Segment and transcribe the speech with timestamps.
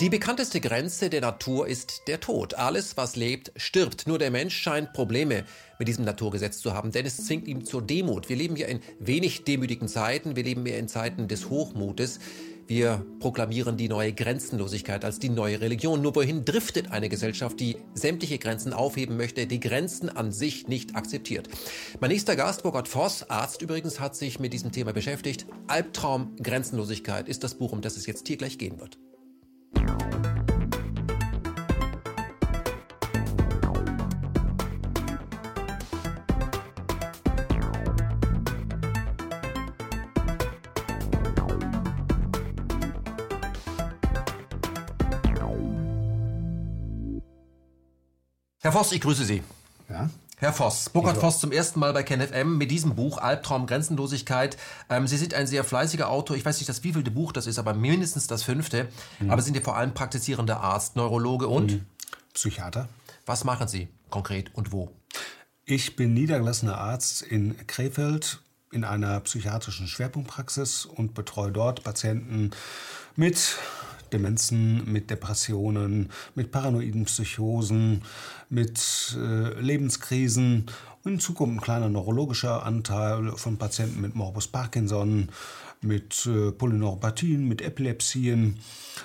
[0.00, 2.52] Die bekannteste Grenze der Natur ist der Tod.
[2.52, 4.06] Alles, was lebt, stirbt.
[4.06, 5.44] Nur der Mensch scheint Probleme
[5.78, 8.28] mit diesem Naturgesetz zu haben, denn es zwingt ihn zur Demut.
[8.28, 12.18] Wir leben ja in wenig demütigen Zeiten, wir leben mehr in Zeiten des Hochmutes.
[12.66, 16.02] Wir proklamieren die neue Grenzenlosigkeit als die neue Religion.
[16.02, 20.94] Nur wohin driftet eine Gesellschaft, die sämtliche Grenzen aufheben möchte, die Grenzen an sich nicht
[20.94, 21.48] akzeptiert?
[22.00, 25.46] Mein nächster Gast, Burkhard Voss, Arzt übrigens, hat sich mit diesem Thema beschäftigt.
[25.68, 28.98] Albtraum Grenzenlosigkeit ist das Buch, um das es jetzt hier gleich gehen wird.
[48.66, 49.44] Herr Voss, ich grüße Sie.
[49.88, 50.10] Ja?
[50.38, 54.56] Herr Voss, Burkhard Voss zum ersten Mal bei KenFM mit diesem Buch Albtraum Grenzenlosigkeit.
[54.90, 56.36] Ähm, Sie sind ein sehr fleißiger Autor.
[56.36, 58.88] Ich weiß nicht, das wievielte Buch das ist, aber mindestens das fünfte.
[59.20, 59.30] Mhm.
[59.30, 61.86] Aber sind ja vor allem praktizierender Arzt, Neurologe und mhm.
[62.34, 62.88] Psychiater.
[63.24, 64.90] Was machen Sie konkret und wo?
[65.64, 68.40] Ich bin niedergelassener Arzt in Krefeld
[68.72, 72.50] in einer psychiatrischen Schwerpunktpraxis und betreue dort Patienten
[73.14, 73.58] mit
[74.12, 78.02] Demenzen, mit Depressionen, mit paranoiden Psychosen,
[78.48, 80.66] mit äh, Lebenskrisen
[81.04, 85.28] und in Zukunft ein kleiner neurologischer Anteil von Patienten mit Morbus Parkinson,
[85.80, 88.58] mit äh, Polyneuropathien, mit Epilepsien,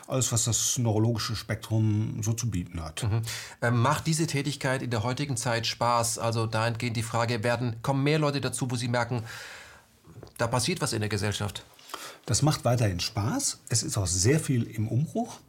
[0.08, 3.04] alles, was das neurologische Spektrum so zu bieten hat.
[3.04, 3.22] Mhm.
[3.62, 6.18] Ähm, macht diese Tätigkeit in der heutigen Zeit Spaß?
[6.18, 9.24] Also dahingehend die Frage, werden, kommen mehr Leute dazu, wo sie merken,
[10.38, 11.64] da passiert was in der Gesellschaft?
[12.26, 13.60] Das macht weiterhin Spaß.
[13.70, 15.40] Es ist auch sehr viel im Umbruch.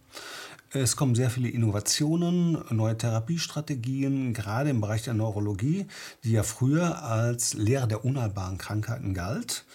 [0.70, 5.86] Es kommen sehr viele Innovationen, neue Therapiestrategien, gerade im Bereich der Neurologie,
[6.24, 9.66] die ja früher als Lehre der unheilbaren Krankheiten galt.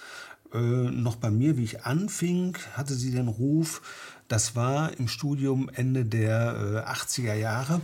[0.53, 3.81] Äh, noch bei mir, wie ich anfing, hatte sie den Ruf,
[4.27, 7.79] das war im Studium Ende der äh, 80er Jahre.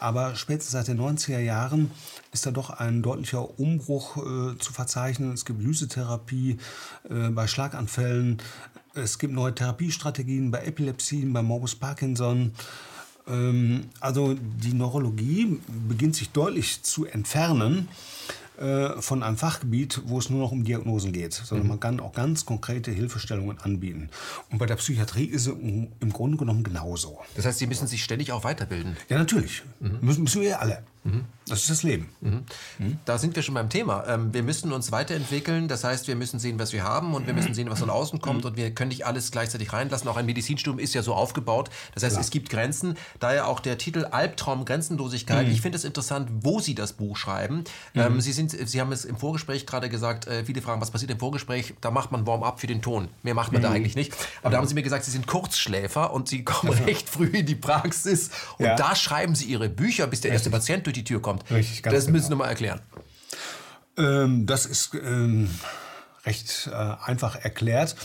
[0.00, 1.90] Aber spätestens seit den 90er Jahren
[2.34, 5.32] ist da doch ein deutlicher Umbruch äh, zu verzeichnen.
[5.32, 6.58] Es gibt Lysetherapie
[7.08, 8.38] äh, bei Schlaganfällen.
[8.94, 12.52] Es gibt neue Therapiestrategien bei Epilepsien, bei Morbus Parkinson.
[13.26, 17.88] Ähm, also die Neurologie beginnt sich deutlich zu entfernen
[18.58, 21.70] äh, von einem Fachgebiet, wo es nur noch um Diagnosen geht, sondern mhm.
[21.70, 24.10] man kann auch ganz konkrete Hilfestellungen anbieten.
[24.50, 27.20] Und bei der Psychiatrie ist es im Grunde genommen genauso.
[27.36, 28.96] Das heißt, Sie müssen sich ständig auch weiterbilden?
[29.08, 29.62] Ja, natürlich.
[29.78, 29.98] Mhm.
[30.00, 30.82] Müssen, müssen wir alle.
[31.04, 31.26] Mhm.
[31.46, 32.08] Das ist das Leben.
[32.22, 32.44] Mhm.
[32.78, 32.98] Mhm.
[33.04, 34.04] Da sind wir schon beim Thema.
[34.08, 35.68] Ähm, wir müssen uns weiterentwickeln.
[35.68, 38.20] Das heißt, wir müssen sehen, was wir haben und wir müssen sehen, was von außen
[38.22, 38.46] kommt.
[38.46, 40.08] Und wir können nicht alles gleichzeitig reinlassen.
[40.08, 41.68] Auch ein Medizinstudium ist ja so aufgebaut.
[41.92, 42.24] Das heißt, Klar.
[42.24, 42.96] es gibt Grenzen.
[43.20, 45.46] Daher auch der Titel Albtraum Grenzenlosigkeit.
[45.46, 45.52] Mhm.
[45.52, 47.64] Ich finde es interessant, wo Sie das Buch schreiben.
[47.94, 51.10] Ähm, Sie, sind, Sie haben es im Vorgespräch gerade gesagt, äh, viele fragen, was passiert
[51.10, 51.74] im Vorgespräch?
[51.82, 53.08] Da macht man Warm-up für den Ton.
[53.22, 54.14] Mehr macht man da eigentlich nicht.
[54.40, 57.44] Aber da haben Sie mir gesagt, Sie sind Kurzschläfer und Sie kommen recht früh in
[57.44, 58.30] die Praxis.
[58.56, 58.76] Und ja.
[58.76, 60.54] da schreiben Sie Ihre Bücher, bis der erste.
[60.54, 61.50] Patient durch die Tür kommt.
[61.50, 62.16] Richtig, ganz Das genau.
[62.16, 62.80] müssen Sie mal erklären.
[63.96, 65.48] Ähm, das ist ähm,
[66.24, 67.96] recht äh, einfach erklärt.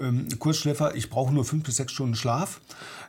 [0.00, 2.60] Ähm, Kurzschläfer, ich brauche nur fünf bis sechs Stunden Schlaf.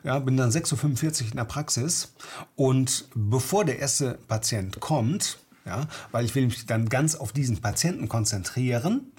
[0.04, 2.12] Ja, bin dann 6.45 Uhr in der Praxis.
[2.54, 7.60] Und bevor der erste Patient kommt, ja, weil ich will mich dann ganz auf diesen
[7.60, 9.12] Patienten konzentrieren,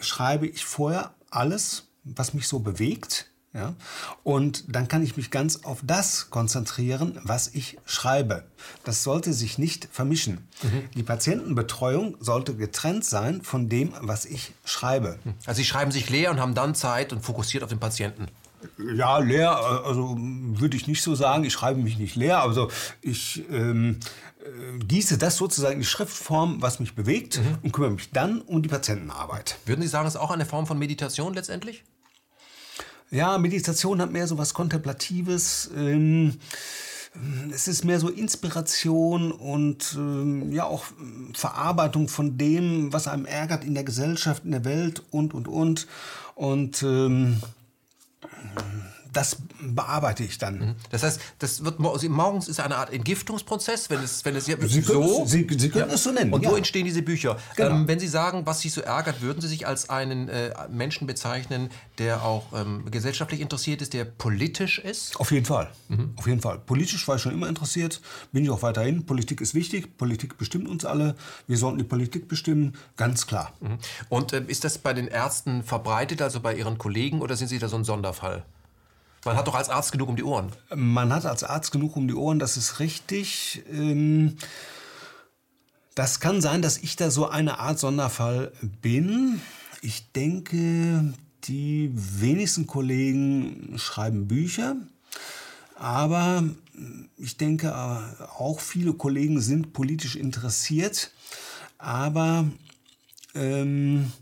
[0.00, 3.74] schreibe ich vorher alles, was mich so bewegt, ja?
[4.24, 8.44] Und dann kann ich mich ganz auf das konzentrieren, was ich schreibe.
[8.84, 10.48] Das sollte sich nicht vermischen.
[10.62, 10.90] Mhm.
[10.94, 15.18] Die Patientenbetreuung sollte getrennt sein von dem, was ich schreibe.
[15.46, 18.26] Also Sie schreiben sich leer und haben dann Zeit und fokussiert auf den Patienten.
[18.78, 21.44] Ja, leer, also würde ich nicht so sagen.
[21.44, 22.40] Ich schreibe mich nicht leer.
[22.40, 22.70] Also
[23.02, 24.00] ich ähm,
[24.44, 27.58] äh, gieße das sozusagen in die Schriftform, was mich bewegt mhm.
[27.62, 29.58] und kümmere mich dann um die Patientenarbeit.
[29.66, 31.84] Würden Sie sagen, das ist auch eine Form von Meditation letztendlich?
[33.10, 35.70] Ja, Meditation hat mehr so was Kontemplatives.
[35.76, 36.38] Ähm,
[37.52, 40.84] es ist mehr so Inspiration und ähm, ja auch
[41.32, 45.86] Verarbeitung von dem, was einem ärgert in der Gesellschaft, in der Welt und und und.
[46.34, 47.40] Und ähm,
[49.14, 50.58] das bearbeite ich dann.
[50.58, 50.74] Mhm.
[50.90, 54.80] Das heißt, das wird morgens ist eine Art Entgiftungsprozess, wenn es, wenn es ja, Sie
[54.80, 55.24] so.
[55.24, 55.94] Sie, Sie können ja.
[55.94, 56.32] es so nennen.
[56.32, 56.50] Und ja.
[56.50, 57.38] wo entstehen diese Bücher?
[57.56, 57.70] Genau.
[57.70, 61.06] Ähm, wenn Sie sagen, was Sie so ärgert, würden Sie sich als einen äh, Menschen
[61.06, 65.18] bezeichnen, der auch ähm, gesellschaftlich interessiert ist, der politisch ist?
[65.18, 65.70] Auf jeden Fall.
[65.88, 66.12] Mhm.
[66.16, 66.58] Auf jeden Fall.
[66.58, 68.00] Politisch war ich schon immer interessiert,
[68.32, 69.06] bin ich auch weiterhin.
[69.06, 69.96] Politik ist wichtig.
[69.96, 71.14] Politik bestimmt uns alle.
[71.46, 73.52] Wir sollten die Politik bestimmen, ganz klar.
[73.60, 73.78] Mhm.
[74.08, 77.58] Und äh, ist das bei den Ärzten verbreitet, also bei Ihren Kollegen, oder sind Sie
[77.58, 78.44] da so ein Sonderfall?
[79.24, 80.50] Man hat doch als Arzt genug um die Ohren.
[80.74, 83.62] Man hat als Arzt genug um die Ohren, das ist richtig.
[83.70, 84.36] Ähm,
[85.94, 89.40] das kann sein, dass ich da so eine Art Sonderfall bin.
[89.80, 94.76] Ich denke, die wenigsten Kollegen schreiben Bücher.
[95.76, 96.44] Aber
[97.16, 97.74] ich denke,
[98.36, 101.12] auch viele Kollegen sind politisch interessiert.
[101.78, 102.46] Aber
[103.34, 104.12] ähm,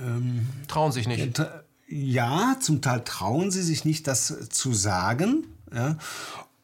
[0.00, 1.40] ähm, trauen sich nicht.
[1.88, 5.44] Ja, zum Teil trauen sie sich nicht, das zu sagen.
[5.74, 5.96] Ja.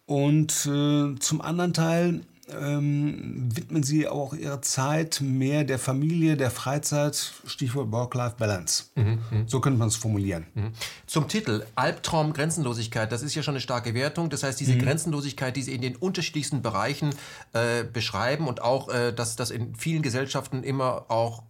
[0.07, 2.23] Und äh, zum anderen Teil
[2.61, 8.85] ähm, widmen sie auch ihre Zeit mehr der Familie, der Freizeit, Stichwort Work-Life-Balance.
[8.97, 10.47] Mhm, mhm, so könnte man es formulieren.
[10.55, 10.73] Mhm.
[11.07, 14.29] Zum Titel Albtraum Grenzenlosigkeit, das ist ja schon eine starke Wertung.
[14.29, 14.81] Das heißt, diese mhm.
[14.81, 17.11] Grenzenlosigkeit, die Sie in den unterschiedlichsten Bereichen
[17.53, 21.45] äh, beschreiben und auch, äh, dass das in vielen Gesellschaften immer auch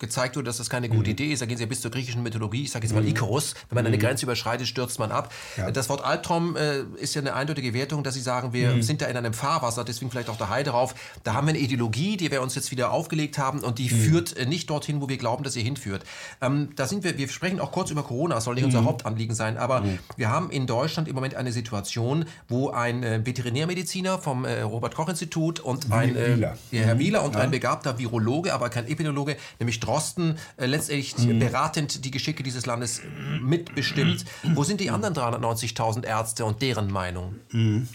[0.00, 1.12] gezeigt wurde, dass das keine gute mhm.
[1.12, 1.42] Idee ist.
[1.42, 2.64] Da gehen sie ja bis zur griechischen Mythologie.
[2.64, 3.08] Ich sage jetzt mal mhm.
[3.08, 3.54] Icarus.
[3.68, 4.00] Wenn man eine mhm.
[4.00, 5.32] Grenze überschreitet, stürzt man ab.
[5.56, 5.70] Ja.
[5.70, 8.82] Das Wort Albtraum äh, ist ja eine eindeutige Wertung, dass sie sagen, wir mhm.
[8.82, 10.94] sind da in einem Fahrwasser, deswegen vielleicht auch der Hai drauf.
[11.22, 14.00] Da haben wir eine Ideologie, die wir uns jetzt wieder aufgelegt haben und die mhm.
[14.00, 16.04] führt äh, nicht dorthin, wo wir glauben, dass sie hinführt.
[16.40, 18.86] Ähm, da sind wir, wir sprechen auch kurz über Corona, das soll nicht unser mhm.
[18.86, 19.84] Hauptanliegen sein, aber
[20.16, 25.60] wir haben in Deutschland im Moment eine Situation, wo ein äh, Veterinärmediziner vom äh, Robert-Koch-Institut
[25.60, 27.40] und ein äh, Herr Wieler und ja.
[27.40, 31.38] ein begabter Virologe, aber kein Epidemiologe, nämlich Drosten, äh, letztendlich mhm.
[31.38, 33.02] beratend die Geschicke dieses Landes
[33.40, 34.24] mitbestimmt.
[34.54, 37.36] Wo sind die anderen 390.000 Ärzte und deren Meinung?
[37.50, 37.88] Mhm.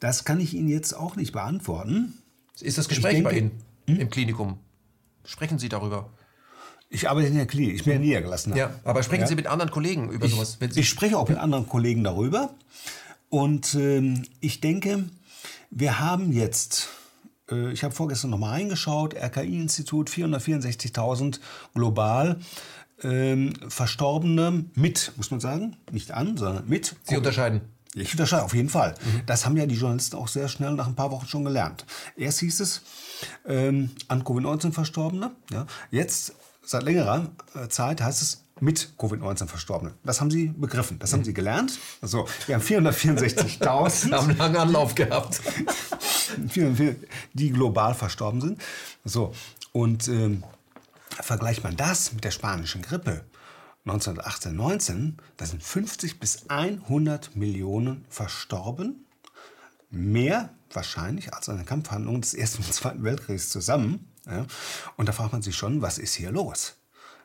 [0.00, 2.14] Das kann ich Ihnen jetzt auch nicht beantworten.
[2.60, 3.50] Ist das Gespräch denke, bei Ihnen
[3.86, 4.00] hm?
[4.00, 4.58] im Klinikum?
[5.24, 6.10] Sprechen Sie darüber?
[6.90, 8.56] Ich arbeite in der Klinik, ich bin ja niedergelassen.
[8.56, 9.26] Ja, aber sprechen ja.
[9.26, 10.58] Sie mit anderen Kollegen über ich, sowas?
[10.60, 12.54] ich spreche auch mit anderen Kollegen darüber.
[13.28, 15.04] Und ähm, ich denke,
[15.70, 16.97] wir haben jetzt äh,
[17.50, 21.40] ich habe vorgestern noch mal reingeschaut, RKI-Institut, 464.000
[21.74, 22.38] global.
[23.02, 26.96] Ähm, Verstorbene mit, muss man sagen, nicht an, sondern mit.
[27.04, 27.60] Sie unterscheiden.
[27.94, 28.94] Ich unterscheide auf jeden Fall.
[29.04, 29.22] Mhm.
[29.26, 31.86] Das haben ja die Journalisten auch sehr schnell nach ein paar Wochen schon gelernt.
[32.16, 32.82] Erst hieß es
[33.46, 35.30] ähm, an Covid-19 Verstorbene.
[35.50, 35.66] Ja.
[35.90, 36.34] Jetzt,
[36.64, 39.94] seit längerer äh, Zeit, heißt es mit Covid-19 Verstorbene.
[40.04, 41.78] Das haben Sie begriffen, das haben Sie gelernt.
[42.00, 44.12] Also, wir haben 464.000.
[44.12, 45.40] haben einen langen Anlauf gehabt.
[47.34, 48.60] die global verstorben sind.
[49.04, 49.32] So,
[49.72, 50.44] und ähm,
[51.20, 53.24] vergleicht man das mit der spanischen Grippe
[53.88, 59.06] 1918, 19, da sind 50 bis 100 Millionen verstorben.
[59.90, 64.12] Mehr wahrscheinlich als an den Kampfhandlungen des Ersten und Zweiten Weltkriegs zusammen.
[64.26, 64.46] Ja.
[64.96, 66.77] Und da fragt man sich schon, was ist hier los?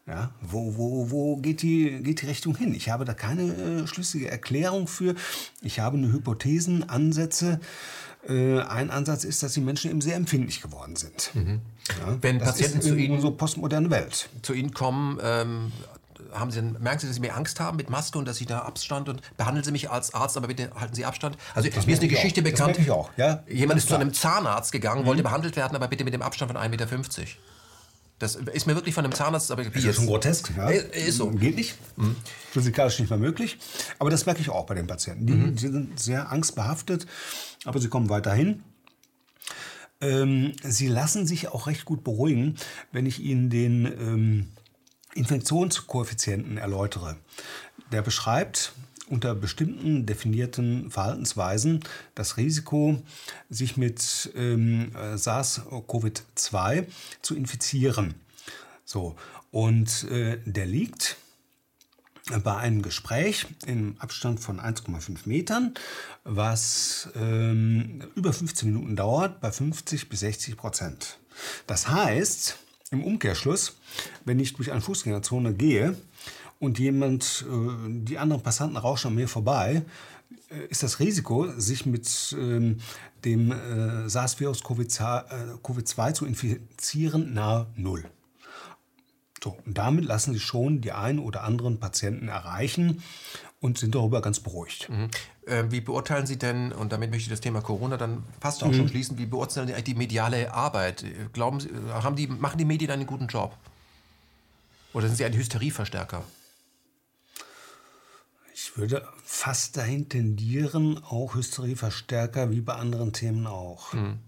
[0.05, 2.75] Ja, wo wo, wo geht, die, geht die Richtung hin?
[2.75, 5.15] Ich habe da keine äh, schlüssige Erklärung für.
[5.61, 7.61] Ich habe nur Hypothesen, Ansätze.
[8.27, 11.31] Äh, ein Ansatz ist, dass die Menschen eben sehr empfindlich geworden sind.
[11.33, 11.61] Mhm.
[11.89, 15.71] Ja, Wenn Patienten zu Ihnen so postmoderne Welt zu Ihnen kommen, ähm,
[16.33, 18.59] haben Sie, merken Sie, dass Sie mehr Angst haben mit Maske und dass Sie da
[18.59, 21.37] Abstand und behandeln Sie mich als Arzt, aber bitte halten Sie Abstand.
[21.53, 22.45] Also das mir ist eine Geschichte auch.
[22.45, 22.77] bekannt.
[22.77, 23.09] Das ich auch.
[23.17, 23.99] Ja, Jemand ist klar.
[23.99, 25.05] zu einem Zahnarzt gegangen, mhm.
[25.05, 26.87] wollte behandelt werden, aber bitte mit dem Abstand von 1,50 Meter.
[28.19, 30.51] Das ist mir wirklich von einem Zahnarzt, aber ist ja schon grotesk.
[30.55, 30.69] Ja?
[30.69, 31.29] Ist so.
[31.31, 31.75] Geht nicht.
[31.97, 32.15] Mhm.
[32.51, 33.57] Physikalisch nicht mehr möglich.
[33.99, 35.25] Aber das merke ich auch bei den Patienten.
[35.25, 35.57] Die, mhm.
[35.57, 37.05] sind sehr angstbehaftet,
[37.65, 38.63] aber sie kommen weiterhin.
[39.99, 42.55] Ähm, sie lassen sich auch recht gut beruhigen,
[42.91, 44.47] wenn ich ihnen den ähm,
[45.15, 47.17] Infektionskoeffizienten erläutere.
[47.91, 48.73] Der beschreibt,
[49.09, 51.81] unter bestimmten definierten Verhaltensweisen
[52.15, 53.01] das Risiko,
[53.49, 56.85] sich mit ähm, SARS-CoV-2
[57.21, 58.15] zu infizieren.
[58.85, 59.15] So,
[59.51, 61.17] und äh, der liegt
[62.43, 65.73] bei einem Gespräch im Abstand von 1,5 Metern,
[66.23, 71.19] was ähm, über 15 Minuten dauert, bei 50 bis 60 Prozent.
[71.67, 72.57] Das heißt,
[72.91, 73.75] im Umkehrschluss,
[74.23, 75.97] wenn ich durch eine Fußgängerzone gehe,
[76.63, 79.83] und jemand, äh, die anderen Passanten rauschen an mir vorbei,
[80.49, 82.77] äh, ist das Risiko, sich mit ähm,
[83.25, 88.05] dem äh, SARS-Virus Covid-2 zu infizieren, nahe Null.
[89.43, 93.03] So, und damit lassen sich schon die einen oder anderen Patienten erreichen
[93.59, 94.89] und sind darüber ganz beruhigt.
[94.89, 95.09] Mhm.
[95.45, 98.69] Äh, wie beurteilen Sie denn, und damit möchte ich das Thema Corona dann fast auch
[98.69, 98.75] mhm.
[98.75, 101.03] schon schließen, wie beurteilen Sie die mediale Arbeit?
[101.33, 103.57] Glauben Sie, haben die, machen die Medien einen guten Job?
[104.93, 106.23] Oder sind sie ein Hysterieverstärker?
[108.53, 113.93] Ich würde fast dahin tendieren, auch Hysterieverstärker wie bei anderen Themen auch.
[113.93, 114.19] Mhm.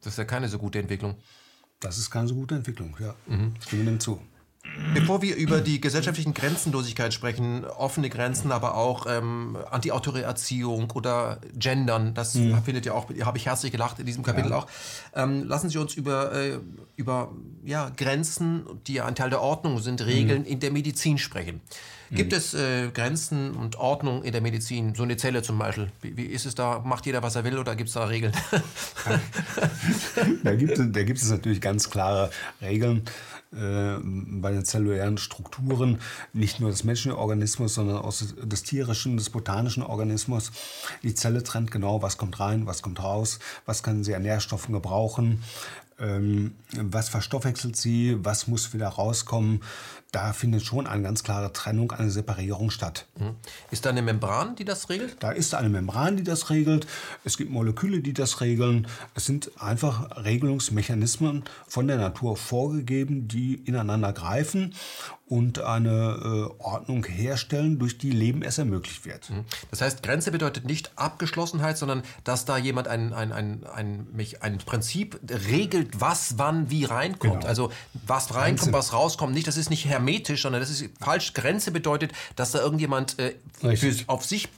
[0.00, 1.16] Das ist ja keine so gute Entwicklung.
[1.80, 3.14] Das ist keine so gute Entwicklung, ja.
[3.26, 3.54] Mhm.
[3.60, 4.20] Stimme dem zu.
[4.92, 11.38] Bevor wir über die gesellschaftlichen Grenzenlosigkeit sprechen, offene Grenzen, aber auch ähm, antiautoritäre Erziehung oder
[11.56, 12.62] Gendern, das mhm.
[12.64, 14.58] findet ja auch, habe ich herzlich gelacht in diesem Kapitel ja.
[14.58, 14.66] auch.
[15.14, 16.58] Ähm, lassen Sie uns über, äh,
[16.96, 17.32] über
[17.64, 20.48] ja, Grenzen, die ja ein Teil der Ordnung sind, Regeln mhm.
[20.48, 21.60] in der Medizin sprechen.
[22.10, 22.38] Gibt mhm.
[22.38, 24.94] es äh, Grenzen und Ordnung in der Medizin?
[24.94, 25.90] So eine Zelle zum Beispiel.
[26.00, 26.80] Wie, wie ist es da?
[26.84, 28.32] Macht jeder, was er will oder gibt es da Regeln?
[30.44, 32.30] da, gibt da gibt es natürlich ganz klare
[32.60, 33.02] Regeln.
[33.54, 36.00] Äh, bei den zellulären Strukturen,
[36.32, 40.50] nicht nur des menschlichen Organismus, sondern auch des tierischen, des botanischen Organismus.
[41.04, 44.74] Die Zelle trennt genau, was kommt rein, was kommt raus, was kann sie an Nährstoffen
[44.74, 45.44] gebrauchen,
[46.00, 49.62] ähm, was verstoffwechselt sie, was muss wieder rauskommen.
[50.14, 53.06] Da findet schon eine ganz klare Trennung, eine Separierung statt.
[53.18, 53.34] Mhm.
[53.72, 55.16] Ist da eine Membran, die das regelt?
[55.18, 56.86] Da ist eine Membran, die das regelt.
[57.24, 58.86] Es gibt Moleküle, die das regeln.
[59.16, 64.74] Es sind einfach Regelungsmechanismen von der Natur vorgegeben, die ineinander greifen
[65.26, 69.30] und eine äh, Ordnung herstellen, durch die Leben erst ermöglicht wird.
[69.30, 69.44] Mhm.
[69.70, 74.06] Das heißt, Grenze bedeutet nicht Abgeschlossenheit, sondern dass da jemand ein, ein, ein, ein,
[74.40, 77.40] ein Prinzip regelt, was wann wie reinkommt.
[77.40, 77.46] Genau.
[77.46, 77.72] Also
[78.06, 79.32] was reinkommt, was rauskommt.
[79.32, 81.32] Nicht, das ist nicht hermetisch, sondern das ist falsch.
[81.32, 83.34] Grenze bedeutet, dass da irgendjemand äh,
[84.06, 84.48] auf sich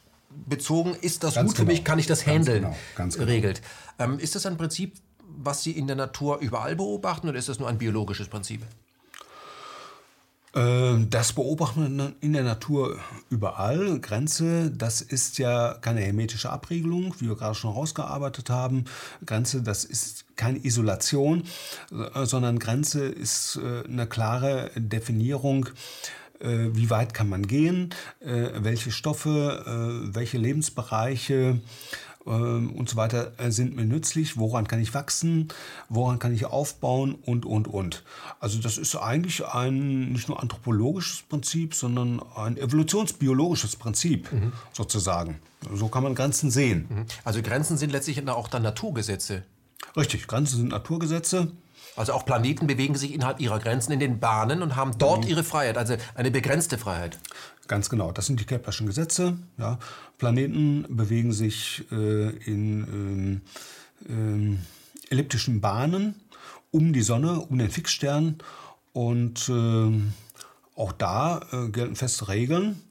[0.49, 1.67] bezogen, ist das Ganz gut genau.
[1.67, 2.77] für mich, kann ich das Ganz handeln, genau.
[2.97, 3.27] Ganz genau.
[3.31, 3.63] regelt.
[3.99, 4.95] Ähm, ist das ein Prinzip,
[5.39, 8.63] was Sie in der Natur überall beobachten oder ist das nur ein biologisches Prinzip?
[10.57, 12.99] Ähm, das beobachten wir in der Natur
[13.29, 14.01] überall.
[14.01, 18.87] Grenze, das ist ja keine hermetische Abriegelung, wie wir gerade schon rausgearbeitet haben.
[19.25, 21.45] Grenze, das ist keine Isolation,
[21.93, 25.69] äh, sondern Grenze ist äh, eine klare Definierung
[26.41, 31.61] äh, wie weit kann man gehen, welche Stoffe, welche Lebensbereiche
[32.27, 35.49] ähm, und so weiter äh, sind mir nützlich, woran kann ich wachsen,
[35.89, 38.05] woran kann ich aufbauen und, und, und.
[38.41, 44.53] Also das ist eigentlich ein nicht nur anthropologisches Prinzip, sondern ein evolutionsbiologisches Prinzip mhm.
[44.73, 45.41] sozusagen.
[45.73, 46.87] So kann man Grenzen sehen.
[46.89, 47.07] Mhm.
[47.25, 49.45] Also Grenzen sind letztlich auch dann Naturgesetze.
[49.97, 51.53] Richtig, Grenzen sind Naturgesetze.
[51.97, 55.31] Also auch Planeten bewegen sich innerhalb ihrer Grenzen in den Bahnen und haben dort mhm.
[55.31, 57.19] ihre Freiheit, also eine begrenzte Freiheit.
[57.69, 59.39] Ganz genau, das sind die Keplerschen Gesetze.
[59.59, 59.79] Ja.
[60.19, 63.43] Planeten bewegen sich äh, in
[64.09, 66.15] äh, elliptischen Bahnen
[66.71, 68.39] um die Sonne, um den Fixstern.
[68.93, 69.93] Und äh,
[70.75, 72.83] auch da äh, gelten feste Regeln.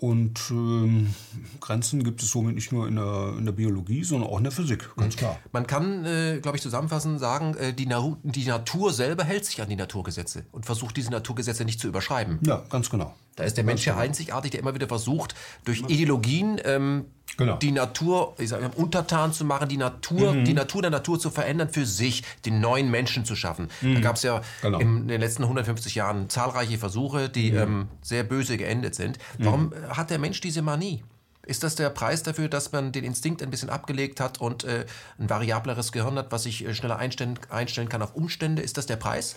[0.00, 1.12] Und ähm,
[1.60, 4.52] Grenzen gibt es somit nicht nur in der, in der, Biologie, sondern auch in der
[4.52, 5.18] Physik, ganz mhm.
[5.18, 5.38] klar.
[5.50, 9.60] Man kann, äh, glaube ich, zusammenfassend sagen, äh, die, Na die Natur selber hält sich
[9.60, 12.38] an die Naturgesetze und versucht, diese Naturgesetze nicht zu überschreiben.
[12.46, 13.12] Ja, ganz genau.
[13.38, 17.04] Da ist der Mensch ja einzigartig, der immer wieder versucht, durch Ideologien ähm,
[17.36, 17.56] genau.
[17.56, 20.44] die Natur ich sag, untertan zu machen, die Natur, mhm.
[20.44, 23.68] die Natur der Natur zu verändern für sich, den neuen Menschen zu schaffen.
[23.80, 23.94] Mhm.
[23.94, 24.80] Da gab es ja genau.
[24.80, 27.58] in den letzten 150 Jahren zahlreiche Versuche, die mhm.
[27.58, 29.18] ähm, sehr böse geendet sind.
[29.38, 29.96] Warum mhm.
[29.96, 31.04] hat der Mensch diese Manie?
[31.46, 34.84] Ist das der Preis dafür, dass man den Instinkt ein bisschen abgelegt hat und äh,
[35.18, 38.62] ein variableres Gehirn hat, was sich äh, schneller einstellen, einstellen kann auf Umstände?
[38.62, 39.36] Ist das der Preis?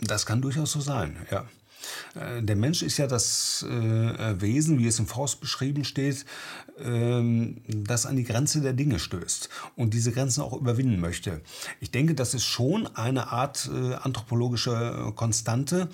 [0.00, 1.46] Das kann durchaus so sein, ja.
[2.14, 6.24] Äh, der Mensch ist ja das äh, Wesen, wie es im Faust beschrieben steht,
[6.78, 11.40] ähm, das an die Grenze der Dinge stößt und diese Grenzen auch überwinden möchte.
[11.80, 15.88] Ich denke, das ist schon eine Art äh, anthropologische Konstante.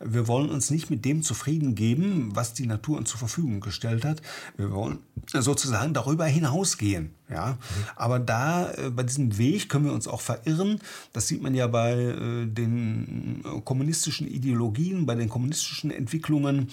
[0.00, 4.04] Wir wollen uns nicht mit dem zufrieden geben, was die Natur uns zur Verfügung gestellt
[4.04, 4.22] hat.
[4.56, 7.14] Wir wollen sozusagen darüber hinausgehen.
[7.32, 7.56] Ja?
[7.96, 10.80] Aber da, äh, bei diesem Weg können wir uns auch verirren.
[11.12, 16.70] Das sieht man ja bei äh, den äh, kommunistischen Ideologien, bei den kommunistischen Entwicklungen.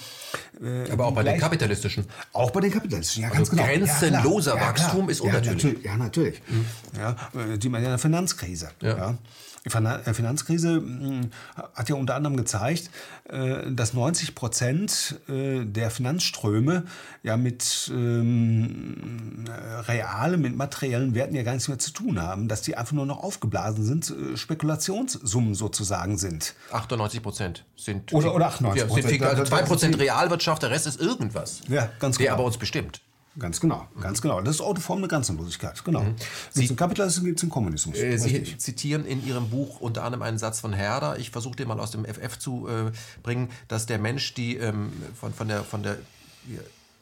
[0.61, 2.05] Äh, Aber auch bei den kapitalistischen.
[2.33, 3.63] Auch bei den kapitalistischen, ja, ganz also genau.
[3.63, 5.63] Grenzenloser ja, Wachstum ist unnatürlich.
[5.63, 5.85] Ja, natürlich.
[5.85, 6.41] Ja, natürlich.
[6.47, 6.65] Mhm.
[6.97, 8.69] Ja, äh, die man ja in der Finanzkrise.
[8.81, 9.17] Ja.
[9.65, 9.97] Ja.
[9.97, 11.31] Die äh, Finanzkrise hm,
[11.73, 12.89] hat ja unter anderem gezeigt,
[13.29, 16.83] äh, dass 90 Prozent äh, der Finanzströme
[17.23, 19.45] ja mit ähm,
[19.87, 23.05] realen, mit materiellen Werten ja gar nichts mehr zu tun haben, dass die einfach nur
[23.05, 26.55] noch aufgeblasen sind, Spekulationssummen sozusagen sind.
[26.71, 28.13] 98 Prozent sind.
[28.13, 29.23] Oder, oder 98 Prozent.
[29.23, 31.61] Also 2 Prozent Realwirtschaft, der Rest ist irgendwas.
[31.67, 32.27] Ja, ganz genau.
[32.27, 33.01] Der aber uns bestimmt.
[33.39, 34.41] Ganz genau, ganz genau.
[34.41, 35.83] Das ist Autoform eine Grenzenlosigkeit.
[35.83, 36.01] Genau.
[36.01, 36.15] Mhm.
[36.51, 37.97] Sie, gibt es Kapitalismus, gibt es einen Kommunismus.
[37.97, 41.17] Äh, Sie zitieren in Ihrem Buch unter anderem einen Satz von Herder.
[41.17, 42.91] Ich versuche den mal aus dem FF zu äh,
[43.23, 45.97] bringen, dass der Mensch die ähm, von, von, der, von, der,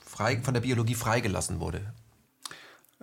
[0.06, 1.82] frei, von der Biologie freigelassen wurde.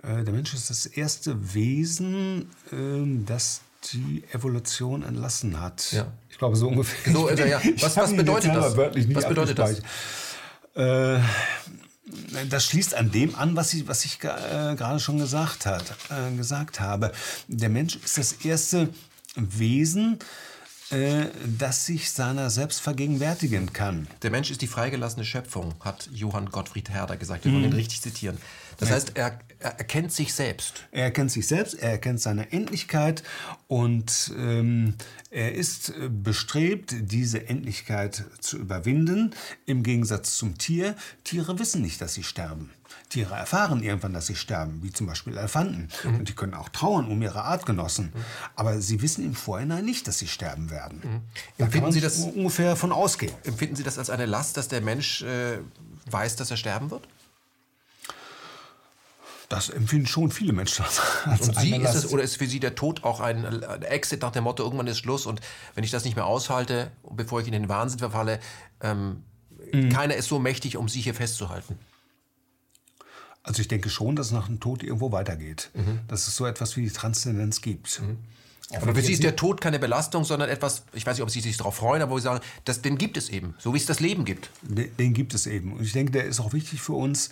[0.01, 3.61] Äh, der Mensch ist das erste Wesen, äh, das
[3.93, 5.91] die Evolution entlassen hat.
[5.91, 6.07] Ja.
[6.29, 7.13] Ich glaube so ungefähr.
[7.13, 7.61] So, äh, ja.
[7.81, 8.77] was, was bedeutet das?
[8.77, 9.81] Was bedeutet das?
[10.75, 11.19] Äh,
[12.49, 16.35] das schließt an dem an, was ich, was ich äh, gerade schon gesagt, hat, äh,
[16.35, 17.11] gesagt habe.
[17.47, 18.89] Der Mensch ist das erste
[19.35, 20.19] Wesen,
[20.91, 21.25] äh,
[21.57, 24.07] das sich seiner selbst vergegenwärtigen kann.
[24.21, 27.45] Der Mensch ist die freigelassene Schöpfung, hat Johann Gottfried Herder gesagt.
[27.45, 27.69] Wir wollen mhm.
[27.69, 28.37] ihn richtig zitieren.
[28.77, 30.85] Das heißt, er, er erkennt sich selbst.
[30.91, 33.23] Er erkennt sich selbst, er erkennt seine Endlichkeit
[33.67, 34.95] und ähm,
[35.31, 39.33] er ist bestrebt, diese Endlichkeit zu überwinden.
[39.65, 40.95] Im Gegensatz zum Tier.
[41.23, 42.71] Tiere wissen nicht, dass sie sterben.
[43.09, 45.89] Tiere erfahren irgendwann, dass sie sterben, wie zum Beispiel Elefanten.
[46.03, 46.15] Mhm.
[46.15, 48.05] Und die können auch trauern um ihre Artgenossen.
[48.05, 48.25] Mhm.
[48.55, 50.99] Aber sie wissen im Vorhinein nicht, dass sie sterben werden.
[51.03, 51.21] Mhm.
[51.57, 53.33] Da empfinden Sie das ungefähr von ausgehen?
[53.43, 55.59] Empfinden Sie das als eine Last, dass der Mensch äh,
[56.09, 57.07] weiß, dass er sterben wird?
[59.49, 60.85] Das empfinden schon viele Menschen
[61.25, 64.31] als und Sie, ist es, oder ist für Sie der Tod auch ein, Exit nach
[64.31, 65.39] dem Motto, irgendwann ist Schluss und
[65.75, 68.39] wenn ich das nicht mehr aushalte, bevor ich in den Wahnsinn verfalle,
[68.81, 69.23] ähm,
[69.71, 69.89] mhm.
[69.89, 71.77] keiner ist so mächtig, um Sie hier festzuhalten?
[73.43, 75.69] Also ich denke schon, dass es nach dem Tod irgendwo weitergeht.
[75.75, 75.99] Mhm.
[76.07, 78.01] Dass es so etwas wie die Transzendenz gibt.
[78.01, 78.17] Mhm.
[78.73, 81.39] Aber für Sie ist der Tod keine Belastung, sondern etwas, ich weiß nicht, ob Sie
[81.39, 83.85] sich darauf freuen, aber wo Sie sagen, das, den gibt es eben, so wie es
[83.85, 84.49] das Leben gibt.
[84.63, 85.73] Den, den gibt es eben.
[85.73, 87.29] Und ich denke, der ist auch wichtig für uns.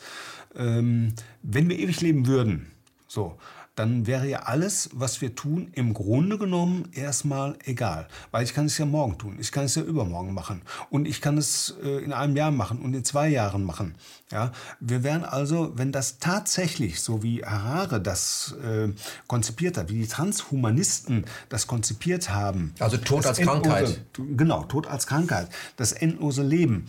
[0.55, 2.71] Ähm, wenn wir ewig leben würden,
[3.07, 3.37] so,
[3.75, 8.08] dann wäre ja alles, was wir tun, im Grunde genommen erstmal egal.
[8.32, 11.22] Weil ich kann es ja morgen tun, ich kann es ja übermorgen machen und ich
[11.22, 13.96] kann es äh, in einem Jahr machen und in zwei Jahren machen.
[14.32, 18.89] Ja, wir wären also, wenn das tatsächlich, so wie Harare das äh,
[19.27, 22.74] konzipiert hat, wie die Transhumanisten das konzipiert haben.
[22.80, 24.01] Also Tod als endlose, Krankheit.
[24.13, 26.88] Genau, Tod als Krankheit, das endlose Leben.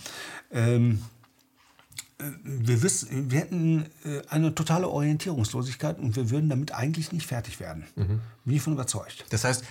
[0.51, 1.03] Ähm,
[2.19, 7.61] wir, wissen, wir hätten äh, eine totale Orientierungslosigkeit und wir würden damit eigentlich nicht fertig
[7.61, 7.85] werden.
[7.97, 8.21] Mhm.
[8.45, 9.25] Bin ich von überzeugt.
[9.31, 9.65] Das heißt,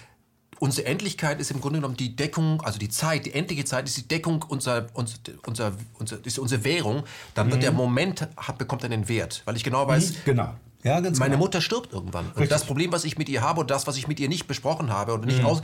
[0.60, 3.98] unsere Endlichkeit ist im Grunde genommen die Deckung, also die Zeit, die endliche Zeit ist
[3.98, 7.04] die Deckung unserer, unser, unser, unser, ist unsere Währung.
[7.34, 7.62] Dann wird mhm.
[7.62, 9.42] der Moment, hat, bekommt einen Wert.
[9.46, 10.56] Weil ich genau weiß, mhm, genau.
[10.84, 11.38] Ja, meine genau.
[11.38, 12.26] Mutter stirbt irgendwann.
[12.26, 12.42] Richtig.
[12.42, 14.48] Und das Problem, was ich mit ihr habe und das, was ich mit ihr nicht
[14.48, 15.46] besprochen habe oder nicht mhm.
[15.46, 15.62] aus,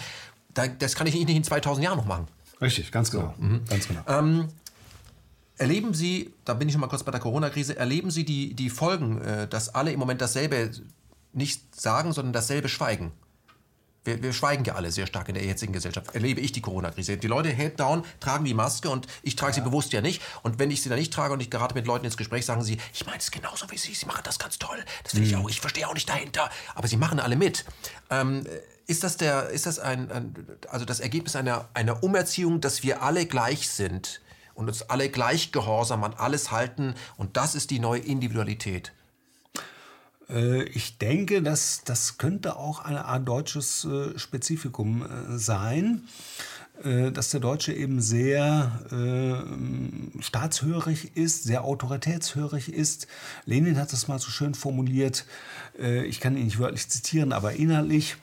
[0.53, 2.27] das kann ich nicht in 2000 Jahren noch machen.
[2.61, 3.33] Richtig, ganz genau.
[3.37, 3.43] So.
[3.43, 3.65] Mhm.
[3.69, 4.01] Ganz genau.
[4.07, 4.47] Ähm,
[5.59, 8.69] Erleben Sie, da bin ich schon mal kurz bei der Corona-Krise, erleben Sie die, die
[8.69, 10.71] Folgen, äh, dass alle im Moment dasselbe
[11.33, 13.11] nicht sagen, sondern dasselbe schweigen?
[14.05, 16.15] Wir, wir, schweigen ja alle sehr stark in der jetzigen Gesellschaft.
[16.15, 17.17] Erlebe ich die Corona-Krise.
[17.17, 19.55] Die Leute head down, tragen die Maske und ich trage ja.
[19.55, 20.21] sie bewusst ja nicht.
[20.43, 22.63] Und wenn ich sie dann nicht trage und ich gerate mit Leuten ins Gespräch, sagen
[22.63, 24.77] sie, ich meine es genauso wie Sie, Sie machen das ganz toll.
[25.03, 25.41] Das finde ich mhm.
[25.41, 26.49] auch, ich verstehe auch nicht dahinter.
[26.73, 27.65] Aber sie machen alle mit.
[28.09, 28.47] Ähm,
[28.87, 30.33] ist das, der, ist das ein, ein,
[30.69, 34.21] also das Ergebnis einer, einer Umerziehung, dass wir alle gleich sind?
[34.59, 36.93] Und uns alle gleich gehorsam an alles halten.
[37.15, 38.91] Und das ist die neue Individualität.
[40.29, 46.03] Äh, ich denke, dass das könnte auch eine Art deutsches äh, Spezifikum äh, sein
[46.81, 48.71] dass der Deutsche eben sehr
[50.21, 53.05] staatshörig ist, sehr autoritätshörig ist.
[53.43, 55.25] Lenin hat das mal so schön formuliert,
[55.77, 58.15] ich kann ihn nicht wörtlich zitieren, aber inhaltlich.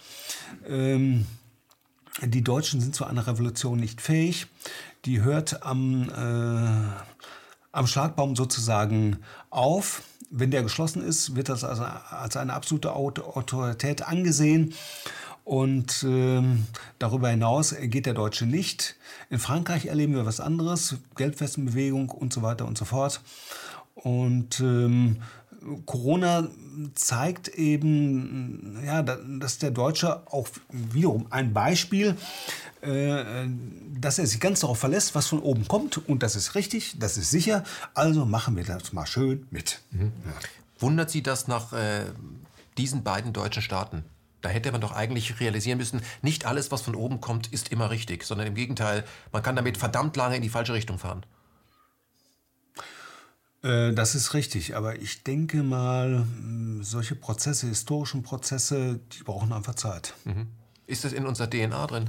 [0.67, 1.27] Ähm,
[2.23, 4.47] die Deutschen sind zu einer Revolution nicht fähig
[5.07, 7.03] die hört am, äh,
[7.73, 9.19] am Schlagbaum sozusagen
[9.51, 10.03] auf.
[10.31, 14.75] Wenn der geschlossen ist, wird das also als eine absolute Autorität angesehen.
[15.45, 16.43] Und äh,
[16.99, 18.97] darüber hinaus geht der Deutsche nicht.
[19.31, 23.21] In Frankreich erleben wir was anderes, Geldwestenbewegung und so weiter und so fort.
[23.95, 25.23] Und ähm,
[25.85, 26.49] Corona
[26.95, 32.17] zeigt eben, ja, dass der Deutsche auch wiederum ein Beispiel,
[32.83, 33.47] äh,
[33.99, 35.99] dass er sich ganz darauf verlässt, was von oben kommt.
[36.09, 37.65] Und das ist richtig, das ist sicher.
[37.95, 39.81] Also machen wir das mal schön mit.
[39.91, 40.13] Mhm.
[40.25, 40.33] Ja.
[40.79, 42.05] Wundert Sie das nach äh,
[42.77, 44.05] diesen beiden deutschen Staaten?
[44.43, 47.91] Da hätte man doch eigentlich realisieren müssen, nicht alles, was von oben kommt, ist immer
[47.91, 51.25] richtig, sondern im Gegenteil, man kann damit verdammt lange in die falsche Richtung fahren.
[53.63, 56.27] Äh, das ist richtig, aber ich denke mal,
[56.81, 60.15] solche Prozesse, historischen Prozesse, die brauchen einfach Zeit.
[60.25, 60.49] Mhm.
[60.87, 62.07] Ist das in unserer DNA drin?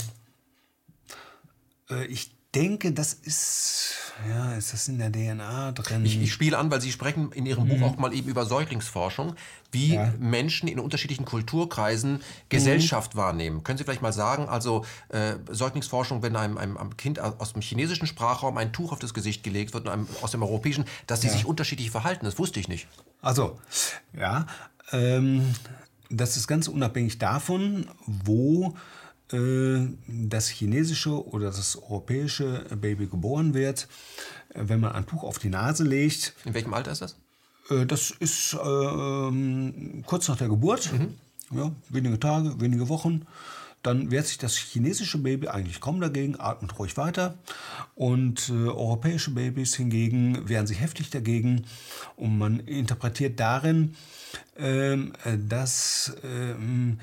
[1.89, 3.93] Äh, ich denke, das ist,
[4.27, 6.03] ja, ist das in der DNA drin?
[6.05, 7.69] Ich, ich spiele an, weil Sie sprechen in Ihrem mhm.
[7.69, 9.35] Buch auch mal eben über Säuglingsforschung,
[9.71, 10.13] wie ja.
[10.19, 13.19] Menschen in unterschiedlichen Kulturkreisen Gesellschaft mhm.
[13.19, 13.63] wahrnehmen.
[13.63, 17.61] Können Sie vielleicht mal sagen, also äh, Säuglingsforschung, wenn einem, einem, einem, Kind aus dem
[17.61, 21.21] chinesischen Sprachraum ein Tuch auf das Gesicht gelegt wird und einem aus dem europäischen, dass
[21.21, 21.33] sie ja.
[21.33, 22.87] sich unterschiedlich verhalten, das wusste ich nicht.
[23.21, 23.59] Also,
[24.17, 24.47] ja,
[24.91, 25.53] ähm,
[26.09, 28.73] das ist ganz unabhängig davon, wo
[29.29, 33.87] das chinesische oder das europäische Baby geboren wird,
[34.53, 36.33] äh, wenn man ein Tuch auf die Nase legt.
[36.45, 37.17] In welchem Alter ist das?
[37.69, 41.15] Äh, das ist äh, kurz nach der Geburt, mhm.
[41.51, 43.25] ja, wenige Tage, wenige Wochen.
[43.83, 47.37] Dann wehrt sich das chinesische Baby eigentlich kaum dagegen, atmet ruhig weiter.
[47.95, 51.65] Und äh, europäische Babys hingegen wehren sich heftig dagegen.
[52.15, 53.95] Und man interpretiert darin,
[54.57, 55.13] ähm,
[55.47, 56.99] dass ähm,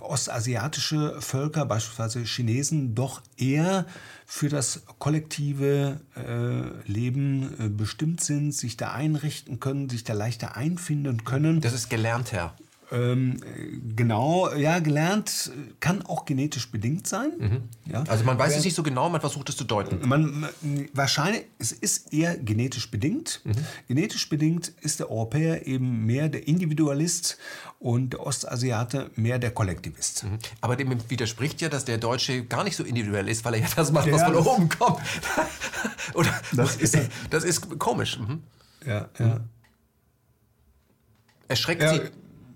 [0.00, 3.86] ostasiatische Völker, beispielsweise Chinesen, doch eher
[4.26, 10.56] für das kollektive äh, Leben äh, bestimmt sind, sich da einrichten können, sich da leichter
[10.56, 11.60] einfinden können.
[11.60, 12.54] Das ist gelernt, Herr.
[12.92, 13.36] Ähm,
[13.94, 17.32] genau, ja, gelernt kann auch genetisch bedingt sein.
[17.38, 17.62] Mhm.
[17.92, 18.02] Ja.
[18.08, 20.06] Also man weiß es nicht so genau, man versucht es zu deuten.
[20.08, 20.48] Man,
[20.92, 23.42] wahrscheinlich, es ist eher genetisch bedingt.
[23.44, 23.52] Mhm.
[23.86, 27.38] Genetisch bedingt ist der Europäer eben mehr der Individualist
[27.78, 30.24] und der Ostasiate mehr der Kollektivist.
[30.24, 30.38] Mhm.
[30.60, 33.68] Aber dem widerspricht ja, dass der Deutsche gar nicht so individuell ist, weil er ja
[33.76, 35.00] das macht, was ja, von oben kommt.
[36.14, 36.98] Oder das ist,
[37.30, 38.18] das ist komisch.
[38.18, 38.42] Mhm.
[38.84, 39.40] Ja, ja.
[41.46, 41.94] Erschreckt ja.
[41.94, 42.00] Sie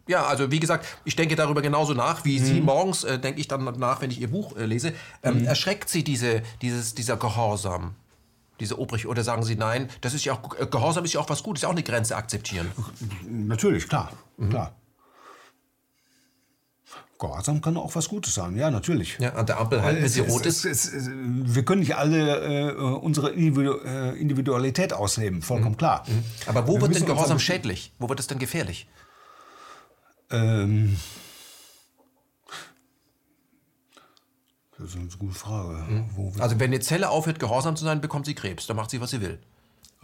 [0.06, 2.44] ja, also wie gesagt, ich denke darüber genauso nach, wie mhm.
[2.44, 4.92] Sie morgens äh, denke ich dann nach, wenn ich Ihr Buch äh, lese.
[5.22, 5.46] Ähm, mhm.
[5.46, 7.94] Erschreckt Sie diese, dieses, dieser Gehorsam?
[8.60, 11.28] Diese Obrig oder sagen Sie nein, das ist ja auch äh, Gehorsam ist ja auch
[11.28, 12.70] was Gutes, ist ja auch eine Grenze akzeptieren.
[13.28, 14.50] Natürlich, klar, mhm.
[14.50, 14.74] klar.
[17.18, 19.16] Gehorsam kann auch was Gutes sein, ja, natürlich.
[19.18, 20.64] Ja, an der Ampel halten, wenn sie rot ist.
[20.64, 25.78] Es, es, wir können nicht alle äh, unsere äh, Individualität ausleben, vollkommen mhm.
[25.78, 26.04] klar.
[26.06, 26.24] Mhm.
[26.46, 27.92] Aber wo wir wird denn Gehorsam schädlich?
[27.98, 28.86] Wo wird es denn gefährlich?
[30.30, 30.96] Ähm,
[34.78, 35.84] das ist eine gute Frage.
[35.88, 36.40] Mhm.
[36.40, 38.66] also wenn eine Zelle aufhört, gehorsam zu sein, bekommt sie Krebs.
[38.66, 39.38] Dann macht sie, was sie will.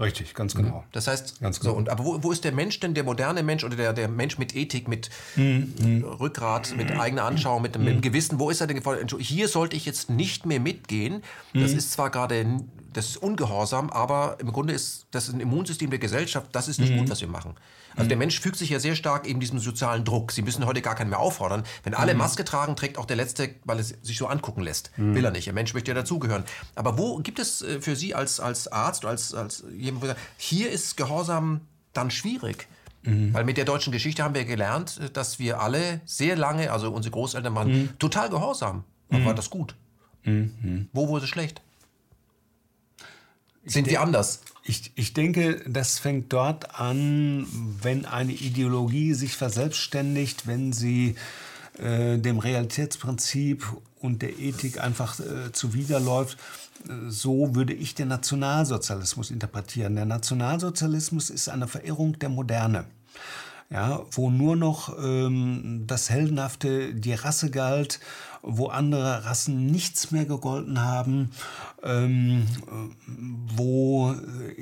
[0.00, 0.78] Richtig, ganz genau.
[0.78, 0.85] Mhm.
[0.92, 1.72] Das heißt, ganz genau.
[1.72, 4.09] so, und, aber wo, wo ist der Mensch denn, der moderne Mensch oder der, der
[4.09, 6.04] Mensch mit Ethik, mit mhm.
[6.18, 7.85] Rückgrat, mit eigener Anschauung, mit, mhm.
[7.85, 8.80] mit dem Gewissen, wo ist er denn?
[9.18, 11.22] Hier sollte ich jetzt nicht mehr mitgehen.
[11.52, 12.46] Das ist zwar gerade,
[12.92, 16.92] das ist ungehorsam, aber im Grunde ist das ein Immunsystem der Gesellschaft, das ist nicht
[16.92, 16.98] mhm.
[16.98, 17.55] gut, was wir machen.
[17.96, 20.33] Also der Mensch fügt sich ja sehr stark eben diesem sozialen Druck.
[20.33, 21.64] Sie müssen heute gar keinen mehr auffordern.
[21.83, 22.18] Wenn alle mhm.
[22.18, 24.90] Maske tragen, trägt auch der Letzte, weil er sich so angucken lässt.
[24.96, 25.14] Mhm.
[25.14, 25.46] Will er nicht.
[25.46, 26.44] Der Mensch möchte ja dazugehören.
[26.76, 30.70] Aber wo gibt es äh, für Sie als, als Arzt, als, als jemand, sagt, hier
[30.70, 32.68] ist Gehorsam dann schwierig?
[33.03, 33.35] Mhm.
[33.35, 36.92] Weil mit der deutschen Geschichte haben wir gelernt, äh, dass wir alle sehr lange, also
[36.92, 37.98] unsere Großeltern waren mhm.
[37.98, 38.85] total gehorsam.
[39.11, 39.74] Aber war das gut?
[40.22, 40.88] Mhm.
[40.92, 41.62] Wo wurde es schlecht?
[43.70, 44.40] Sind wir anders?
[44.64, 47.46] Ich, ich denke, das fängt dort an,
[47.83, 51.16] wenn eine Ideologie sich verselbstständigt, wenn sie
[51.78, 53.66] äh, dem Realitätsprinzip
[54.00, 56.38] und der Ethik einfach äh, zuwiderläuft.
[57.09, 59.96] So würde ich den Nationalsozialismus interpretieren.
[59.96, 62.87] Der Nationalsozialismus ist eine Verirrung der Moderne
[63.70, 68.00] ja, wo nur noch ähm, das Heldenhafte, die Rasse galt,
[68.42, 71.31] wo andere Rassen nichts mehr gegolten haben,
[71.83, 72.46] ähm,
[73.55, 74.53] wo äh,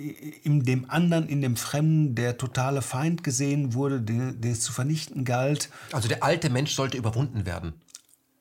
[0.43, 4.73] in dem anderen, in dem Fremden der totale Feind gesehen wurde, den, den es zu
[4.73, 5.71] vernichten galt.
[5.93, 7.75] Also der alte Mensch sollte überwunden werden.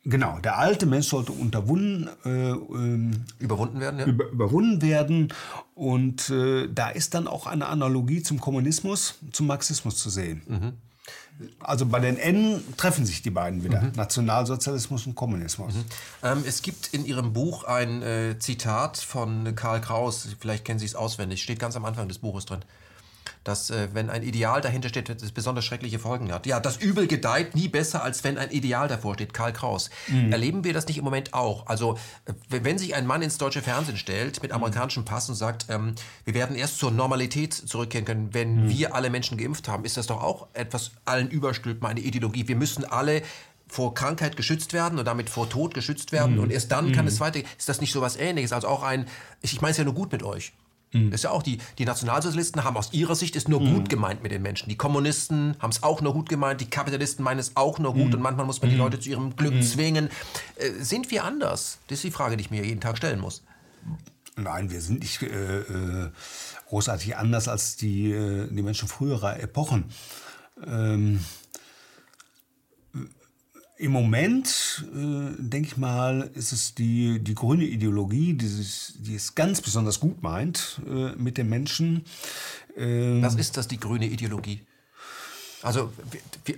[0.09, 3.99] Genau, der alte Mensch sollte unterwunden, äh, ähm, überwunden werden.
[3.99, 4.05] Ja.
[4.05, 5.33] Über, überwunden werden.
[5.75, 10.43] Und äh, da ist dann auch eine Analogie zum Kommunismus, zum Marxismus zu sehen.
[10.47, 10.73] Mhm.
[11.59, 13.91] Also bei den N treffen sich die beiden wieder, mhm.
[13.95, 15.75] Nationalsozialismus und Kommunismus.
[15.75, 15.85] Mhm.
[16.23, 20.85] Ähm, es gibt in Ihrem Buch ein äh, Zitat von Karl Kraus, vielleicht kennen Sie
[20.85, 22.61] es auswendig, steht ganz am Anfang des Buches drin
[23.47, 26.45] dass äh, wenn ein Ideal dahinter steht, das besonders schreckliche Folgen hat.
[26.45, 29.33] Ja, das Übel gedeiht nie besser, als wenn ein Ideal davor steht.
[29.33, 29.89] Karl Kraus.
[30.07, 30.31] Mhm.
[30.31, 31.67] Erleben wir das nicht im Moment auch?
[31.67, 31.97] Also
[32.49, 36.33] wenn sich ein Mann ins deutsche Fernsehen stellt mit amerikanischem Pass und sagt, ähm, wir
[36.33, 38.69] werden erst zur Normalität zurückkehren können, wenn mhm.
[38.69, 42.47] wir alle Menschen geimpft haben, ist das doch auch etwas allen überstülpt, meine Ideologie.
[42.47, 43.21] Wir müssen alle
[43.67, 46.43] vor Krankheit geschützt werden und damit vor Tod geschützt werden mhm.
[46.43, 47.09] und erst dann kann mhm.
[47.09, 47.49] es weitergehen.
[47.57, 48.53] Ist das nicht so was Ähnliches?
[48.53, 49.07] Also auch ein,
[49.41, 50.53] ich, ich meine es ja nur gut mit euch.
[50.93, 51.11] Mhm.
[51.11, 53.73] Das ist ja auch die, die Nationalsozialisten haben aus ihrer Sicht es nur mhm.
[53.73, 54.69] gut gemeint mit den Menschen.
[54.69, 58.07] Die Kommunisten haben es auch nur gut gemeint, die Kapitalisten meinen es auch nur gut
[58.07, 58.13] mhm.
[58.15, 58.83] und manchmal muss man die mhm.
[58.83, 59.61] Leute zu ihrem Glück mhm.
[59.61, 60.09] zwingen.
[60.55, 61.79] Äh, sind wir anders?
[61.87, 63.43] Das ist die Frage, die ich mir jeden Tag stellen muss.
[64.35, 66.09] Nein, wir sind nicht äh, äh,
[66.67, 69.85] großartig anders als die, äh, die Menschen früherer Epochen.
[70.65, 71.23] Ähm,
[73.77, 79.15] im Moment, äh, denke ich mal, ist es die, die grüne Ideologie, die, sich, die
[79.15, 82.05] es ganz besonders gut meint äh, mit den Menschen.
[82.75, 84.65] Äh, Was ist das, die grüne Ideologie?
[85.61, 85.91] Also,
[86.45, 86.57] wir,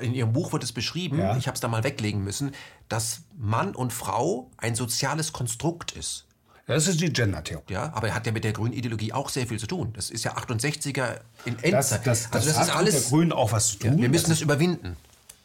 [0.00, 1.36] in Ihrem Buch wird es beschrieben, ja.
[1.36, 2.52] ich habe es da mal weglegen müssen,
[2.88, 6.26] dass Mann und Frau ein soziales Konstrukt ist.
[6.66, 7.72] Das ist die Gender-Theorie.
[7.72, 9.92] Ja, aber er hat ja mit der grünen Ideologie auch sehr viel zu tun.
[9.94, 11.72] Das ist ja 68er in Endzeit.
[11.72, 12.94] Das, das, das, also das ist alles.
[12.94, 13.92] Mit der Grünen auch was zu tun.
[13.92, 14.96] Ja, wir müssen das, das überwinden.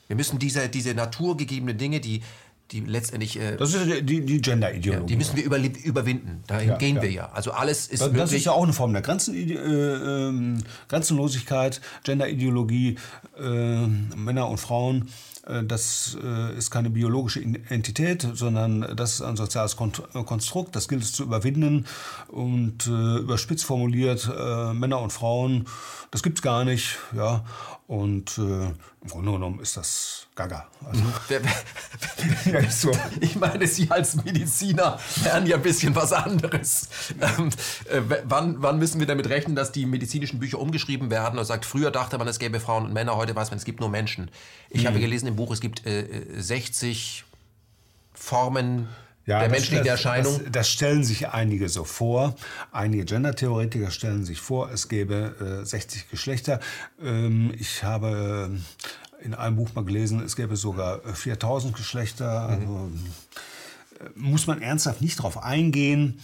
[0.07, 2.21] Wir müssen diese, diese naturgegebenen Dinge, die,
[2.71, 3.39] die letztendlich.
[3.39, 5.01] Äh, das ist die, die Gender-Ideologie.
[5.01, 6.43] Ja, die müssen wir über, überwinden.
[6.47, 7.01] Dahin ja, gehen ja.
[7.01, 7.29] wir ja.
[7.33, 8.01] Also alles ist.
[8.01, 12.97] Das, das ist ja auch eine Form der Grenzen, äh, äh, Grenzenlosigkeit, Gender-Ideologie,
[13.39, 15.09] äh, Männer und Frauen
[15.45, 21.03] äh, das äh, ist keine biologische Entität, sondern das ist ein soziales Konstrukt, das gilt
[21.03, 21.85] es zu überwinden
[22.29, 24.29] und überspitzt formuliert,
[24.73, 25.65] Männer und Frauen,
[26.11, 26.97] das gibt es gar nicht.
[27.15, 27.43] Ja.
[27.85, 30.67] Und äh, im Grunde genommen ist das Gaga.
[30.85, 31.03] Also,
[32.51, 32.91] ja, so.
[33.19, 36.87] Ich meine, Sie als Mediziner lernen ja ein bisschen was anderes.
[37.19, 37.49] Ähm,
[37.89, 41.65] äh, wann, wann müssen wir damit rechnen, dass die medizinischen Bücher umgeschrieben werden und sagt,
[41.65, 44.31] früher dachte man, es gäbe Frauen und Männer, heute weiß man, es gibt nur Menschen.
[44.69, 44.87] Ich mhm.
[44.87, 47.25] habe gelesen im Buch, es gibt äh, 60
[48.13, 48.87] Formen
[49.25, 50.39] ja, der menschlichen Erscheinung.
[50.43, 52.35] Das, das, stellen sich einige so vor.
[52.71, 56.59] Einige Gender-Theoretiker stellen sich vor, es gäbe äh, 60 Geschlechter.
[57.01, 58.51] Ähm, ich habe
[59.21, 62.49] äh, in einem Buch mal gelesen, es gäbe sogar 4000 äh, Geschlechter.
[62.49, 62.51] Mhm.
[62.51, 62.91] Also,
[63.99, 66.19] äh, muss man ernsthaft nicht darauf eingehen.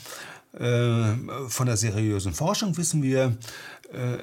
[0.54, 1.16] Äh,
[1.48, 3.38] von der seriösen Forschung wissen wir,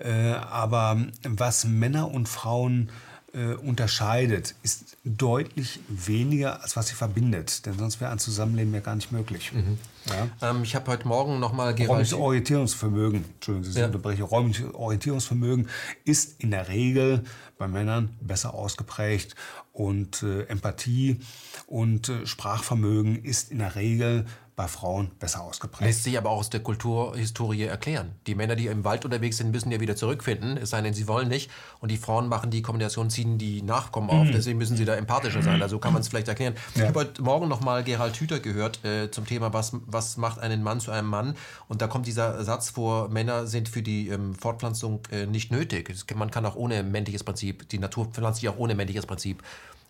[0.00, 2.88] äh, aber was Männer und Frauen
[3.34, 7.66] äh, unterscheidet, ist deutlich weniger, als was sie verbindet.
[7.66, 9.52] Denn sonst wäre ein Zusammenleben ja gar nicht möglich.
[9.52, 9.78] Mhm.
[10.08, 10.50] Ja?
[10.50, 11.90] Ähm, ich habe heute Morgen nochmal Gerald...
[11.90, 13.86] Räumliches Orientierungsvermögen, Entschuldigung, Sie ja.
[13.86, 15.68] unterbreche, räumliches Orientierungsvermögen
[16.04, 17.24] ist in der Regel
[17.58, 19.34] bei Männern besser ausgeprägt
[19.72, 21.20] und äh, Empathie
[21.66, 25.84] und äh, Sprachvermögen ist in der Regel bei Frauen besser ausgeprägt.
[25.84, 28.12] Lässt sich aber auch aus der Kulturhistorie erklären.
[28.28, 31.08] Die Männer, die im Wald unterwegs sind, müssen ja wieder zurückfinden, es sei denn, sie
[31.08, 31.50] wollen nicht.
[31.80, 34.28] Und die Frauen machen die Kombination, ziehen die Nachkommen auf.
[34.28, 34.32] Mhm.
[34.32, 35.60] Deswegen müssen sie da empathischer sein.
[35.60, 36.54] Also kann man es vielleicht erklären.
[36.74, 36.82] Ja.
[36.82, 40.38] Ich habe heute Morgen noch mal Gerald Hüther gehört äh, zum Thema, was, was macht
[40.38, 41.34] einen Mann zu einem Mann.
[41.68, 45.92] Und da kommt dieser Satz vor, Männer sind für die ähm, Fortpflanzung äh, nicht nötig.
[46.14, 49.42] Man kann auch ohne männliches Prinzip, die Natur pflanzt sich auch ohne männliches Prinzip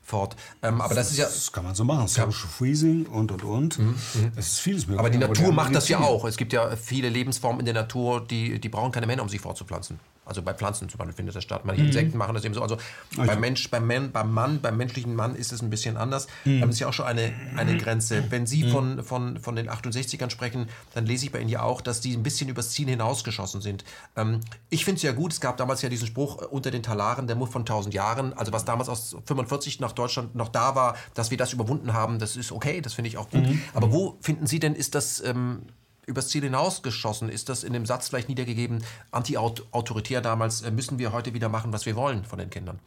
[0.05, 0.37] fort.
[0.63, 1.25] Ähm, aber das, das, ist ja.
[1.25, 2.07] Das kann man so machen.
[2.07, 3.79] Social Freezing und und und.
[3.79, 3.97] Mhm.
[4.37, 5.01] Es ist vieles möglich.
[5.01, 6.25] Aber die Natur macht das ja auch.
[6.25, 9.41] Es gibt ja viele Lebensformen in der Natur, die, die brauchen keine Männer, um sich
[9.41, 9.99] fortzupflanzen.
[10.25, 11.63] Also bei Pflanzen zum Beispiel findet das statt.
[11.65, 11.89] Manche mhm.
[11.89, 12.63] Insekten machen das eben so.
[12.63, 12.77] Also,
[13.17, 13.27] also.
[13.27, 16.27] Beim Mensch, beim, Man, beim Mann, beim menschlichen Mann ist es ein bisschen anders.
[16.45, 16.63] Mhm.
[16.63, 18.25] Es ist ja auch schon eine, eine Grenze.
[18.31, 18.71] Wenn Sie mhm.
[18.71, 22.15] von, von, von den 68ern sprechen, dann lese ich bei Ihnen ja auch, dass die
[22.15, 23.85] ein bisschen übers Ziel hinausgeschossen sind.
[24.17, 26.83] Ähm, ich finde es ja gut, es gab damals ja diesen Spruch äh, unter den
[26.83, 30.75] Talaren, der Muff von 1000 Jahren, also was damals aus 45 nach Deutschland noch da
[30.75, 33.43] war, dass wir das überwunden haben, das ist okay, das finde ich auch gut.
[33.43, 33.63] Mhm.
[33.75, 35.23] Aber wo finden Sie denn, ist das...
[35.23, 35.63] Ähm,
[36.07, 37.29] übers Ziel hinausgeschossen?
[37.29, 41.73] Ist das in dem Satz vielleicht niedergegeben, anti-autoritär damals, äh, müssen wir heute wieder machen,
[41.73, 42.79] was wir wollen von den Kindern?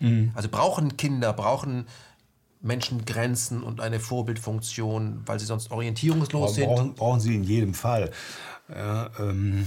[0.00, 0.32] Mhm.
[0.34, 1.86] Also brauchen Kinder, brauchen
[2.60, 6.66] Menschen Grenzen und eine Vorbildfunktion, weil sie sonst orientierungslos sind?
[6.66, 8.10] Brauchen, brauchen sie in jedem Fall.
[8.68, 9.66] Ja, ähm,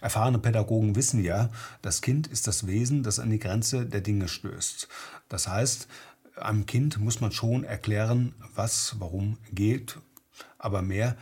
[0.00, 1.50] erfahrene Pädagogen wissen ja,
[1.82, 4.88] das Kind ist das Wesen, das an die Grenze der Dinge stößt.
[5.28, 5.88] Das heißt,
[6.36, 9.98] einem Kind muss man schon erklären, was, warum geht,
[10.58, 11.16] aber mehr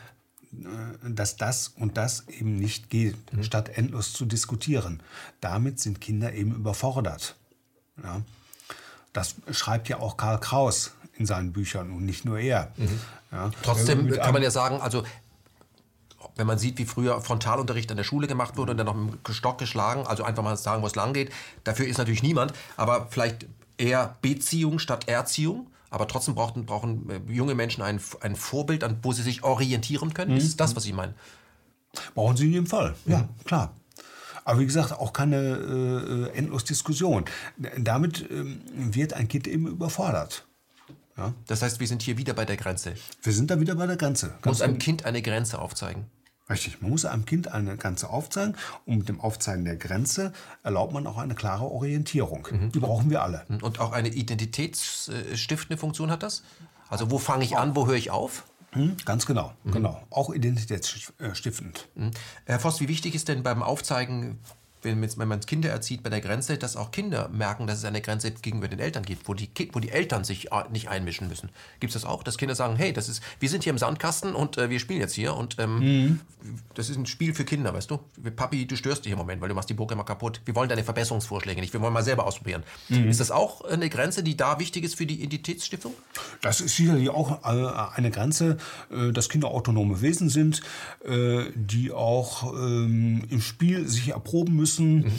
[1.02, 3.42] dass das und das eben nicht geht, mhm.
[3.42, 5.02] statt endlos zu diskutieren.
[5.40, 7.36] Damit sind Kinder eben überfordert.
[8.02, 8.22] Ja.
[9.12, 12.72] Das schreibt ja auch Karl Kraus in seinen Büchern und nicht nur er.
[12.76, 13.00] Mhm.
[13.30, 13.50] Ja.
[13.62, 15.04] Trotzdem kann man ja sagen, also
[16.36, 19.26] wenn man sieht, wie früher Frontalunterricht an der Schule gemacht wurde und dann noch mit
[19.26, 22.52] dem Stock geschlagen, also einfach mal sagen, wo es lang geht, dafür ist natürlich niemand,
[22.76, 23.46] aber vielleicht
[23.78, 25.68] eher Beziehung statt Erziehung.
[25.94, 30.12] Aber trotzdem brauchen, brauchen äh, junge Menschen ein, ein Vorbild, an wo sie sich orientieren
[30.12, 30.32] können.
[30.32, 30.38] Mhm.
[30.38, 31.14] Ist das, was Sie meinen?
[32.16, 33.28] Brauchen sie in jedem Fall, ja, mhm.
[33.44, 33.72] klar.
[34.44, 37.26] Aber wie gesagt, auch keine äh, endlos Diskussion.
[37.78, 40.44] Damit ähm, wird ein Kind eben überfordert.
[41.16, 41.32] Ja?
[41.46, 42.94] Das heißt, wir sind hier wieder bei der Grenze.
[43.22, 44.34] Wir sind da wieder bei der Grenze.
[44.44, 46.06] Muss einem Kind eine Grenze aufzeigen.
[46.50, 48.54] Richtig, man muss einem Kind eine Grenze aufzeigen
[48.84, 52.46] und mit dem Aufzeigen der Grenze erlaubt man auch eine klare Orientierung.
[52.50, 52.72] Mhm.
[52.72, 53.44] Die brauchen wir alle.
[53.48, 53.62] Mhm.
[53.62, 56.42] Und auch eine identitätsstiftende Funktion hat das?
[56.90, 58.44] Also wo fange ich an, wo höre ich auf?
[58.74, 59.72] Mhm, ganz genau, mhm.
[59.72, 60.02] genau.
[60.10, 61.88] Auch identitätsstiftend.
[61.94, 62.10] Mhm.
[62.44, 64.38] Herr Voss, wie wichtig ist denn beim Aufzeigen
[64.84, 68.00] wenn, wenn man Kinder erzieht bei der Grenze, dass auch Kinder merken, dass es eine
[68.00, 71.50] Grenze gegenüber den Eltern gibt, wo die, wo die Eltern sich äh, nicht einmischen müssen.
[71.80, 74.34] Gibt es das auch, dass Kinder sagen, hey, das ist, wir sind hier im Sandkasten
[74.34, 76.20] und äh, wir spielen jetzt hier und ähm, mhm.
[76.74, 77.98] das ist ein Spiel für Kinder, weißt du?
[78.36, 80.40] Papi, du störst dich im Moment, weil du machst die Burg immer kaputt.
[80.44, 82.62] Wir wollen deine Verbesserungsvorschläge nicht, wir wollen mal selber ausprobieren.
[82.88, 83.08] Mhm.
[83.08, 85.94] Ist das auch eine Grenze, die da wichtig ist für die Identitätsstiftung?
[86.40, 88.58] Das ist sicherlich auch äh, eine Grenze,
[88.90, 90.62] äh, dass Kinder autonome Wesen sind,
[91.54, 95.12] die auch ähm, im Spiel sich erproben müssen, mhm.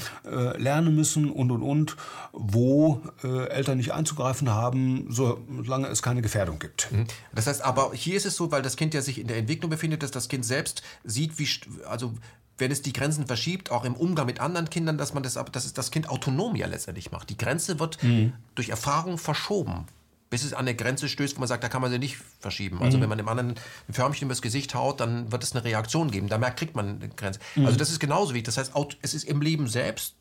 [0.57, 1.95] lernen müssen und und und,
[2.31, 6.91] wo Eltern nicht einzugreifen haben, solange es keine Gefährdung gibt.
[6.91, 7.05] Mhm.
[7.33, 9.69] Das heißt, aber hier ist es so, weil das Kind ja sich in der Entwicklung
[9.69, 11.47] befindet, dass das Kind selbst sieht, wie
[11.87, 12.13] also
[12.57, 15.65] wenn es die Grenzen verschiebt, auch im Umgang mit anderen Kindern, dass man das, dass
[15.65, 17.29] es das Kind autonom ja letztendlich macht.
[17.29, 18.33] Die Grenze wird mhm.
[18.55, 19.85] durch Erfahrung verschoben
[20.29, 22.81] bis es an eine Grenze stößt, wo man sagt, da kann man sie nicht verschieben.
[22.81, 23.01] Also mhm.
[23.01, 23.55] wenn man dem anderen
[23.87, 26.27] ein Förmchen übers Gesicht haut, dann wird es eine Reaktion geben.
[26.27, 27.39] Da merkt, kriegt man eine Grenze.
[27.55, 27.65] Mhm.
[27.67, 28.53] Also das ist genauso wichtig.
[28.53, 30.15] Das heißt, es ist im Leben selbst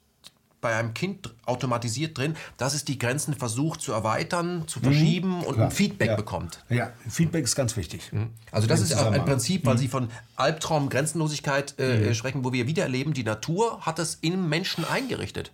[0.64, 5.42] bei einem Kind automatisiert drin, dass es die Grenzen versucht zu erweitern, zu verschieben mhm,
[5.42, 6.16] und ein Feedback ja.
[6.16, 6.64] bekommt.
[6.70, 8.10] Ja, Feedback ist ganz wichtig.
[8.12, 8.30] Mhm.
[8.50, 9.78] Also das ist ein Prinzip, weil mhm.
[9.78, 12.14] Sie von Albtraum, Grenzenlosigkeit äh, mhm.
[12.14, 15.52] sprechen, wo wir wieder erleben, die Natur hat es im Menschen eingerichtet.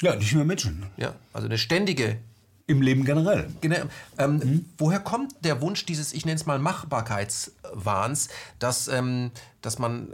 [0.00, 0.86] Ja, nicht nur Menschen.
[0.96, 2.18] Ja, also eine ständige
[2.66, 3.48] im Leben generell.
[3.60, 3.76] Genau.
[4.18, 4.64] Ähm, mhm.
[4.78, 9.30] Woher kommt der Wunsch dieses, ich nenne es mal Machbarkeitswahns, dass, ähm,
[9.62, 10.08] dass man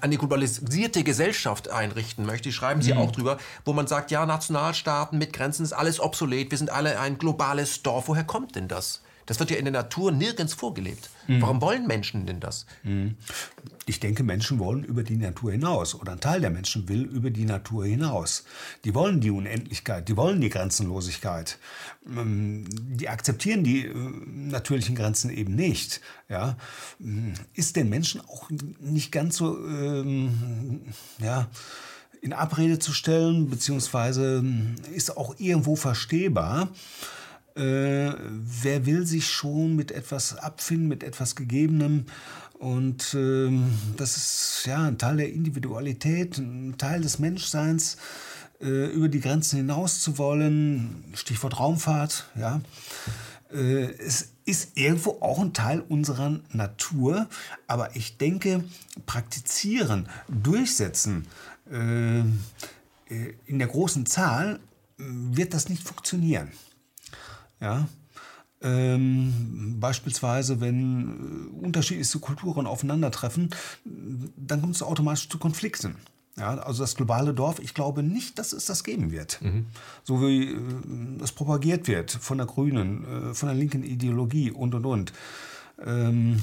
[0.00, 3.00] eine globalisierte Gesellschaft einrichten möchte, schreiben Sie mhm.
[3.00, 6.98] auch drüber, wo man sagt, ja, Nationalstaaten mit Grenzen ist alles obsolet, wir sind alle
[7.00, 8.08] ein globales Dorf.
[8.08, 9.02] Woher kommt denn das?
[9.26, 11.10] Das wird ja in der Natur nirgends vorgelebt.
[11.26, 11.42] Mhm.
[11.42, 12.64] Warum wollen Menschen denn das?
[13.88, 17.30] Ich denke, Menschen wollen über die Natur hinaus oder ein Teil der Menschen will über
[17.30, 18.44] die Natur hinaus.
[18.84, 21.58] Die wollen die Unendlichkeit, die wollen die Grenzenlosigkeit.
[22.06, 26.02] Ähm, die akzeptieren die äh, natürlichen Grenzen eben nicht.
[26.28, 26.58] Ja?
[27.54, 30.82] Ist den Menschen auch nicht ganz so, ähm,
[31.18, 31.48] ja,
[32.20, 36.68] in Abrede zu stellen, beziehungsweise ähm, ist auch irgendwo verstehbar,
[37.58, 42.06] äh, wer will sich schon mit etwas abfinden, mit etwas Gegebenem?
[42.58, 43.50] Und äh,
[43.96, 47.96] das ist ja ein Teil der Individualität, ein Teil des Menschseins,
[48.60, 51.04] äh, über die Grenzen hinaus zu wollen.
[51.14, 52.60] Stichwort Raumfahrt, ja.
[53.52, 57.28] Äh, es ist irgendwo auch ein Teil unserer Natur,
[57.66, 58.64] aber ich denke,
[59.06, 61.26] praktizieren, durchsetzen
[61.70, 62.24] äh, äh,
[63.46, 64.58] in der großen Zahl
[64.96, 66.50] wird das nicht funktionieren.
[67.60, 67.88] Ja?
[68.60, 73.50] Ähm, beispielsweise, wenn äh, unterschiedliche Kulturen aufeinandertreffen,
[73.84, 75.94] dann kommt es automatisch zu Konflikten.
[76.36, 79.40] Ja, also das globale Dorf, ich glaube nicht, dass es das geben wird.
[79.42, 79.66] Mhm.
[80.04, 84.74] So wie äh, es propagiert wird von der grünen, äh, von der linken Ideologie und
[84.74, 85.12] und und.
[85.84, 86.42] Ähm,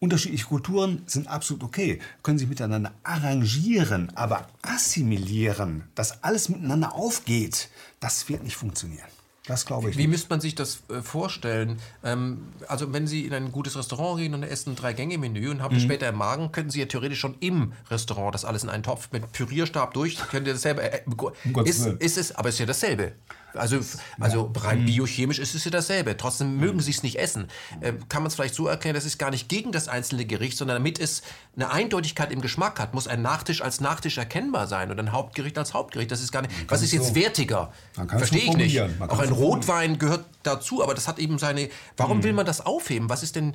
[0.00, 7.70] unterschiedliche Kulturen sind absolut okay, können sich miteinander arrangieren, aber assimilieren, dass alles miteinander aufgeht,
[8.00, 9.08] das wird nicht funktionieren.
[9.46, 9.96] Das glaube ich.
[9.96, 10.10] Wie nicht.
[10.10, 11.78] müsste man sich das äh, vorstellen?
[12.04, 15.76] Ähm, also wenn Sie in ein gutes Restaurant gehen und essen ein Drei-Gänge-Menü und haben
[15.76, 15.80] mhm.
[15.80, 19.08] später im Magen, könnten Sie ja theoretisch schon im Restaurant das alles in einen Topf
[19.12, 20.82] mit Pürierstab durch, können Sie dasselbe.
[20.82, 23.12] Äh, äh ist, ist es, aber es ist ja dasselbe.
[23.54, 23.80] Also,
[24.18, 24.86] also rein mhm.
[24.86, 26.16] biochemisch ist es ja dasselbe.
[26.16, 26.82] Trotzdem mögen mhm.
[26.82, 27.48] sie es nicht essen.
[27.80, 30.56] Äh, kann man es vielleicht so erklären, das ist gar nicht gegen das einzelne Gericht,
[30.56, 31.22] sondern damit es
[31.56, 35.58] eine Eindeutigkeit im Geschmack hat, muss ein Nachtisch als Nachtisch erkennbar sein und ein Hauptgericht
[35.58, 36.10] als Hauptgericht.
[36.10, 36.52] Das ist gar nicht.
[36.68, 37.72] Was ist jetzt so, wertiger?
[38.08, 38.80] Verstehe ich nicht.
[39.00, 41.68] Auch ein Rotwein gehört dazu, aber das hat eben seine.
[41.96, 42.22] Warum mhm.
[42.24, 43.08] will man das aufheben?
[43.08, 43.54] Was ist denn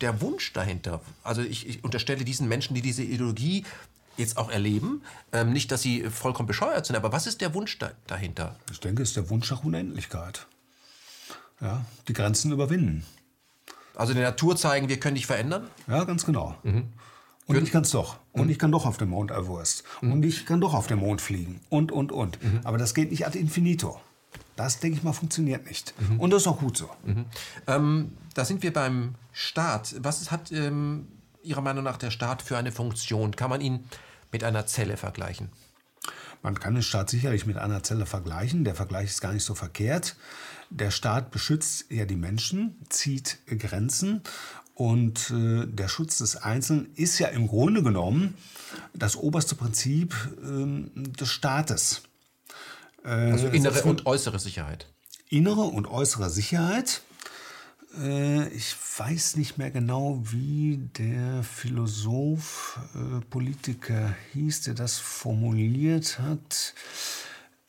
[0.00, 1.00] der Wunsch dahinter?
[1.22, 3.64] Also ich, ich, unterstelle diesen Menschen, die diese Ideologie
[4.20, 5.02] jetzt auch erleben.
[5.32, 8.56] Ähm, nicht, dass sie vollkommen bescheuert sind, aber was ist der Wunsch da, dahinter?
[8.70, 10.46] Ich denke, es ist der Wunsch nach Unendlichkeit.
[11.60, 13.04] Ja, die Grenzen überwinden.
[13.94, 15.68] Also der Natur zeigen, wir können dich verändern?
[15.86, 16.56] Ja, ganz genau.
[16.62, 16.88] Mhm.
[17.46, 18.16] Und ich kann es doch.
[18.32, 18.50] Und mhm.
[18.50, 19.84] ich kann doch auf dem Mond Everest.
[20.00, 20.12] Mhm.
[20.12, 21.60] Und ich kann doch auf dem Mond fliegen.
[21.68, 22.42] Und, und, und.
[22.42, 22.60] Mhm.
[22.64, 24.00] Aber das geht nicht ad infinito.
[24.56, 25.94] Das, denke ich mal, funktioniert nicht.
[25.98, 26.20] Mhm.
[26.20, 26.88] Und das ist auch gut so.
[27.04, 27.24] Mhm.
[27.66, 29.96] Ähm, da sind wir beim Staat.
[29.98, 31.08] Was hat ähm,
[31.42, 33.34] Ihrer Meinung nach der Staat für eine Funktion?
[33.34, 33.84] Kann man ihn
[34.32, 35.48] mit einer Zelle vergleichen?
[36.42, 38.64] Man kann den Staat sicherlich mit einer Zelle vergleichen.
[38.64, 40.16] Der Vergleich ist gar nicht so verkehrt.
[40.70, 44.22] Der Staat beschützt ja die Menschen, zieht Grenzen
[44.74, 48.34] und äh, der Schutz des Einzelnen ist ja im Grunde genommen
[48.94, 52.02] das oberste Prinzip äh, des Staates.
[53.04, 54.86] Äh, also innere und äußere Sicherheit.
[55.28, 57.02] Innere und äußere Sicherheit
[57.92, 66.74] ich weiß nicht mehr genau, wie der Philosoph, äh, Politiker hieß, der das formuliert hat.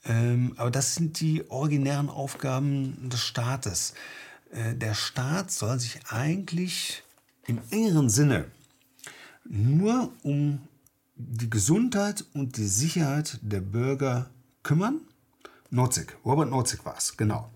[0.06, 3.94] Ähm, aber das sind die originären Aufgaben des Staates.
[4.52, 7.04] Äh, der Staat soll sich eigentlich
[7.48, 8.46] im engeren Sinne
[9.46, 10.60] nur um
[11.16, 14.30] die Gesundheit und die Sicherheit der Bürger
[14.64, 15.02] kümmern.
[15.70, 17.50] Nozick, Robert Nozick war es, genau.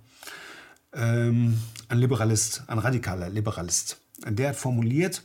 [0.96, 3.98] Ähm, ein Liberalist, ein radikaler Liberalist.
[4.26, 5.24] Der hat formuliert,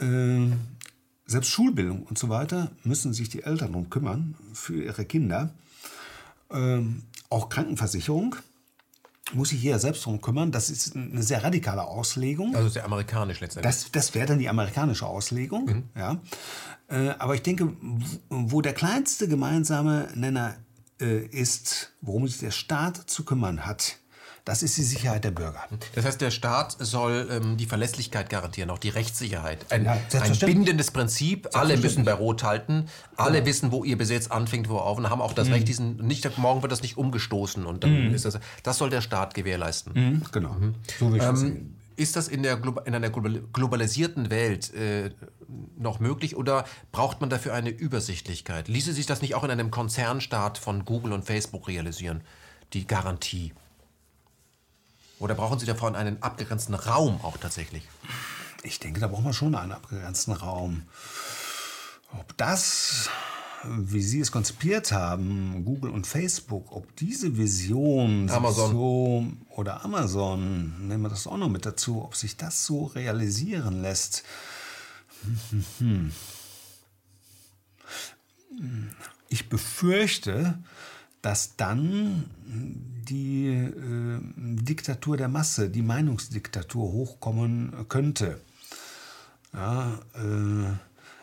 [0.00, 0.46] äh,
[1.26, 5.50] selbst Schulbildung und so weiter müssen sich die Eltern darum kümmern für ihre Kinder.
[6.50, 8.36] Ähm, auch Krankenversicherung
[9.32, 10.52] muss sich hier selbst darum kümmern.
[10.52, 12.54] Das ist eine sehr radikale Auslegung.
[12.54, 13.74] Also sehr amerikanisch letztendlich.
[13.74, 15.66] Das, das wäre dann die amerikanische Auslegung.
[15.66, 15.82] Mhm.
[15.96, 16.20] Ja.
[16.88, 17.74] Äh, aber ich denke,
[18.28, 20.56] wo der kleinste gemeinsame Nenner
[21.00, 23.98] äh, ist, worum sich der Staat zu kümmern hat,
[24.44, 25.64] das ist die Sicherheit der Bürger.
[25.94, 29.64] Das heißt, der Staat soll ähm, die Verlässlichkeit garantieren, auch die Rechtssicherheit.
[29.70, 31.48] Ein, ja, ein bindendes Prinzip.
[31.54, 32.86] Alle müssen bei Rot halten.
[33.16, 33.46] Alle ja.
[33.46, 35.54] wissen, wo ihr Besitz anfängt, wo auf und haben auch das mhm.
[35.54, 38.14] Recht, diesen nicht morgen wird das nicht umgestoßen und dann mhm.
[38.14, 38.38] ist das.
[38.62, 39.92] Das soll der Staat gewährleisten.
[39.94, 40.22] Mhm.
[40.30, 40.52] Genau.
[40.52, 40.74] Mhm.
[40.98, 41.74] So will ich ähm.
[41.96, 45.12] Ist das in, der, in einer globalisierten Welt äh,
[45.78, 48.66] noch möglich oder braucht man dafür eine Übersichtlichkeit?
[48.66, 52.22] Ließe sich das nicht auch in einem Konzernstaat von Google und Facebook realisieren?
[52.72, 53.52] Die Garantie.
[55.18, 57.88] Oder brauchen Sie davon einen abgegrenzten Raum auch tatsächlich?
[58.62, 60.82] Ich denke, da braucht man schon einen abgegrenzten Raum.
[62.18, 63.08] Ob das,
[63.64, 68.70] wie Sie es konzipiert haben, Google und Facebook, ob diese Vision Amazon.
[68.70, 73.82] so oder Amazon, nehmen wir das auch noch mit dazu, ob sich das so realisieren
[73.82, 74.24] lässt.
[79.28, 80.58] Ich befürchte,
[81.22, 88.40] dass dann die äh, Diktatur der Masse, die Meinungsdiktatur hochkommen könnte.
[89.52, 90.72] Ja, äh,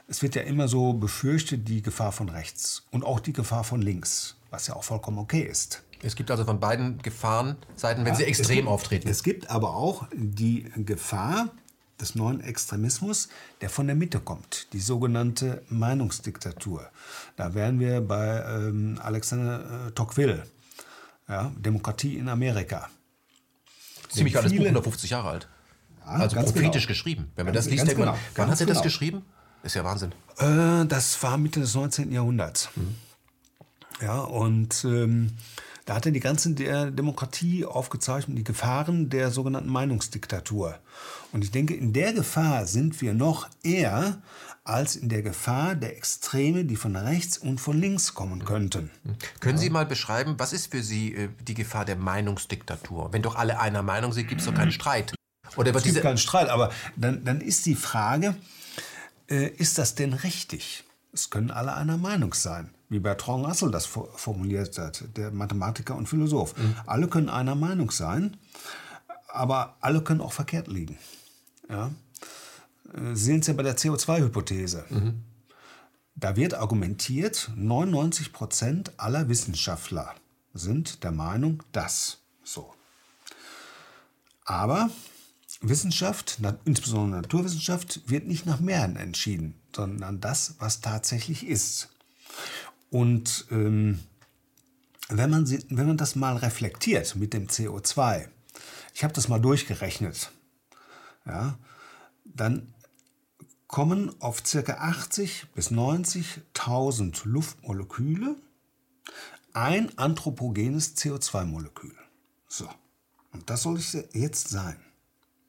[0.07, 3.82] es wird ja immer so befürchtet, die Gefahr von rechts und auch die Gefahr von
[3.82, 5.84] links, was ja auch vollkommen okay ist.
[6.03, 9.07] Es gibt also von beiden Gefahrenseiten, wenn ja, sie extrem gibt, auftreten.
[9.07, 11.51] Es gibt aber auch die Gefahr,
[12.01, 13.29] des neuen Extremismus,
[13.61, 16.89] der von der Mitte kommt, die sogenannte Meinungsdiktatur.
[17.38, 20.45] Da wären wir bei ähm, Alexander äh, Tocqueville,
[21.32, 22.89] ja, Demokratie in Amerika.
[24.09, 25.47] Ziemlich alles Buch 150 Jahre alt.
[26.05, 26.88] Ja, also prophetisch genau.
[26.88, 27.32] geschrieben.
[27.36, 28.19] Wenn man ganz, das liest, denkt man, genau.
[28.36, 28.84] wann hat er das genau.
[28.84, 29.25] geschrieben?
[29.63, 30.11] Ist ja Wahnsinn.
[30.38, 32.11] Äh, das war Mitte des 19.
[32.11, 32.69] Jahrhunderts.
[32.75, 32.95] Mhm.
[34.01, 35.32] Ja, und ähm,
[35.86, 40.79] da hat er die ganze Demokratie aufgezeichnet, die Gefahren der sogenannten Meinungsdiktatur.
[41.32, 44.21] Und ich denke, in der Gefahr sind wir noch eher
[44.64, 48.91] als in der Gefahr der Extreme, die von rechts und von links kommen könnten.
[49.39, 53.12] Können Sie mal beschreiben, was ist für Sie äh, die Gefahr der Meinungsdiktatur?
[53.12, 55.14] Wenn doch alle einer Meinung sind, gibt es doch keinen Streit.
[55.57, 58.36] Oder es gibt keinen Streit, aber dann, dann ist die Frage,
[59.30, 60.84] äh, ist das denn richtig?
[61.12, 66.07] Es können alle einer Meinung sein, wie Bertrand Russell das formuliert hat, der Mathematiker und
[66.07, 66.55] Philosoph.
[66.55, 66.76] Mhm.
[66.86, 68.38] Alle können einer Meinung sein,
[69.28, 70.97] aber alle können auch verkehrt liegen.
[71.70, 71.91] Ja?
[72.93, 74.85] Äh, sehen Sie ja bei der CO2-Hypothese.
[74.89, 75.23] Mhm.
[76.15, 80.13] Da wird argumentiert, 99 Prozent aller Wissenschaftler
[80.53, 82.73] sind der Meinung, dass so.
[84.43, 84.89] Aber
[85.61, 91.89] Wissenschaft, insbesondere Naturwissenschaft, wird nicht nach Mehrheiten entschieden, sondern das, was tatsächlich ist.
[92.89, 93.99] Und ähm,
[95.07, 98.27] wenn, man, wenn man das mal reflektiert mit dem CO2,
[98.93, 100.31] ich habe das mal durchgerechnet,
[101.25, 101.57] ja,
[102.25, 102.73] dann
[103.72, 104.74] kommen auf ca.
[104.74, 108.36] 80 bis 90.000 Luftmoleküle
[109.53, 111.95] ein anthropogenes CO2-Molekül.
[112.47, 112.69] So,
[113.32, 114.78] und das soll es jetzt sein,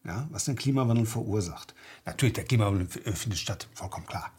[0.05, 1.75] ja, was den Klimawandel verursacht.
[2.05, 4.33] Natürlich, der Klimawandel findet statt, vollkommen klar.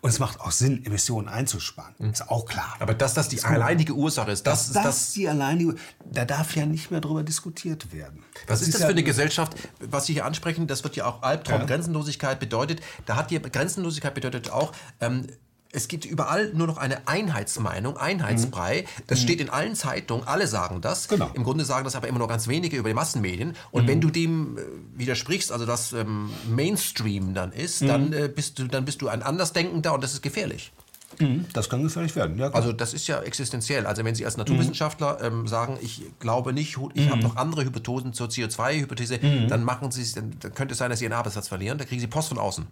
[0.00, 1.94] Und es macht auch Sinn, Emissionen einzusparen.
[1.98, 2.10] Mhm.
[2.10, 2.76] Ist auch klar.
[2.80, 6.24] Aber dass das die ist alleinige Ursache ist, das, ist das, das die alleinige, da
[6.24, 8.24] darf ja nicht mehr darüber diskutiert werden.
[8.46, 10.66] Was das ist das für eine Gesellschaft, was Sie hier ansprechen?
[10.66, 11.66] Das wird ja auch Albtraum, ja.
[11.66, 12.80] Grenzenlosigkeit bedeutet.
[13.06, 15.26] Da hat die Grenzenlosigkeit bedeutet auch, ähm,
[15.72, 18.82] es gibt überall nur noch eine Einheitsmeinung, Einheitsbrei.
[18.82, 19.02] Mhm.
[19.06, 19.24] Das mhm.
[19.24, 21.08] steht in allen Zeitungen, alle sagen das.
[21.08, 21.30] Genau.
[21.34, 23.54] Im Grunde sagen das aber immer nur ganz wenige über die Massenmedien.
[23.70, 23.88] Und mhm.
[23.88, 24.62] wenn du dem äh,
[24.96, 27.86] widersprichst, also das ähm, Mainstream dann ist, mhm.
[27.86, 30.72] dann, äh, bist du, dann bist du ein Andersdenkender und das ist gefährlich.
[31.20, 31.46] Mhm.
[31.52, 32.50] Das kann gefährlich werden, ja.
[32.50, 33.86] Also das ist ja existenziell.
[33.86, 38.12] Also wenn Sie als Naturwissenschaftler ähm, sagen, ich glaube nicht, ich habe noch andere Hypothesen
[38.12, 39.18] zur CO2-Hypothese,
[39.48, 41.78] dann machen Sie dann, dann könnte es sein, dass Sie Ihren Arbeitsplatz verlieren.
[41.78, 42.66] Da kriegen Sie Post von außen.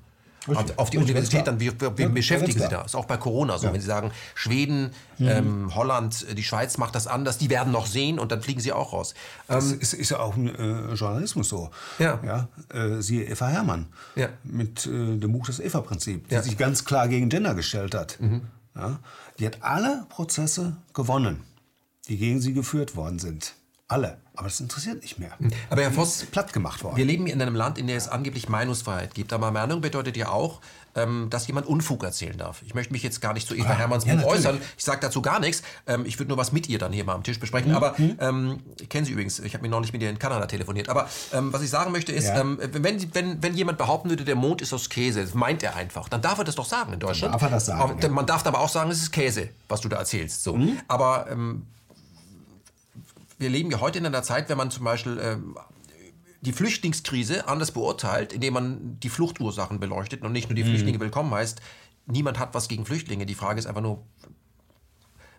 [0.48, 0.78] Richtig.
[0.78, 2.82] Auf die Richtig, Universität dann, wie, wie ja, beschäftigen Sie da?
[2.82, 3.66] Ist auch bei Corona so.
[3.66, 3.72] Ja.
[3.72, 5.28] Wenn Sie sagen, Schweden, mhm.
[5.28, 8.72] ähm, Holland, die Schweiz macht das anders, die werden noch sehen und dann fliegen Sie
[8.72, 9.14] auch raus.
[9.46, 11.70] Das ähm, ist, ist, ja auch im äh, Journalismus so.
[11.98, 12.20] Ja.
[12.24, 13.86] ja äh, siehe Eva Hermann
[14.16, 14.28] ja.
[14.44, 18.18] mit äh, dem Buch Das Eva-Prinzip, die sich ganz klar gegen Gender gestellt hat.
[18.20, 18.42] Mhm.
[18.74, 18.98] Ja.
[19.38, 21.42] Die hat alle Prozesse gewonnen,
[22.08, 23.54] die gegen sie geführt worden sind.
[23.90, 24.18] Alle.
[24.36, 25.30] Aber das interessiert nicht mehr.
[25.70, 26.96] Aber Herr Voss, platt gemacht worden.
[26.96, 29.32] Wir leben in einem Land, in dem es angeblich Meinungsfreiheit gibt.
[29.32, 30.60] Aber Meinung bedeutet ja auch,
[30.94, 32.62] ähm, dass jemand Unfug erzählen darf.
[32.64, 34.60] Ich möchte mich jetzt gar nicht zu Eva Ah, Hermanns ja, äußern.
[34.76, 35.62] Ich sage dazu gar nichts.
[35.86, 37.40] Ähm, ich würde nur was mit ihr dann hier mal am Tisch Mhm.
[37.40, 37.74] besprechen.
[37.74, 39.38] Aber ähm, ich kenne sie übrigens.
[39.40, 40.88] Ich habe mir neulich mit ihr in Kanada telefoniert.
[40.90, 42.40] Aber ähm, was ich sagen möchte ist, Ja.
[42.40, 45.74] ähm, wenn, wenn, wenn jemand behaupten würde, der Mond ist aus Käse, das meint er
[45.74, 47.34] einfach, dann darf er das doch sagen in Deutschland.
[47.34, 48.08] darf er das sagen, Aber, ja.
[48.08, 48.14] Mhm.
[48.14, 50.44] Man darf aber auch sagen, es ist Käse, was du da erzählst.
[50.44, 50.58] So.
[50.86, 51.64] Aber ähm,
[53.38, 55.56] wir leben ja heute in einer Zeit, wenn man zum Beispiel ähm,
[56.40, 61.32] die Flüchtlingskrise anders beurteilt, indem man die Fluchtursachen beleuchtet und nicht nur die Flüchtlinge willkommen
[61.32, 61.60] heißt,
[62.06, 63.26] niemand hat was gegen Flüchtlinge.
[63.26, 64.04] Die Frage ist einfach nur,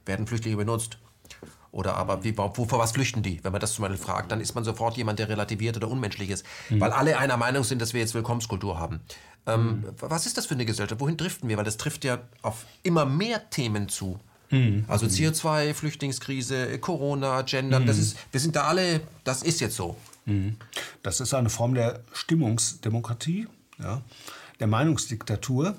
[0.06, 0.97] werden Flüchtlinge benutzt?
[1.72, 3.43] Oder aber wie, wo, vor was flüchten die?
[3.43, 6.32] Wenn man das zum Beispiel fragt, dann ist man sofort jemand, der relativiert oder unmenschlich
[6.32, 6.43] ist.
[6.70, 9.02] Weil alle einer Meinung sind, dass wir jetzt Willkommenskultur haben.
[9.45, 11.00] Ähm, Was ist das für eine Gesellschaft?
[11.00, 11.58] Wohin driften wir?
[11.58, 14.20] Weil das trifft ja auf immer mehr Themen zu.
[14.88, 19.95] Also CO2, Flüchtlingskrise, Corona, Gendern, das ist, wir sind da alle, das ist jetzt so.
[21.04, 23.47] Das ist eine Form der Stimmungsdemokratie,
[23.80, 24.02] ja,
[24.60, 25.76] der Meinungsdiktatur.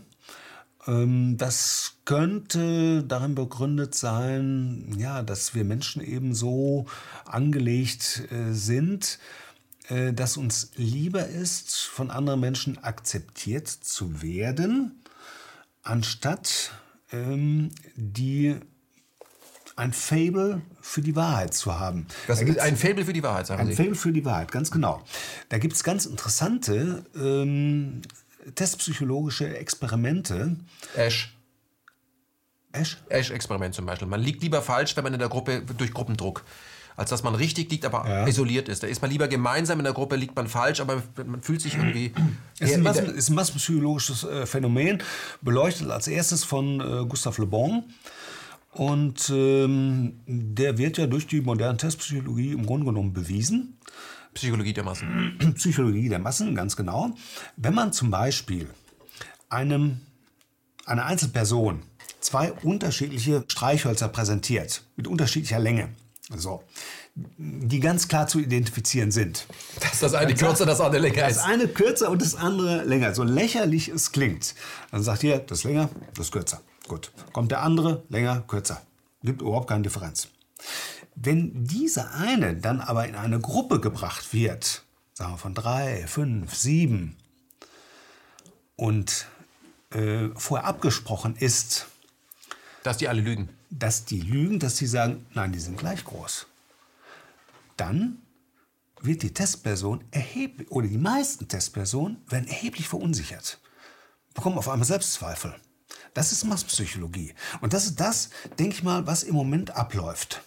[0.87, 6.87] Ähm, Das könnte darin begründet sein, ja, dass wir Menschen eben so
[7.27, 9.19] angelegt äh, sind,
[9.89, 15.03] äh, dass uns lieber ist, von anderen Menschen akzeptiert zu werden,
[15.83, 16.73] anstatt
[17.13, 18.57] ähm, die
[19.77, 22.07] ein Fable für die Wahrheit zu haben.
[22.27, 23.75] Das Da ist ein Faible für die Wahrheit, sagen ein Sie.
[23.75, 25.03] Faible für die Wahrheit, ganz genau.
[25.49, 28.03] Da gibt es ganz interessante ähm,
[28.55, 30.57] testpsychologische Experimente.
[30.97, 31.35] Ash.
[32.73, 32.99] Ash?
[33.09, 34.07] Ash-Experiment zum Beispiel.
[34.07, 36.45] Man liegt lieber falsch, wenn man in der Gruppe durch Gruppendruck,
[36.97, 38.27] als dass man richtig liegt, aber Ja.
[38.27, 38.83] isoliert ist.
[38.83, 41.75] Da ist man lieber gemeinsam in der Gruppe, liegt man falsch, aber man fühlt sich
[41.77, 42.13] irgendwie.
[42.59, 45.03] Ist ein, in Massen, ist ein massenpsychologisches äh, Phänomen,
[45.41, 47.85] beleuchtet als erstes von äh, Gustave Le Bon.
[48.73, 53.79] Und ähm, der wird ja durch die moderne Testpsychologie im Grunde genommen bewiesen.
[54.35, 55.37] Psychologie der Massen.
[55.57, 57.11] Psychologie der Massen, ganz genau.
[57.57, 58.69] Wenn man zum Beispiel
[59.49, 60.01] einem,
[60.87, 61.83] einer Einzelperson
[62.21, 65.89] zwei unterschiedliche Streichhölzer präsentiert, mit unterschiedlicher Länge,
[66.37, 66.63] so,
[67.15, 69.47] die ganz klar zu identifizieren sind.
[69.81, 71.45] Dass das eine kürzer, das andere länger Das ist.
[71.45, 73.15] eine kürzer und das andere länger.
[73.15, 74.55] So lächerlich es klingt.
[74.91, 76.61] Dann sagt ihr, das ist länger, das ist kürzer.
[76.87, 77.11] Gut.
[77.33, 78.81] Kommt der andere, länger, kürzer.
[79.23, 80.29] Gibt überhaupt keine Differenz.
[81.17, 86.55] Wenn dieser eine dann aber in eine Gruppe gebracht wird, sagen wir von drei, fünf,
[86.55, 87.17] sieben,
[88.77, 89.27] und
[89.91, 91.87] äh, vorher abgesprochen ist,
[92.83, 93.51] Dass die alle lügen.
[93.71, 96.47] Dass die lügen, dass sie sagen, nein, die sind gleich groß.
[97.77, 98.21] Dann
[99.01, 103.59] wird die Testperson erheblich, oder die meisten Testpersonen werden erheblich verunsichert,
[104.35, 105.55] bekommen auf einmal Selbstzweifel.
[106.13, 107.35] Das ist Masspsychologie.
[107.61, 110.43] Und das ist das, denke ich mal, was im Moment abläuft.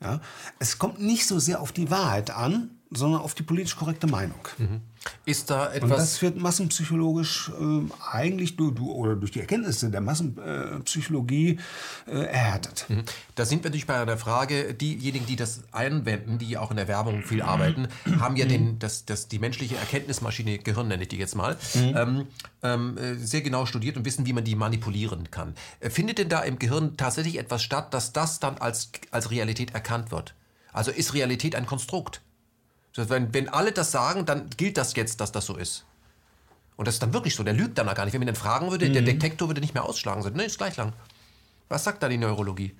[0.00, 0.20] Ja?
[0.58, 4.38] Es kommt nicht so sehr auf die Wahrheit an, sondern auf die politisch korrekte Meinung.
[5.24, 5.98] Ist da Und etwas.
[5.98, 11.58] das wird massenpsychologisch ähm, eigentlich durch, du- oder durch die Erkenntnisse der Massenpsychologie
[12.06, 12.86] äh, erhärtet.
[13.34, 16.88] Da sind wir natürlich bei einer Frage, diejenigen, die das einwenden, die auch in der
[16.88, 17.88] Werbung viel arbeiten,
[18.20, 22.26] haben ja den, das, das, die menschliche Erkenntnismaschine, Gehirn nenne ich die jetzt mal, ähm,
[22.62, 25.54] ähm, äh, sehr genau studiert und wissen, wie man die manipulieren kann.
[25.80, 29.74] Äh, Findet denn da im Gehirn tatsächlich etwas statt, dass das dann als, als Realität
[29.74, 30.34] erkannt wird?
[30.72, 32.20] Also ist Realität ein Konstrukt?
[32.96, 35.84] Wenn, wenn alle das sagen, dann gilt das jetzt, dass das so ist.
[36.76, 37.42] Und das ist dann wirklich so.
[37.42, 38.14] Der lügt dann auch gar nicht.
[38.14, 40.22] Wenn man ihn fragen würde, der Detektor würde nicht mehr ausschlagen.
[40.22, 40.92] Sagt, nee, ist gleich lang.
[41.68, 42.74] Was sagt da die Neurologie?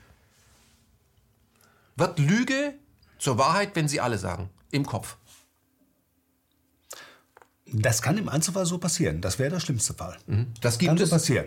[1.97, 2.75] Wird Lüge
[3.19, 4.51] zur Wahrheit, wenn sie alle sagen?
[4.71, 5.17] Im Kopf.
[7.67, 9.21] Das kann im Einzelfall so passieren.
[9.21, 10.17] Das wäre der schlimmste Fall.
[10.61, 11.11] Das gibt Kann so es.
[11.11, 11.47] passieren.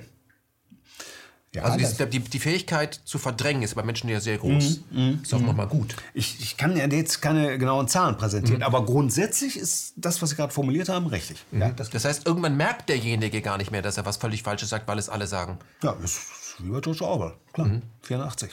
[1.55, 4.81] Ja, Also die, die, die Fähigkeit zu verdrängen ist bei Menschen ja sehr groß.
[5.23, 5.95] Ist auch nochmal gut.
[6.13, 10.35] ich, ich kann ja jetzt keine genauen Zahlen präsentieren, aber grundsätzlich ist das, was Sie
[10.35, 11.43] gerade formuliert haben, richtig.
[11.51, 14.69] Ja, das, Das heißt, irgendwann merkt derjenige gar nicht mehr, dass er was völlig Falsches
[14.69, 15.57] sagt, weil es alle sagen.
[15.81, 16.21] ja, ist
[16.59, 17.33] wie bei George Orwell.
[17.53, 18.51] Klar, 84.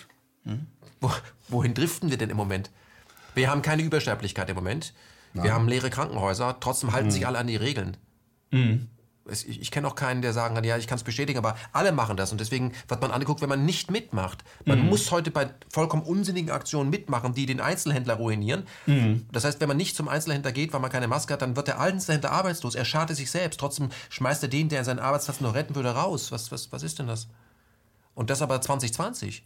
[1.00, 1.10] Wo,
[1.48, 2.70] wohin driften wir denn im Moment?
[3.34, 4.94] Wir haben keine Übersterblichkeit im Moment.
[5.34, 7.98] Wir haben leere Krankenhäuser, trotzdem halten sich alle an die Regeln.
[9.28, 11.56] Es, ich ich kenne auch keinen, der sagen kann, ja, ich kann es bestätigen, aber
[11.72, 12.32] alle machen das.
[12.32, 14.44] Und deswegen wird man angeguckt, wenn man nicht mitmacht.
[14.64, 18.64] Man muss heute bei vollkommen unsinnigen Aktionen mitmachen, die den Einzelhändler ruinieren.
[19.32, 21.68] Das heißt, wenn man nicht zum Einzelhändler geht, weil man keine Maske hat, dann wird
[21.68, 22.74] der Einzelhändler arbeitslos.
[22.74, 23.58] Er schadet sich selbst.
[23.58, 26.32] Trotzdem schmeißt er den, der seinen Arbeitsplatz noch retten würde, raus.
[26.32, 27.28] Was, was, was ist denn das?
[28.14, 29.44] Und das aber 2020.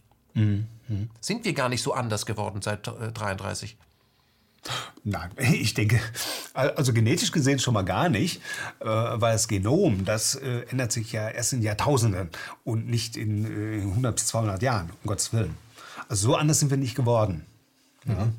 [1.19, 3.77] Sind wir gar nicht so anders geworden seit äh, 33?
[5.03, 5.99] Nein, ich denke,
[6.53, 8.41] also genetisch gesehen schon mal gar nicht,
[8.79, 12.29] äh, weil das Genom, das äh, ändert sich ja erst in Jahrtausenden
[12.63, 15.55] und nicht in äh, 100 bis 200 Jahren, um Gottes Willen.
[16.07, 17.45] Also so anders sind wir nicht geworden.
[18.05, 18.29] Ja.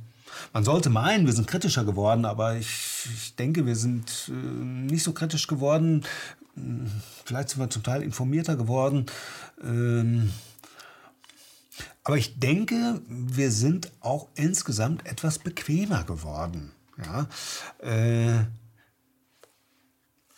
[0.53, 5.03] Man sollte meinen, wir sind kritischer geworden, aber ich, ich denke, wir sind äh, nicht
[5.03, 6.05] so kritisch geworden.
[6.55, 6.91] Hm,
[7.25, 9.07] vielleicht sind wir zum Teil informierter geworden.
[9.63, 10.33] Ähm,
[12.05, 16.73] aber ich denke, wir sind auch insgesamt etwas bequemer geworden.
[16.99, 17.29] Ja?
[17.79, 18.45] Äh,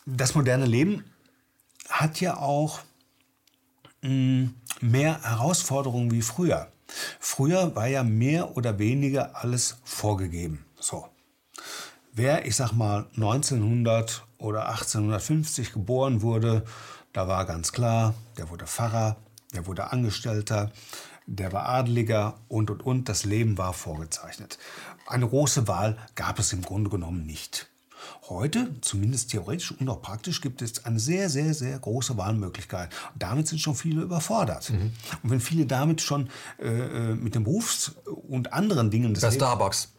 [0.06, 1.04] das moderne Leben
[1.88, 2.80] hat ja auch
[4.02, 6.70] mh, hm, mehr Herausforderungen wie früher.
[7.18, 10.64] Früher war ja mehr oder weniger alles vorgegeben.
[10.78, 11.08] So.
[12.12, 16.64] Wer, ich sag mal, 1900 oder 1850 geboren wurde,
[17.12, 19.16] da war ganz klar, der wurde Pfarrer,
[19.54, 20.70] der wurde Angestellter,
[21.26, 23.08] der war Adeliger und und und.
[23.08, 24.58] Das Leben war vorgezeichnet.
[25.06, 27.68] Eine große Wahl gab es im Grunde genommen nicht.
[28.28, 32.90] Heute, zumindest theoretisch und auch praktisch, gibt es eine sehr, sehr, sehr große Wahlmöglichkeit.
[33.12, 34.70] Und damit sind schon viele überfordert.
[34.70, 34.92] Mhm.
[35.22, 37.92] Und wenn viele damit schon äh, äh mit dem Berufs-
[38.28, 39.92] und anderen Dingen des Bei Starbucks.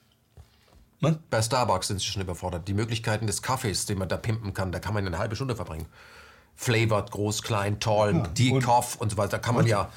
[1.01, 1.15] Was?
[1.29, 2.67] Bei Starbucks sind sie schon überfordert.
[2.67, 5.55] Die Möglichkeiten des Kaffees, den man da pimpen kann, da kann man eine halbe Stunde
[5.55, 5.87] verbringen.
[6.55, 9.31] Flavored, groß, klein, tall, ja, Decaf und, und so weiter.
[9.31, 9.89] Da kann man ja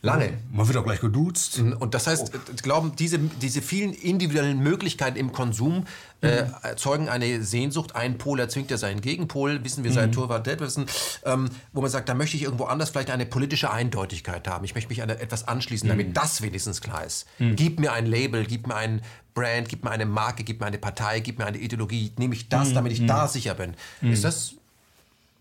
[0.00, 0.38] Lange.
[0.52, 1.58] Man wird auch gleich geduzt.
[1.58, 1.72] Mhm.
[1.72, 2.52] Und das heißt, oh.
[2.62, 5.86] glauben, diese, diese vielen individuellen Möglichkeiten im Konsum
[6.22, 6.54] äh, mhm.
[6.62, 7.96] erzeugen eine Sehnsucht.
[7.96, 10.12] Ein Pol erzwingt ja seinen Gegenpol, wissen wir seit mhm.
[10.12, 10.86] Torvald Detlefsen,
[11.24, 14.64] ähm, wo man sagt, da möchte ich irgendwo anders vielleicht eine politische Eindeutigkeit haben.
[14.64, 16.14] Ich möchte mich an etwas anschließen, damit mhm.
[16.14, 17.26] das wenigstens klar ist.
[17.40, 17.56] Mhm.
[17.56, 19.02] Gib mir ein Label, gib mir ein
[19.34, 22.12] Brand, gib mir eine Marke, gib mir eine Partei, gib mir eine Ideologie.
[22.18, 22.74] Nehme ich das, mhm.
[22.74, 23.74] damit ich da sicher bin.
[24.00, 24.54] Ist, das,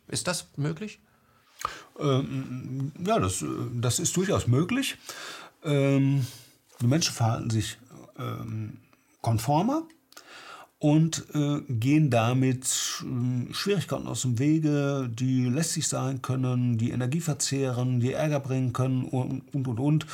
[0.08, 1.00] ist das möglich?
[2.00, 3.44] Ähm, ja, das,
[3.74, 4.98] das ist durchaus möglich.
[5.64, 6.26] Ähm,
[6.82, 7.78] die Menschen verhalten sich
[8.20, 8.78] ähm,
[9.22, 9.84] konformer
[10.80, 12.66] und äh, gehen damit
[13.02, 18.74] äh, Schwierigkeiten aus dem Wege, die lästig sein können, die Energie verzehren, die Ärger bringen
[18.74, 19.80] können und, und, und.
[19.80, 20.06] und.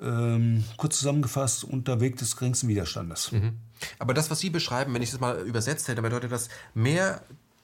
[0.00, 3.30] Ähm, kurz zusammengefasst, unter Weg des geringsten Widerstandes.
[3.30, 3.52] Mhm.
[4.00, 7.22] Aber das, was Sie beschreiben, wenn ich das mal übersetzt hätte, bedeutet das mehr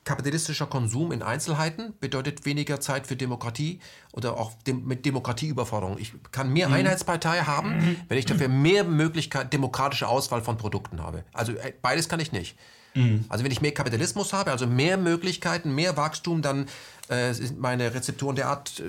[0.09, 3.79] kapitalistischer Konsum in Einzelheiten bedeutet weniger Zeit für Demokratie
[4.13, 5.99] oder auch dem, mit Demokratieüberforderung.
[5.99, 6.75] Ich kann mehr mhm.
[6.75, 7.97] Einheitspartei haben, mhm.
[8.09, 11.25] wenn ich dafür mehr Möglichkeit, demokratische Auswahl von Produkten habe.
[11.35, 12.57] Also äh, beides kann ich nicht.
[12.95, 13.27] Mhm.
[13.29, 16.69] Also wenn ich mehr Kapitalismus habe, also mehr Möglichkeiten, mehr Wachstum, dann
[17.09, 18.85] äh, sind meine Rezeptoren derart äh,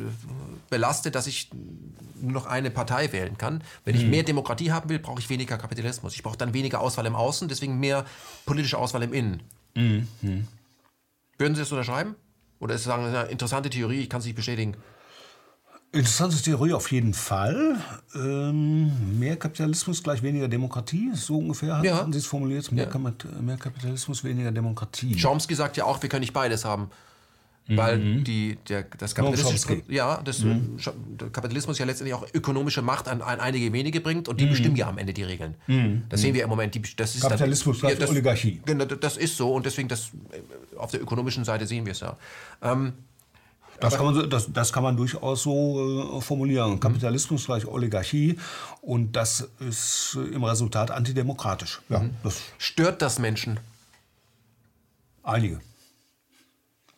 [0.69, 1.49] belastet, dass ich
[2.21, 3.61] nur noch eine Partei wählen kann.
[3.83, 4.11] Wenn ich mhm.
[4.11, 6.15] mehr Demokratie haben will, brauche ich weniger Kapitalismus.
[6.15, 8.05] Ich brauche dann weniger Auswahl im Außen, deswegen mehr
[8.45, 9.41] politische Auswahl im Innen.
[9.75, 10.07] Mhm.
[11.39, 12.15] Würden Sie das unterschreiben?
[12.59, 14.75] Oder ist es eine interessante Theorie, ich kann es nicht bestätigen?
[15.91, 17.77] Interessante Theorie auf jeden Fall.
[18.13, 21.97] Ähm, mehr Kapitalismus gleich weniger Demokratie, so ungefähr ja.
[21.97, 22.71] haben Sie es formuliert.
[22.71, 23.41] Mehr, ja.
[23.41, 25.19] mehr Kapitalismus, weniger Demokratie.
[25.19, 26.91] Chomsky sagt ja auch, wir können nicht beides haben.
[27.77, 28.23] Weil mhm.
[28.23, 30.77] die, der, das Kapitalismus, ja, das, mhm.
[31.19, 34.49] der Kapitalismus ja letztendlich auch ökonomische Macht an, an einige wenige bringt und die mhm.
[34.49, 35.55] bestimmen ja am Ende die Regeln.
[35.67, 36.03] Mhm.
[36.09, 36.73] Das sehen wir im Moment.
[36.73, 38.61] Die, das ist Kapitalismus dann, ja, das, Oligarchie.
[38.65, 40.09] Genau, das ist so und deswegen das,
[40.77, 42.17] auf der ökonomischen Seite sehen wir es ja.
[42.63, 42.93] Ähm,
[43.79, 46.71] das kann, man, das, das kann man durchaus so äh, formulieren.
[46.71, 46.79] Mhm.
[46.79, 48.37] Kapitalismus gleich Oligarchie
[48.81, 51.81] und das ist im Resultat antidemokratisch.
[51.89, 52.15] Ja, mhm.
[52.23, 53.59] das Stört das Menschen?
[55.23, 55.61] Einige.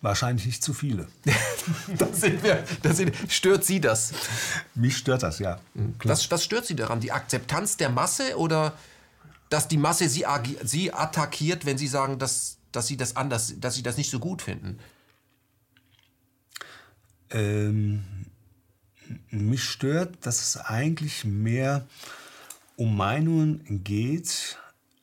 [0.01, 1.07] Wahrscheinlich nicht zu viele.
[1.97, 4.13] das sind wir, das sind, stört Sie das?
[4.73, 5.59] Mich stört das, ja.
[6.03, 6.99] Was, was stört Sie daran?
[6.99, 8.73] Die Akzeptanz der Masse oder
[9.49, 10.25] dass die Masse Sie,
[10.63, 14.19] Sie attackiert, wenn Sie sagen, dass, dass, Sie das anders, dass Sie das nicht so
[14.19, 14.79] gut finden?
[17.29, 18.03] Ähm,
[19.29, 21.85] mich stört, dass es eigentlich mehr
[22.75, 24.57] um Meinungen geht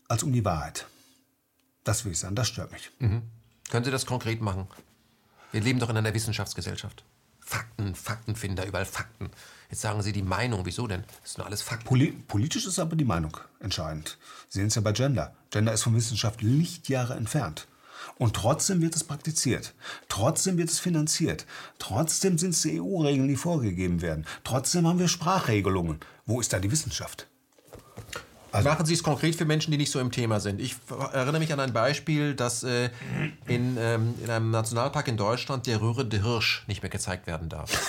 [0.08, 0.86] als um die Wahrheit.
[1.84, 2.90] Das will ich sagen, das stört mich.
[2.98, 3.22] Mhm.
[3.70, 4.66] Können Sie das konkret machen?
[5.50, 7.04] Wir leben doch in einer Wissenschaftsgesellschaft.
[7.40, 9.30] Fakten, Faktenfinder, überall Fakten.
[9.70, 11.04] Jetzt sagen Sie die Meinung, wieso denn?
[11.22, 11.86] Das sind nur alles Fakten.
[11.86, 14.18] Poli politisch ist aber die Meinung entscheidend.
[14.50, 15.34] Sie sehen es ja bei Gender.
[15.50, 17.66] Gender ist von Wissenschaft Lichtjahre entfernt.
[18.18, 19.74] Und trotzdem wird es praktiziert.
[20.08, 21.46] Trotzdem wird es finanziert.
[21.78, 24.26] Trotzdem sind es die EU-Regeln, die vorgegeben werden.
[24.44, 26.00] Trotzdem haben wir Sprachregelungen.
[26.26, 27.26] Wo ist da die Wissenschaft?
[28.50, 30.60] Also Machen Sie es konkret für Menschen, die nicht so im Thema sind.
[30.60, 30.76] Ich
[31.12, 32.90] erinnere mich an ein Beispiel, dass äh,
[33.46, 37.70] in, ähm, in einem Nationalpark in Deutschland der rührende Hirsch nicht mehr gezeigt werden darf.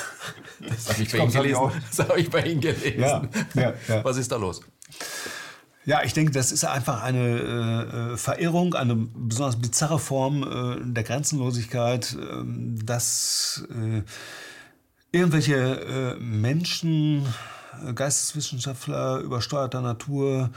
[0.60, 1.72] Das habe ich, bei Ihnen gelesen.
[1.96, 3.00] Das habe ich bei Ihnen gelesen.
[3.00, 3.22] Ja,
[3.54, 4.04] ja, ja.
[4.04, 4.62] Was ist da los?
[5.86, 11.04] Ja, ich denke, das ist einfach eine äh, Verirrung, eine besonders bizarre Form äh, der
[11.04, 12.44] Grenzenlosigkeit, äh,
[12.84, 14.04] dass äh,
[15.12, 17.26] irgendwelche äh, Menschen
[17.94, 20.50] Geisteswissenschaftler übersteuerter Natur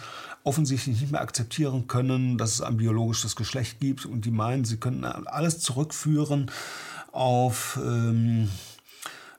[0.45, 4.77] offensichtlich nicht mehr akzeptieren können, dass es ein biologisches Geschlecht gibt und die meinen, sie
[4.77, 6.51] können alles zurückführen
[7.13, 8.49] auf ähm,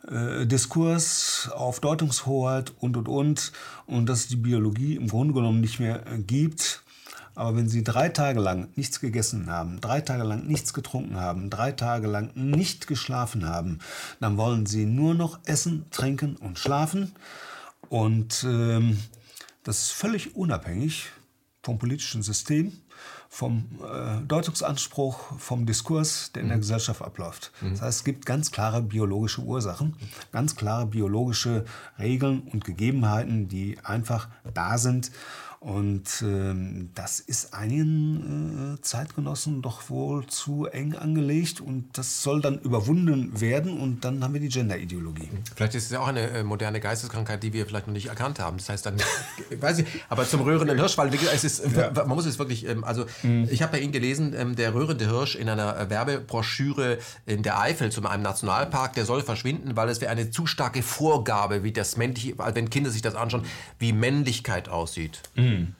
[0.07, 3.51] äh, Diskurs, auf Deutungshoheit und und und
[3.85, 6.83] und dass es die Biologie im Grunde genommen nicht mehr äh, gibt.
[7.35, 11.49] Aber wenn Sie drei Tage lang nichts gegessen haben, drei Tage lang nichts getrunken haben,
[11.49, 13.79] drei Tage lang nicht geschlafen haben,
[14.19, 17.13] dann wollen Sie nur noch essen, trinken und schlafen.
[17.93, 18.97] Und ähm,
[19.61, 21.11] das ist völlig unabhängig
[21.61, 22.71] vom politischen System,
[23.29, 27.51] vom äh, Deutungsanspruch, vom Diskurs, der in der Gesellschaft abläuft.
[27.61, 29.95] Das heißt, es gibt ganz klare biologische Ursachen,
[30.31, 31.65] ganz klare biologische
[31.99, 35.11] Regeln und Gegebenheiten, die einfach da sind.
[35.63, 42.41] Und ähm, das ist einigen äh, Zeitgenossen doch wohl zu eng angelegt und das soll
[42.41, 45.29] dann überwunden werden und dann haben wir die Gender-Ideologie.
[45.55, 48.39] Vielleicht ist es ja auch eine äh, moderne Geisteskrankheit, die wir vielleicht noch nicht erkannt
[48.39, 48.57] haben.
[48.57, 48.97] Das heißt dann,
[49.61, 51.91] weiß ich, aber zum röhrenden Hirsch, weil es ist, Ja.
[51.91, 53.05] man muss es wirklich, ähm, also
[53.49, 57.57] ich habe bei Ihnen gelesen, ähm, der röhrende Hirsch in einer äh, Werbebroschüre in der
[57.61, 61.71] Eifel zu einem Nationalpark, der soll verschwinden, weil es wäre eine zu starke Vorgabe, wie
[61.71, 63.45] das männliche, weil wenn Kinder sich das anschauen,
[63.79, 65.21] wie Männlichkeit aussieht.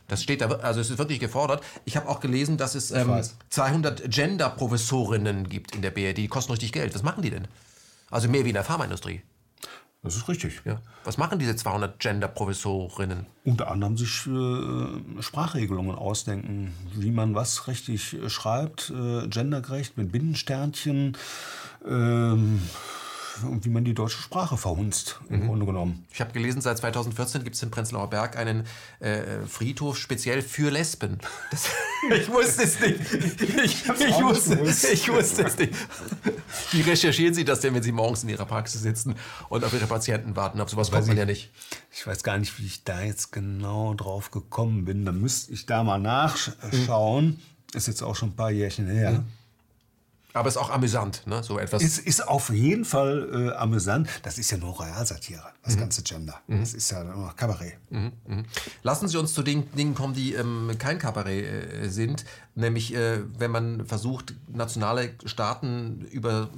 [0.07, 1.63] Das steht da, also es ist wirklich gefordert.
[1.85, 3.37] Ich habe auch gelesen, dass es ähm, weiß.
[3.49, 6.93] 200 Gender-Professorinnen gibt in der BRD, die kosten richtig Geld.
[6.93, 7.47] Was machen die denn?
[8.09, 9.21] Also mehr wie in der Pharmaindustrie.
[10.03, 10.61] Das ist richtig.
[10.65, 10.81] Ja.
[11.05, 13.25] Was machen diese 200 Gender-Professorinnen?
[13.45, 20.11] Unter anderem sich äh, Sprachregelungen ausdenken, wie man was richtig äh, schreibt, äh, gendergerecht mit
[20.11, 21.17] Binnensternchen
[21.87, 22.61] ähm,
[23.41, 26.05] und wie man die deutsche Sprache verhunzt, im Grunde genommen.
[26.13, 28.65] Ich habe gelesen, seit 2014 gibt es in Prenzlauer Berg einen
[28.99, 31.17] äh, Friedhof speziell für Lesben.
[31.51, 31.67] Das,
[32.15, 32.99] ich wusste es nicht.
[33.41, 34.59] Ich, ich, nicht wusste,
[34.91, 35.73] ich wusste es nicht.
[36.71, 39.15] Wie recherchieren Sie das denn, wenn Sie morgens in Ihrer Praxis sitzen
[39.49, 40.61] und auf Ihre Patienten warten?
[40.61, 41.19] Auf sowas kommt man ich.
[41.19, 41.51] ja nicht.
[41.91, 45.05] Ich weiß gar nicht, wie ich da jetzt genau drauf gekommen bin.
[45.05, 47.39] Da müsste ich da mal nachschauen.
[47.73, 49.23] Ist jetzt auch schon ein paar Jährchen her.
[50.33, 51.43] Aber es ist auch amüsant, ne?
[51.43, 51.83] so etwas.
[51.83, 54.09] Es ist auf jeden Fall äh, amüsant.
[54.23, 56.39] Das ist ja nur Realsatire, das ganze Gender.
[56.47, 57.77] Das ist ja nur Kabarett.
[58.81, 62.25] Lassen Sie uns zu den Dingen kommen, die ähm, kein Kabarett äh, sind.
[62.55, 66.49] Nämlich, äh, wenn man versucht, nationale Staaten über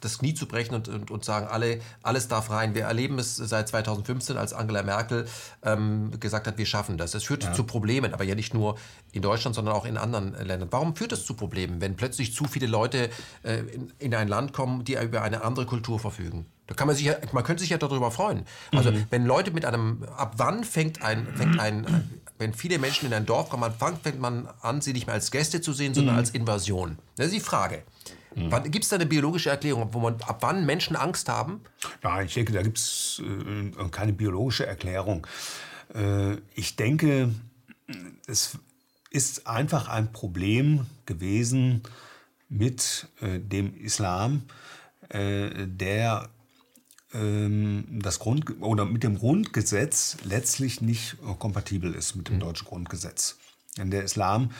[0.00, 2.74] das Knie zu brechen und, und, und sagen, alle, alles darf rein.
[2.74, 5.26] Wir erleben es seit 2015, als Angela Merkel
[5.62, 7.14] ähm, gesagt hat, wir schaffen das.
[7.14, 8.76] Es führt zu Problemen, aber ja nicht nur
[9.12, 10.68] in Deutschland, sondern auch in anderen äh, Ländern.
[10.70, 13.10] Warum führt es zu Problemen, wenn plötzlich zu viele Leute
[13.42, 16.46] äh, in, in ein Land kommen, die über eine andere Kultur verfügen?
[16.68, 18.44] Da kann man sich ja, man könnte sich ja darüber freuen.
[18.72, 23.14] Also wenn Leute mit einem, ab wann fängt ein, fängt ein, wenn viele Menschen in
[23.14, 23.72] ein Dorf kommen,
[24.02, 26.98] fängt man an, sie nicht mehr als Gäste zu sehen, sondern als Invasion?
[27.16, 27.82] Das ist die Frage.
[28.34, 31.60] Gibt es da eine biologische Erklärung, wo man, ab wann Menschen Angst haben?
[32.02, 35.26] Nein, ich denke, da gibt es äh, keine biologische Erklärung.
[35.94, 37.30] Äh, ich denke,
[38.26, 38.58] es
[39.10, 41.82] ist einfach ein Problem gewesen
[42.48, 44.42] mit äh, dem Islam,
[45.08, 46.28] äh, der
[47.14, 52.66] ähm, das Grund oder mit dem Grundgesetz letztlich nicht äh, kompatibel ist mit dem deutschen
[52.66, 53.38] Grundgesetz.
[53.78, 54.54] Denn der Islam äh,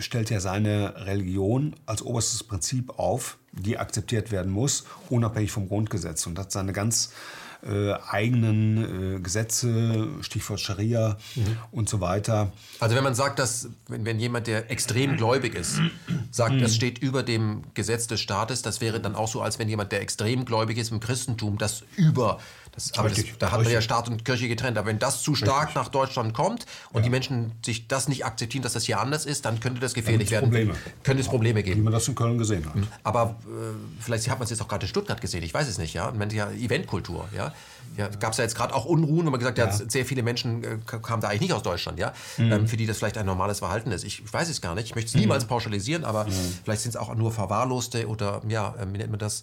[0.00, 6.26] stellt ja seine Religion als oberstes Prinzip auf, die akzeptiert werden muss, unabhängig vom Grundgesetz.
[6.26, 7.12] Und hat seine ganz
[7.66, 11.16] äh, eigenen äh, Gesetze, Stichwort Scharia
[11.72, 12.52] und so weiter.
[12.78, 15.80] Also wenn man sagt, dass wenn, wenn jemand, der extrem gläubig ist,
[16.30, 19.68] sagt, das steht über dem Gesetz des Staates, das wäre dann auch so, als wenn
[19.68, 22.38] jemand, der extrem gläubig ist im Christentum, das über,
[22.78, 23.84] das, aber das, Richtig, da hat man ja richtig.
[23.84, 24.78] Staat und Kirche getrennt.
[24.78, 28.62] Aber wenn das zu stark nach Deutschland kommt und die Menschen sich das nicht akzeptieren,
[28.62, 30.44] dass das hier anders ist, dann könnte das gefährlich werden.
[30.46, 30.74] Probleme.
[31.02, 31.82] Könnte es Probleme Wie geben.
[31.82, 32.74] man das in Köln gesehen hat.
[33.02, 35.78] Aber äh, vielleicht hat man es jetzt auch gerade in Stuttgart gesehen, ich weiß es
[35.78, 36.10] nicht, ja.
[36.12, 37.52] Man ja Eventkultur, ja.
[37.96, 39.72] Ja, gab es ja jetzt gerade auch Unruhen und man gesagt, ja.
[39.72, 42.98] sehr viele Menschen äh, kamen da eigentlich nicht aus Deutschland, ja, ähm, für die das
[42.98, 44.04] vielleicht ein normales Verhalten ist.
[44.04, 44.84] Ich weiß es gar nicht.
[44.84, 46.26] Ich möchte es niemals pauschalisieren, aber
[46.64, 49.42] vielleicht sind es auch nur Verwahrloste oder ja, äh, wie nennt man das?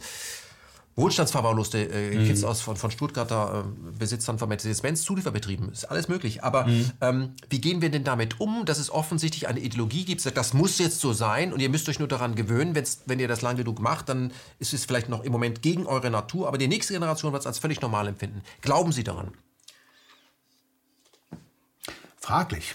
[0.97, 5.71] Wohlstandsverwahrloste äh, Kids aus von, von Stuttgarter äh, Besitzern von Mercedes-Benz Zulieferbetrieben.
[5.71, 6.43] Ist alles möglich.
[6.43, 6.67] Aber
[7.01, 10.53] ähm, wie gehen wir denn damit um, dass es offensichtlich eine Ideologie gibt, sagt, das
[10.53, 13.41] muss jetzt so sein und ihr müsst euch nur daran gewöhnen, wenn's, wenn ihr das
[13.41, 16.67] lang genug macht, dann ist es vielleicht noch im Moment gegen eure Natur, aber die
[16.69, 18.41] nächste Generation wird es als völlig normal empfinden.
[18.61, 19.31] Glauben Sie daran?
[22.15, 22.73] Fraglich.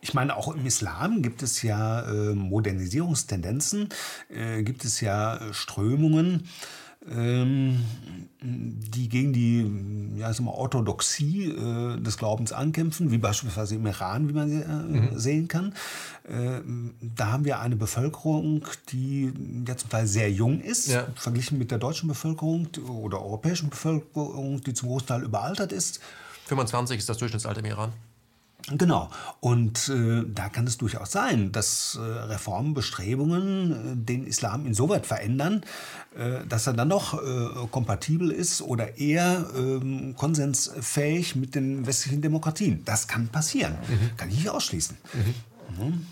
[0.00, 3.88] Ich meine, auch im Islam gibt es ja äh, Modernisierungstendenzen,
[4.28, 6.48] äh, gibt es ja äh, Strömungen,
[8.42, 14.32] die gegen die ja, wir, Orthodoxie äh, des Glaubens ankämpfen, wie beispielsweise im Iran, wie
[14.32, 15.74] man äh, sehen kann.
[16.24, 16.60] Äh,
[17.00, 19.32] da haben wir eine Bevölkerung, die
[19.66, 21.06] ja zum Teil sehr jung ist, Ja.
[21.14, 26.00] verglichen mit der deutschen Bevölkerung oder europäischen Bevölkerung, die zum Großteil überaltert ist.
[26.46, 27.92] 25 ist das Durchschnittsalter im Iran.
[28.68, 29.10] Genau.
[29.40, 35.62] Und äh, da kann es durchaus sein, dass äh, Reformbestrebungen äh, den Islam insoweit verändern,
[36.16, 42.22] äh, dass er dann noch äh, kompatibel ist oder eher ähm, konsensfähig mit den westlichen
[42.22, 42.84] Demokratien.
[42.84, 43.74] Das kann passieren.
[43.88, 44.16] Mhm.
[44.16, 44.96] Kann ich nicht ausschließen.
[45.14, 45.84] Mhm.
[45.84, 46.06] Mhm.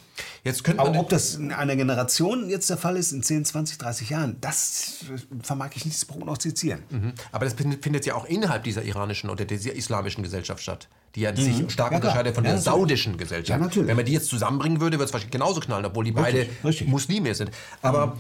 [0.45, 4.11] Jetzt Aber ob das in einer Generation jetzt der Fall ist, in 10, 20, 30
[4.11, 5.05] Jahren, das
[5.43, 6.83] vermag ich nicht zu prognostizieren.
[6.91, 7.13] Mhm.
[7.33, 11.33] Aber das findet ja auch innerhalb dieser iranischen oder dieser islamischen Gesellschaft statt, die ja
[11.33, 11.37] mhm.
[11.37, 13.49] sich stark ja, unterscheidet von ja, der saudischen Gesellschaft.
[13.49, 13.89] Ja, natürlich.
[13.89, 16.89] Wenn man die jetzt zusammenbringen würde, würde es wahrscheinlich genauso knallen, obwohl die beide richtig.
[16.89, 17.51] Muslime sind.
[17.83, 18.13] Aber mhm.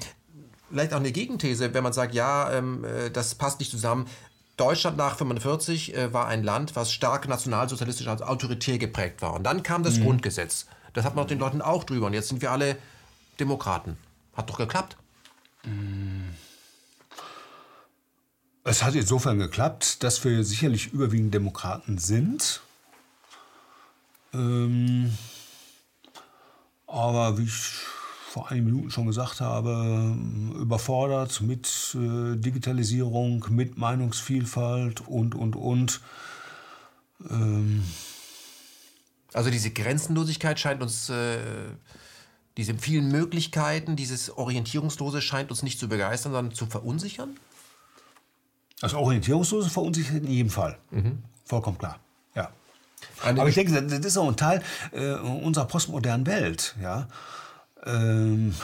[0.70, 4.06] vielleicht auch eine Gegenthese, wenn man sagt, ja, ähm, äh, das passt nicht zusammen.
[4.58, 9.34] Deutschland nach 1945 äh, war ein Land, was stark nationalsozialistisch als autoritär geprägt war.
[9.34, 10.04] Und dann kam das mhm.
[10.04, 10.66] Grundgesetz.
[10.92, 12.06] Das hat man den Leuten auch drüber.
[12.06, 12.76] Und jetzt sind wir alle
[13.40, 13.96] Demokraten.
[14.34, 14.96] Hat doch geklappt.
[18.64, 22.60] Es hat insofern geklappt, dass wir sicherlich überwiegend Demokraten sind.
[24.34, 25.16] Ähm,
[26.86, 27.70] aber wie ich
[28.28, 30.14] vor einigen Minuten schon gesagt habe,
[30.60, 36.00] überfordert mit äh, Digitalisierung, mit Meinungsvielfalt und, und, und.
[37.30, 37.84] Ähm,
[39.38, 41.38] also diese Grenzenlosigkeit scheint uns, äh,
[42.56, 47.38] diese vielen Möglichkeiten, dieses Orientierungslose scheint uns nicht zu begeistern, sondern zu verunsichern?
[48.80, 50.76] Das Orientierungslose verunsichert in jedem Fall.
[50.90, 51.22] Mhm.
[51.44, 52.00] Vollkommen klar.
[52.34, 52.50] Ja.
[53.22, 54.60] Eine Aber ich denke, das ist auch ein Teil
[54.90, 56.74] äh, unserer postmodernen Welt.
[56.82, 57.06] Ja?
[57.86, 58.56] Ähm,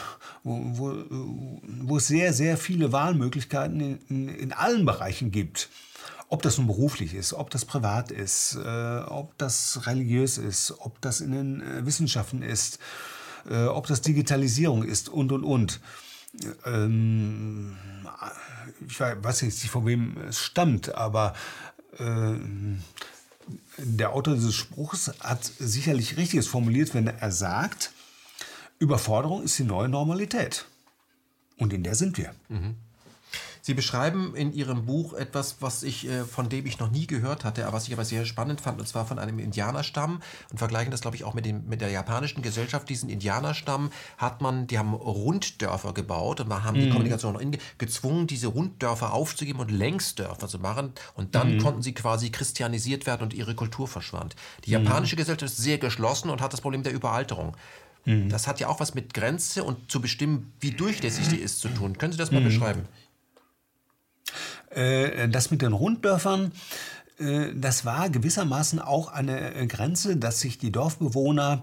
[0.43, 5.69] wo, wo, wo, es sehr, sehr viele Wahlmöglichkeiten in, in, in allen Bereichen gibt.
[6.35, 11.01] Ob das nun beruflich ist, ob das privat ist, äh, ob das religiös ist, ob
[11.01, 12.81] das in den äh, Wissenschaften ist,
[13.49, 15.81] äh, ob das Digitalisierung ist und, und, und.
[16.67, 17.77] Ähm,
[18.85, 21.35] ich weiß jetzt nicht, von wem es stammt, aber
[22.01, 22.35] äh,
[23.79, 27.93] der Autor dieses Spruchs hat sicherlich Richtiges formuliert, wenn er sagt,
[28.81, 30.67] Überforderung ist die neue Normalität.
[31.59, 32.35] Und in der sind wir.
[32.49, 32.75] Mhm.
[33.67, 37.45] Sie beschreiben in Ihrem Buch etwas, was ich, äh, von dem ich noch nie gehört
[37.45, 40.91] hatte, aber was ich aber sehr spannend fand, und zwar von einem Indianerstamm und vergleichen
[40.91, 42.91] das, glaube ich, auch mit, dem, mit der japanischen Gesellschaft.
[42.91, 43.89] Diesen Indianerstamm
[44.19, 46.91] hat man, die haben Runddörfer gebaut und haben die mhm.
[46.91, 50.93] Kommunikation noch in, gezwungen, diese Runddörfer aufzugeben und Längsdörfer zu machen.
[51.15, 51.63] Und dann mhm.
[51.63, 54.37] konnten sie quasi christianisiert werden und ihre Kultur verschwand.
[54.67, 54.85] Die mhm.
[54.85, 57.57] japanische Gesellschaft ist sehr geschlossen und hat das Problem der Überalterung.
[58.05, 58.29] Mhm.
[58.29, 61.69] Das hat ja auch was mit Grenze und zu bestimmen, wie durchlässig die ist, zu
[61.69, 61.97] tun.
[61.97, 62.45] Können Sie das mal mhm.
[62.45, 62.89] beschreiben?
[64.75, 66.53] Äh, das mit den Runddörfern,
[67.19, 71.63] äh, das war gewissermaßen auch eine äh, Grenze, dass sich die Dorfbewohner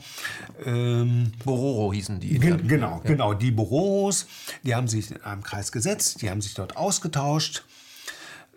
[0.66, 2.40] ähm, Bororo hießen die.
[2.40, 3.10] Gen genau, ja.
[3.10, 3.34] genau.
[3.34, 4.28] Die Bororos,
[4.64, 7.64] die haben sich in einem Kreis gesetzt, die haben sich dort ausgetauscht.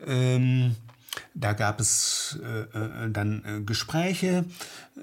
[0.06, 0.76] Ähm,
[1.34, 4.44] da gab es äh, dann äh, Gespräche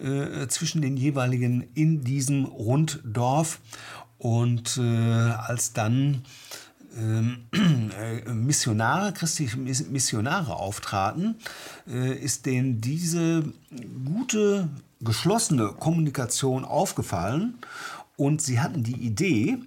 [0.02, 3.60] äh, zwischen den jeweiligen in diesem Runddorf.
[4.18, 6.28] Und als dann äh,
[8.34, 11.36] Missionare, christliche Missionare auftraten,
[11.88, 13.44] äh, ist denen diese
[14.06, 14.70] gute,
[15.00, 17.60] geschlossene Kommunikation aufgefallen.
[18.18, 19.58] Und sie hatten die Idee,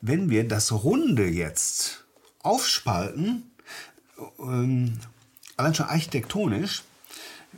[0.00, 2.04] wenn wir das Runde jetzt
[2.42, 3.42] aufspalten,
[4.38, 4.98] ähm,
[5.56, 6.84] allein schon architektonisch,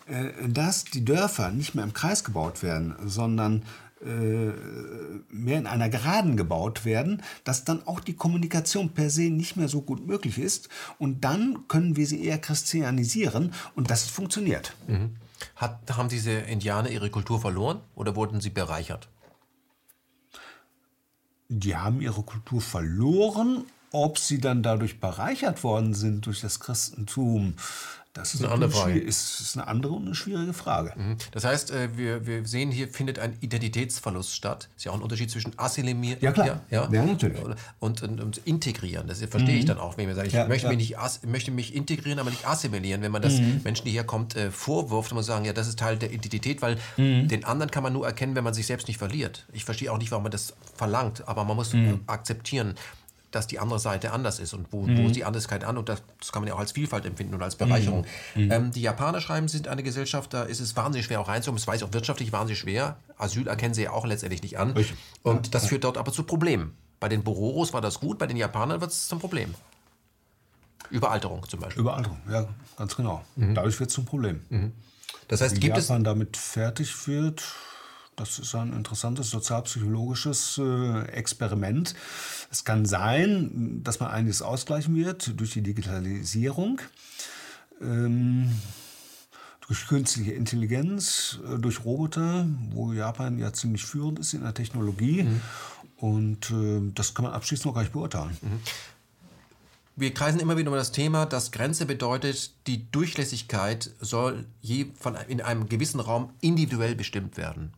[0.07, 3.63] äh, dass die Dörfer nicht mehr im Kreis gebaut werden, sondern äh,
[4.03, 9.69] mehr in einer Geraden gebaut werden, dass dann auch die Kommunikation per se nicht mehr
[9.69, 10.69] so gut möglich ist.
[10.99, 14.75] Und dann können wir sie eher christianisieren und das funktioniert.
[14.87, 15.17] Mhm.
[15.57, 19.09] Hat, haben diese Indianer ihre Kultur verloren oder wurden sie bereichert?
[21.49, 23.65] Die haben ihre Kultur verloren.
[23.93, 27.55] Ob sie dann dadurch bereichert worden sind durch das Christentum,
[28.13, 28.99] das ist eine andere Frage.
[28.99, 30.93] Ist, ist eine andere und eine schwierige Frage.
[30.97, 31.17] Mhm.
[31.31, 34.69] Das heißt, äh, wir, wir sehen hier findet ein Identitätsverlust statt.
[34.77, 36.47] Ist ja auch ein Unterschied zwischen assimilieren ja, klar.
[36.47, 37.39] Ja, ja, ja natürlich.
[37.79, 39.07] Und, und, und, integrieren.
[39.07, 39.61] Das verstehe mhm.
[39.61, 42.31] ich dann auch, wenn wir sagen, ich ja, möchte, mich nicht möchte mich integrieren, aber
[42.31, 43.01] nicht assimilieren.
[43.03, 43.61] Wenn man das mhm.
[43.63, 46.79] Menschen, die herkommt, äh, vorwirft, muss man sagen, ja, das ist Teil der Identität, weil
[46.97, 47.29] mhm.
[47.29, 49.47] den anderen kann man nur erkennen, wenn man sich selbst nicht verliert.
[49.53, 52.01] Ich verstehe auch nicht, warum man das verlangt, aber man muss mhm.
[52.09, 52.75] akzeptieren
[53.31, 54.99] dass die andere Seite anders ist und wo, mhm.
[54.99, 57.35] wo ist die Anderskeit an und das, das, kann man ja auch als Vielfalt empfinden
[57.35, 58.07] und als Bereicherung.
[58.35, 58.45] Mhm.
[58.45, 58.53] mhm.
[58.53, 61.67] Ähm, die Japaner schreiben, sind eine Gesellschaft, da ist es wahnsinnig schwer auch reinzukommen, es
[61.67, 62.97] weiß auch wirtschaftlich wahnsinnig schwer.
[63.19, 64.73] Asyl erkennen sie ja auch letztendlich nicht an.
[64.73, 64.97] Richtig.
[65.23, 66.75] Und das führt dort aber zu Problemen.
[66.99, 69.55] Bei den Bororos war das gut, bei den Japanern wird es zum Problem.
[70.91, 71.81] Überalterung zum Beispiel.
[71.83, 73.25] Überalterung, ja, ganz genau.
[73.37, 73.55] Mhm.
[73.55, 74.45] Dadurch wird es zum Problem.
[74.49, 74.73] Mhm.
[75.29, 77.45] Das heißt, Wie gibt Japan es damit fertig wird,
[78.21, 81.95] das ist ein interessantes sozialpsychologisches äh, Experiment.
[82.51, 86.83] Es kann sein, dass man einiges ausgleichen wird durch die Digitalisierung.
[87.81, 88.53] Ähm,
[89.67, 95.23] durch künstliche Intelligenz, äh, durch Roboter, wo Japan ja ziemlich führend ist in der Technologie.
[95.23, 95.41] Mhm.
[95.97, 98.37] Und äh, das kann man abschließend noch gar nicht beurteilen.
[98.43, 98.61] Mhm.
[99.97, 105.15] Wir kreisen immer wieder um das Thema, dass Grenze bedeutet, die Durchlässigkeit soll je von,
[105.29, 107.73] in einem gewissen Raum individuell bestimmt werden.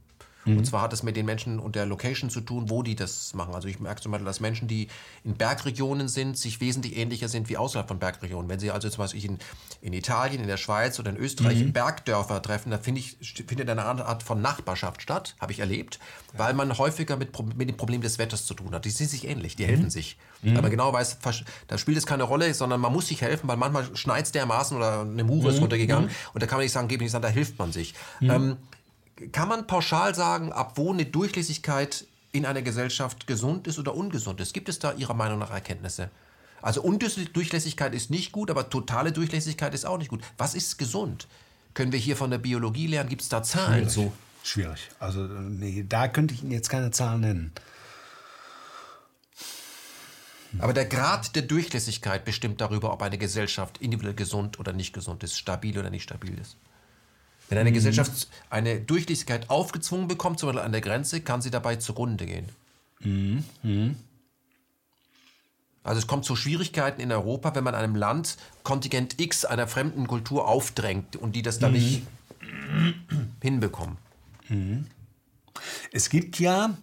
[0.45, 0.59] Mhm.
[0.59, 3.35] Und zwar hat es mit den Menschen und der Location zu tun, wo die das
[3.35, 3.55] machen.
[3.55, 4.89] Also ich merke zum Beispiel, dass Menschen, die
[5.25, 8.49] in Bergregionen sind, sich wesentlich ähnlicher sind wie außerhalb von Bergregionen.
[8.49, 9.39] Wenn sie also zum Beispiel in,
[9.81, 11.73] in Italien, in der Schweiz oder in Österreich mhm.
[11.73, 13.17] Bergdörfer treffen, da finde ich,
[13.47, 15.99] findet eine Art von Nachbarschaft statt, habe ich erlebt,
[16.33, 16.41] ja.
[16.41, 18.85] weil man häufiger mit, mit dem Problem des Wetters zu tun hat.
[18.85, 19.69] Die sind sich ähnlich, die mhm.
[19.69, 20.17] helfen sich.
[20.43, 20.57] Mhm.
[20.57, 21.19] Aber genau weiß,
[21.69, 24.77] da spielt es keine Rolle, sondern man muss sich helfen, weil manchmal schneit es dermaßen
[24.77, 25.63] oder eine Mure ist mhm.
[25.63, 26.13] runtergegangen mhm.
[26.35, 27.95] und da kann man nicht sagen, gebe nicht sagen, da hilft man sich.
[28.21, 28.31] Mhm.
[28.31, 28.57] Ähm,
[29.33, 34.41] kann man pauschal sagen, ab wo eine Durchlässigkeit in einer Gesellschaft gesund ist oder ungesund
[34.41, 34.55] ist?
[34.55, 36.11] Gibt es da Ihrer Meinung nach Erkenntnisse?
[36.63, 40.23] Also Undurchlässigkeit ist nicht gut, aber totale Durchlässigkeit ist auch nicht gut.
[40.39, 41.27] Was ist gesund?
[41.75, 43.09] Können wir hier von der Biologie lernen?
[43.09, 43.93] Gibt es da Zahlen Schwierig.
[43.93, 44.13] zu?
[44.45, 44.91] Schwierig.
[45.01, 47.53] Also nee, da könnte ich Ihnen jetzt keine Zahlen nennen.
[50.59, 55.23] Aber der Grad der Durchlässigkeit bestimmt darüber, ob eine Gesellschaft individuell gesund oder nicht gesund
[55.23, 56.57] ist, stabil oder nicht stabil ist.
[57.53, 57.75] Wenn eine mhm.
[57.75, 62.49] Gesellschaft eine Durchlässigkeit aufgezwungen bekommt, zum Beispiel an der Grenze, kann sie dabei zugrunde gehen.
[63.01, 63.45] Mhm.
[63.63, 63.97] Mhm.
[65.85, 70.07] Also es kommt zu Schwierigkeiten in Europa, wenn man einem Land Kontingent X einer fremden
[70.07, 72.05] Kultur aufdrängt und die das dann nicht
[73.43, 73.99] hinbekommen.
[74.49, 74.87] Mhm.
[75.93, 76.75] Es gibt ja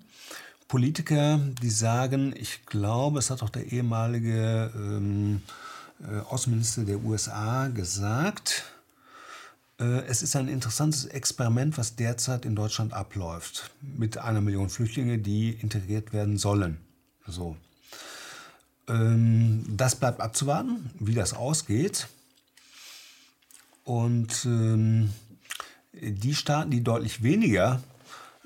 [0.68, 5.42] Politiker, die sagen, ich glaube, es hat auch der ehemalige ähm,
[6.00, 8.66] äh, Außenminister der USA gesagt,
[9.80, 15.52] es ist ein interessantes Experiment, was derzeit in Deutschland abläuft, mit einer Million Flüchtlinge, die
[15.52, 16.78] integriert werden sollen.
[17.26, 17.56] So.
[18.90, 22.08] Ähm, das bleibt abzuwarten, wie das ausgeht.
[23.84, 25.14] Und ähm,
[25.94, 27.82] die Staaten, die deutlich weniger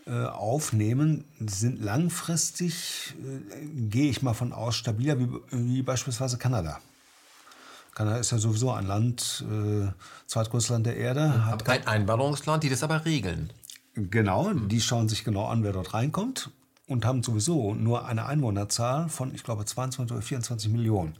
[0.06, 6.80] äh, aufnehmen, sind langfristig, äh, gehe ich mal von aus, stabiler wie, wie beispielsweise Kanada.
[7.96, 9.88] Kanada ist ja sowieso ein Land, äh,
[10.28, 11.46] zweitgrößtes Land der Erde.
[11.46, 13.52] Hat ein Einwanderungsland, die das aber regeln.
[13.96, 16.50] Genau, die schauen sich genau an, wer dort reinkommt
[16.88, 21.16] und haben sowieso nur eine Einwohnerzahl von, ich glaube, 22 oder 24 Millionen.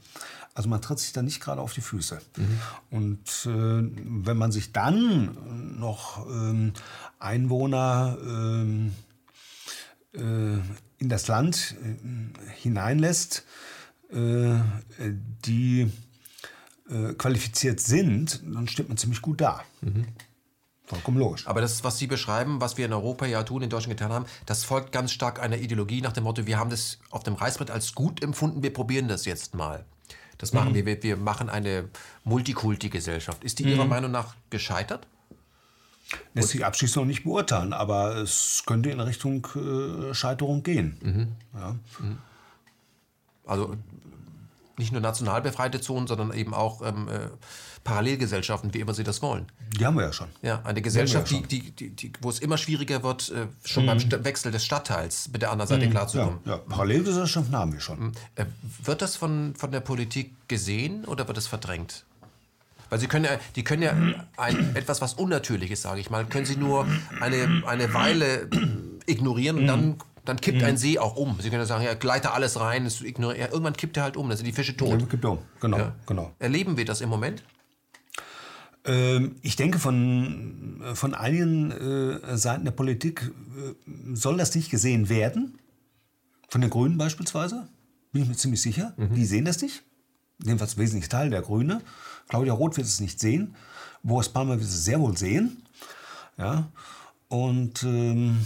[0.54, 2.20] Also man tritt sich da nicht gerade auf die Füße.
[2.36, 2.60] Mhm.
[2.90, 3.90] Und äh,
[4.24, 6.72] wenn man sich dann noch ähm,
[7.18, 8.94] Einwohner ähm,
[10.12, 10.58] äh,
[10.98, 13.44] in das Land äh, hineinlässt,
[14.12, 14.58] äh,
[15.44, 15.90] die
[16.90, 19.62] äh, qualifiziert sind, dann steht man ziemlich gut da.
[19.80, 20.06] Mhm.
[20.86, 21.46] Vollkommen logisch.
[21.46, 24.26] Aber das, was Sie beschreiben, was wir in Europa ja tun, in Deutschland getan haben,
[24.44, 27.70] das folgt ganz stark einer Ideologie nach dem Motto, wir haben das auf dem Reißbrett
[27.70, 29.86] als gut empfunden, wir probieren das jetzt mal.
[30.36, 30.86] Das machen mhm.
[30.86, 31.88] wir, wir machen eine
[32.24, 33.44] Multikulti-Gesellschaft.
[33.44, 33.70] Ist die mhm.
[33.70, 35.06] Ihrer Meinung nach gescheitert?
[36.34, 40.98] Lässt sich abschließend noch nicht beurteilen, aber es könnte in Richtung äh, Scheiterung gehen.
[41.00, 41.58] Mhm.
[41.58, 41.76] Ja.
[41.98, 42.18] Mhm.
[43.46, 43.76] Also
[44.78, 47.28] nicht nur national befreite Zonen, sondern eben auch ähm, äh,
[47.84, 49.46] Parallelgesellschaften, wie immer sie das wollen.
[49.78, 50.28] Die haben wir ja schon.
[50.42, 54.08] Ja, eine Gesellschaft, ja die, die, die, wo es immer schwieriger wird, äh, schon mhm.
[54.08, 55.90] beim Wechsel des Stadtteils mit der anderen Seite mhm.
[55.90, 56.38] klarzukommen.
[56.44, 56.58] Ja, ja.
[56.58, 58.00] Parallelgesellschaften haben wir schon.
[58.00, 58.12] Mhm.
[58.36, 58.46] Äh,
[58.82, 62.04] wird das von, von der Politik gesehen oder wird es verdrängt?
[62.90, 63.92] Weil sie können ja, die können ja
[64.36, 66.86] ein, etwas, was Unnatürliches, sage ich mal, können sie nur
[67.20, 68.48] eine, eine Weile
[69.06, 70.64] ignorieren und dann dann kippt mhm.
[70.64, 71.38] ein See auch um.
[71.40, 73.40] Sie können ja sagen, ja, gleite alles rein, es ignoriert.
[73.40, 75.00] Ja, irgendwann kippt er halt um, dann sind die Fische tot.
[75.00, 75.94] Ja, kippt um, genau, ja.
[76.06, 76.32] genau.
[76.38, 77.42] Erleben wir das im Moment?
[78.86, 85.08] Ähm, ich denke, von, von einigen äh, Seiten der Politik äh, soll das nicht gesehen
[85.08, 85.58] werden.
[86.48, 87.68] Von den Grünen beispielsweise,
[88.12, 88.94] bin ich mir ziemlich sicher.
[88.96, 89.14] Mhm.
[89.14, 89.82] Die sehen das nicht.
[90.42, 91.80] Jedenfalls wesentlich Teil der Grüne.
[92.28, 93.54] Claudia Roth wird es nicht sehen.
[94.02, 95.62] Boris Palmer wird es sehr wohl sehen.
[96.36, 96.70] Ja.
[97.28, 98.44] Und ähm,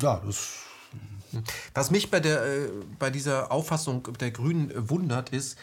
[0.00, 0.60] ja, das.
[1.74, 2.68] Was mich bei, der, äh,
[2.98, 5.58] bei dieser Auffassung der Grünen wundert, ist,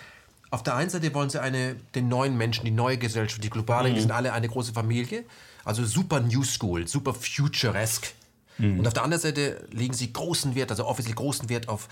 [0.51, 3.89] auf der einen Seite wollen sie eine, den neuen Menschen, die neue Gesellschaft, die globale,
[3.89, 3.95] mhm.
[3.95, 5.25] die sind alle eine große Familie.
[5.63, 8.13] Also super New School, super futuresque.
[8.57, 8.79] Mhm.
[8.79, 11.89] Und auf der anderen Seite legen sie großen Wert, also offiziell großen Wert auf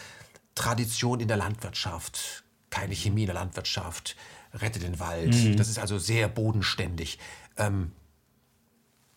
[0.56, 2.44] Tradition in der Landwirtschaft.
[2.70, 4.16] Keine Chemie in der Landwirtschaft,
[4.54, 5.34] rette den Wald.
[5.34, 5.58] Mhm.
[5.58, 7.20] Das ist also sehr bodenständig.
[7.58, 7.92] Ähm,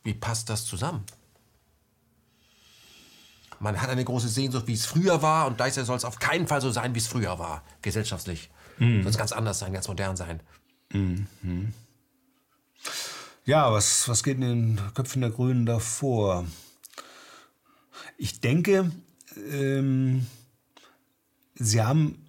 [0.02, 1.04] wie passt das zusammen?
[3.60, 6.46] Man hat eine große Sehnsucht, wie es früher war und gleichzeitig soll es auf keinen
[6.46, 8.50] Fall so sein, wie es früher war, gesellschaftlich.
[8.78, 9.02] Mhm.
[9.02, 10.40] Soll es ganz anders sein, ganz modern sein.
[10.92, 11.72] Mhm.
[13.44, 16.44] Ja, was, was geht in den Köpfen der Grünen davor?
[18.18, 18.90] Ich denke,
[19.50, 20.26] ähm,
[21.54, 22.28] sie haben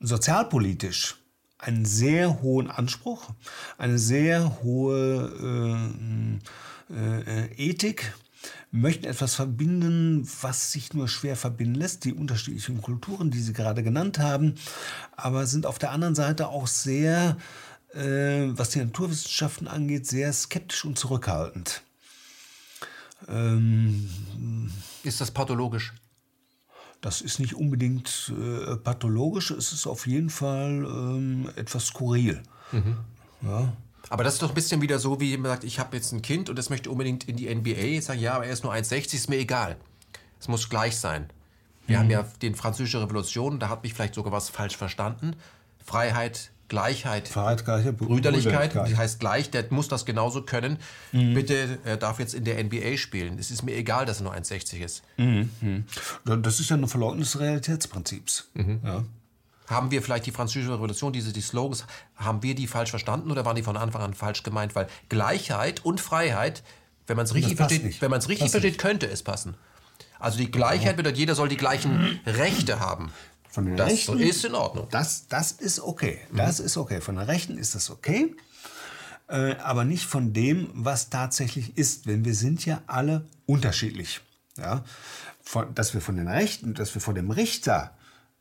[0.00, 1.16] sozialpolitisch
[1.58, 3.30] einen sehr hohen Anspruch,
[3.78, 6.40] eine sehr hohe
[6.90, 8.12] äh, äh, Ethik,
[8.74, 13.84] möchten etwas verbinden, was sich nur schwer verbinden lässt, die unterschiedlichen Kulturen, die Sie gerade
[13.84, 14.56] genannt haben,
[15.16, 17.36] aber sind auf der anderen Seite auch sehr,
[17.94, 21.82] äh, was die Naturwissenschaften angeht, sehr skeptisch und zurückhaltend.
[23.28, 24.10] Ähm,
[25.04, 25.94] ist das pathologisch?
[27.00, 32.42] Das ist nicht unbedingt äh, pathologisch, es ist auf jeden Fall ähm, etwas skurril.
[32.72, 32.96] Mhm.
[33.42, 33.72] Ja.
[34.10, 36.22] Aber das ist doch ein bisschen wieder so, wie man sagt, ich habe jetzt ein
[36.22, 37.70] Kind und das möchte unbedingt in die NBA.
[37.70, 39.76] Ich sage, ja, aber er ist nur 1,60, ist mir egal.
[40.40, 41.30] Es muss gleich sein.
[41.86, 42.00] Wir mhm.
[42.00, 45.36] haben ja die französische Revolution, da hat mich vielleicht sogar was falsch verstanden.
[45.84, 50.78] Freiheit, Gleichheit, Freiheit, Gleichheit, Brüderlichkeit, Brüderlichkeit, das heißt gleich, der muss das genauso können.
[51.12, 51.34] Mhm.
[51.34, 53.38] Bitte, er darf jetzt in der NBA spielen.
[53.38, 55.02] Es ist mir egal, dass er nur 1,60 ist.
[55.18, 55.84] Mhm.
[56.24, 58.48] Das ist ja eine Verleugnung des Realitätsprinzips.
[58.54, 58.80] Mhm.
[58.82, 59.04] Ja.
[59.66, 61.84] Haben wir vielleicht die französische Revolution, diese die Slogans,
[62.16, 64.74] haben wir die falsch verstanden oder waren die von Anfang an falsch gemeint?
[64.74, 66.62] Weil Gleichheit und Freiheit,
[67.06, 69.56] wenn man es richtig versteht, wenn man es richtig versteht, könnte es passen.
[70.18, 73.10] Also die Gleichheit bedeutet, jeder soll die gleichen Rechte haben.
[73.48, 74.88] Von den das Rechten ist in Ordnung.
[74.90, 76.18] Das, das ist okay.
[76.32, 76.66] Das mhm.
[76.66, 77.00] ist okay.
[77.00, 78.34] Von den Rechten ist das okay.
[79.28, 82.06] Äh, aber nicht von dem, was tatsächlich ist.
[82.06, 84.20] Denn wir sind ja alle unterschiedlich.
[84.56, 84.84] Ja?
[85.42, 87.96] Von, dass wir von den Rechten, dass wir vor dem Richter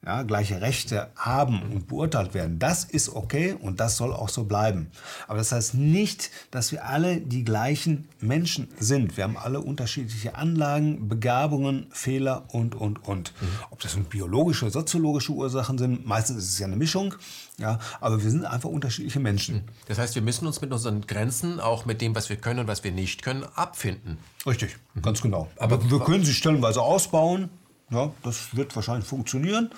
[0.06, 4.44] ja, gleiche Rechte haben und beurteilt werden, das ist okay und das soll auch so
[4.44, 4.92] bleiben.
[5.28, 9.16] Aber das heißt nicht, dass wir alle die gleichen Menschen sind.
[9.16, 13.34] Wir haben alle unterschiedliche Anlagen, Begabungen, Fehler und, und, und.
[13.40, 13.48] Mhm.
[13.72, 17.16] Ob das nun biologische, soziologische Ursachen sind, meistens ist es ja eine Mischung,
[17.58, 19.56] ja, aber wir sind einfach unterschiedliche Menschen.
[19.56, 19.64] Mhm.
[19.88, 22.68] Das heißt, wir müssen uns mit unseren Grenzen, auch mit dem, was wir können und
[22.68, 24.18] was wir nicht können, abfinden.
[24.46, 25.02] Richtig, mhm.
[25.02, 25.50] ganz genau.
[25.58, 27.50] Aber wir können sie stellenweise ausbauen,
[27.94, 29.72] ja, das wird wahrscheinlich funktionieren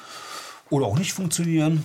[0.69, 1.83] oder auch nicht funktionieren.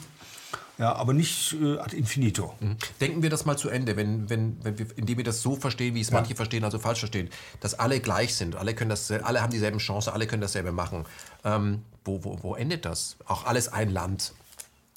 [0.79, 2.55] Ja, aber nicht äh, ad infinito.
[2.59, 2.77] Mhm.
[3.03, 5.95] Denken wir das mal zu Ende, wenn, wenn, wenn wir, indem wir das so verstehen,
[5.95, 6.15] wie es ja.
[6.15, 7.29] manche verstehen, also falsch verstehen,
[7.61, 11.05] dass alle gleich sind, alle, können das, alle haben dieselben Chancen, alle können dasselbe machen.
[11.45, 13.17] Ähm, wo, wo, wo endet das?
[13.27, 14.33] Auch alles ein Land.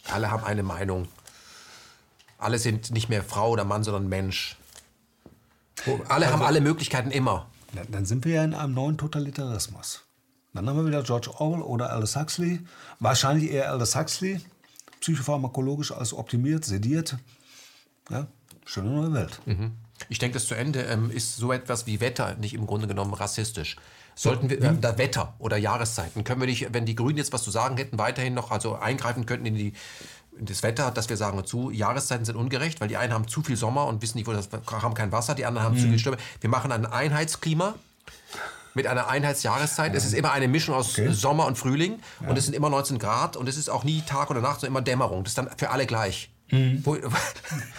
[0.10, 1.10] Alle haben eine Meinung.
[2.38, 4.56] Alle sind nicht mehr Frau oder Mann, sondern Mensch.
[5.86, 7.48] Alle also, haben alle Möglichkeiten immer.
[7.90, 10.03] Dann sind wir ja in einem neuen Totalitarismus.
[10.54, 12.60] Dann haben wir wieder George Orwell oder Aldous Huxley.
[13.00, 14.40] Wahrscheinlich eher Aldous Huxley.
[15.00, 17.18] Psychopharmakologisch alles optimiert, sediert.
[18.10, 18.28] Ja,
[18.66, 19.42] schöne neue Welt.
[19.46, 19.72] Mhm.
[20.10, 23.14] Ich denke, das zu Ende ähm, ist so etwas wie Wetter nicht im Grunde genommen
[23.14, 23.78] rassistisch.
[24.16, 27.44] Sollten wir, äh, da Wetter oder Jahreszeiten, können wir nicht, wenn die Grünen jetzt was
[27.44, 29.74] zu sagen hätten, weiterhin noch, also eingreifen könnten in die,
[30.38, 33.42] in das Wetter, dass wir sagen zu, Jahreszeiten sind ungerecht, weil die einen haben zu
[33.42, 35.82] viel Sommer und wissen nicht, wo das, haben kein Wasser, die anderen haben mhm.
[35.82, 36.18] zu viel Stürme.
[36.42, 37.74] Wir machen ein Einheitsklima,
[38.74, 39.92] mit einer Einheitsjahreszeit.
[39.92, 39.98] Ja.
[39.98, 41.12] Es ist immer eine Mischung aus okay.
[41.12, 42.30] Sommer und Frühling ja.
[42.30, 44.74] und es sind immer 19 Grad und es ist auch nie Tag oder Nacht, sondern
[44.74, 45.24] immer Dämmerung.
[45.24, 46.32] Das ist dann für alle gleich.
[46.52, 46.84] Mhm.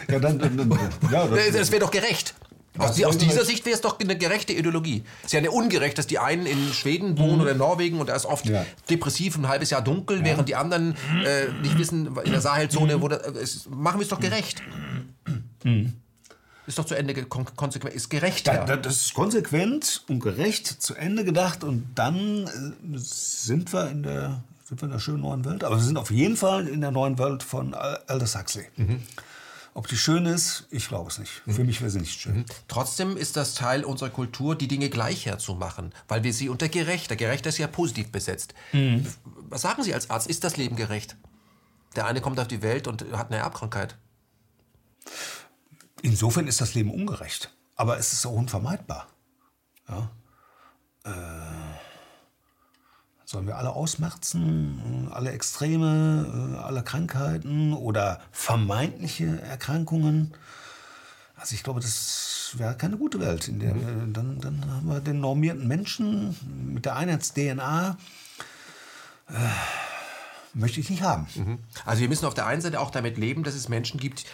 [0.09, 0.79] Ja, dann, dann, dann,
[1.11, 2.35] ja, das, das wäre doch gerecht.
[2.77, 5.05] Aus, aus, dieser Sicht wäre es doch eine gerechte Ideologie.
[5.21, 7.41] Es ist ja eine ungerecht, dass die einen in Schweden wohnen mhm.
[7.43, 8.67] oder in Norwegen und da ist oft ja.
[8.91, 10.25] depressiv ein halbes Jahr dunkel, ja.
[10.25, 14.09] während die anderen äh, nicht wissen, in der Sahelzone, wo das, äh, machen wir es
[14.09, 14.61] doch gerecht.
[15.63, 15.93] Mhm.
[16.67, 18.47] Ist doch zu Ende konsequent, ist gerecht.
[18.47, 23.91] Da, da, das ist konsequent und gerecht zu Ende gedacht und dann äh, sind wir
[23.91, 25.63] in der sind wir in der schönen neuen Welt.
[25.63, 28.65] Aber wir sind auf jeden Fall in der neuen Welt von Aldous Huxley.
[28.77, 29.03] Mhm.
[29.75, 31.43] Ob die schön ist, ich glaube es nicht.
[31.47, 31.53] Mhm.
[31.53, 32.39] Für mich wäre sie nicht schön.
[32.39, 32.45] Mhm.
[32.69, 37.17] Trotzdem ist das Teil unserer Kultur, die Dinge gleich herzumachen, weil wir sie unter gerechter,
[37.17, 38.55] gerechter ist ja positiv besetzt.
[38.73, 39.07] Mhm.
[39.51, 40.29] Was sagen Sie als Arzt?
[40.29, 41.17] Ist das Leben gerecht?
[41.97, 43.97] Der eine kommt auf die Welt und hat eine Erbkrankheit.
[46.05, 47.51] Insofern ist das Leben ungerecht.
[47.77, 49.09] Aber es ist auch unvermeidbar.
[49.89, 50.11] Ja?
[51.05, 51.79] Äh,
[53.25, 60.35] sollen wir alle ausmerzen, alle Extreme, äh, alle Krankheiten oder vermeintliche Erkrankungen?
[61.37, 63.49] Also ich glaube, das wäre keine gute Welt.
[63.49, 64.13] In der, mhm.
[64.13, 66.37] dann, dann haben wir den normierten Menschen
[66.75, 67.97] mit der Einheits-DNA.
[69.31, 69.33] Äh,
[70.53, 71.27] möchte ich nicht haben.
[71.35, 71.59] Mhm.
[71.87, 74.27] Also wir müssen auf der einen Seite auch damit leben, dass es Menschen gibt,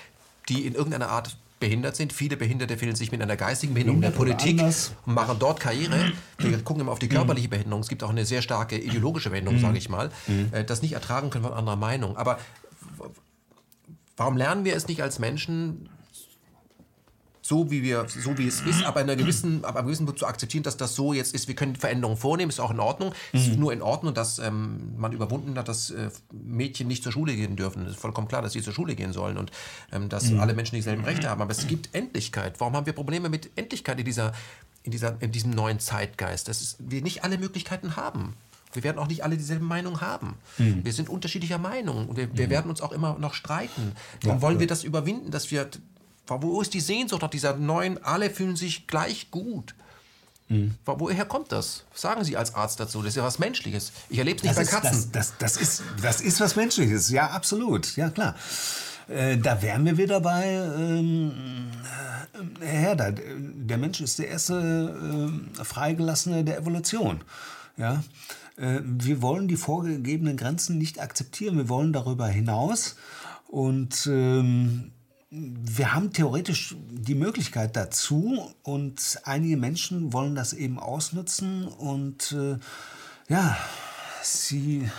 [0.48, 2.12] die in irgendeiner Art behindert sind.
[2.12, 6.12] Viele Behinderte fühlen sich mit einer geistigen Behinderung in der Politik und machen dort Karriere.
[6.38, 7.82] Wir gucken immer auf die körperliche Behinderung.
[7.82, 9.62] Es gibt auch eine sehr starke ideologische Behinderung, mhm.
[9.62, 10.48] sage ich mal, mhm.
[10.52, 12.16] äh, das nicht ertragen können von anderer Meinung.
[12.16, 12.38] Aber
[14.16, 15.90] warum lernen wir es nicht als Menschen,
[17.50, 20.20] so wie wir, so wie es ist, aber in einer gewissen, aber einem gewissen Punkt
[20.20, 21.48] zu akzeptieren, dass das so jetzt ist.
[21.48, 23.12] Wir können Veränderungen vornehmen, ist auch in Ordnung.
[23.32, 23.60] Es ist mhm.
[23.60, 27.56] nur in Ordnung, dass ähm, man überwunden hat, dass äh, Mädchen nicht zur Schule gehen
[27.56, 27.86] dürfen.
[27.86, 29.50] Es ist vollkommen klar, dass sie zur Schule gehen sollen und
[29.90, 30.38] ähm, dass mhm.
[30.38, 31.42] alle Menschen dieselben Rechte haben.
[31.42, 32.60] Aber es gibt Endlichkeit.
[32.60, 34.32] Warum haben wir Probleme mit Endlichkeit in dieser,
[34.84, 36.46] in dieser, in diesem neuen Zeitgeist?
[36.46, 38.34] Dass wir nicht alle Möglichkeiten haben.
[38.72, 40.36] Wir werden auch nicht alle dieselbe Meinung haben.
[40.58, 40.84] Mhm.
[40.84, 43.90] Wir sind unterschiedlicher Meinung und wir, wir werden uns auch immer noch streiten.
[44.22, 45.68] Warum wollen wir das überwinden, dass wir,
[46.40, 49.74] wo ist die Sehnsucht nach dieser neuen, alle fühlen sich gleich gut?
[50.48, 50.74] Mhm.
[50.84, 51.84] Wo- Woher kommt das?
[51.94, 52.98] Sagen Sie als Arzt dazu.
[53.02, 53.92] Das ist ja was Menschliches.
[54.08, 55.10] Ich erlebe es nicht Das bei ist, Katzen.
[55.12, 58.34] das, das, das, ist, das ist was Menschliches, ja, absolut, ja klar.
[59.08, 61.32] Äh, da wären wir wieder bei, ähm,
[62.60, 65.30] äh, Herr Herder, der Mensch ist der erste
[65.60, 67.20] äh, Freigelassene der Evolution.
[67.76, 68.02] Ja?
[68.56, 72.96] Äh, wir wollen die vorgegebenen Grenzen nicht akzeptieren, wir wollen darüber hinaus
[73.48, 74.92] und ähm,
[75.30, 82.58] wir haben theoretisch die Möglichkeit dazu und einige Menschen wollen das eben ausnutzen und äh,
[83.28, 83.56] ja,
[84.22, 84.90] sie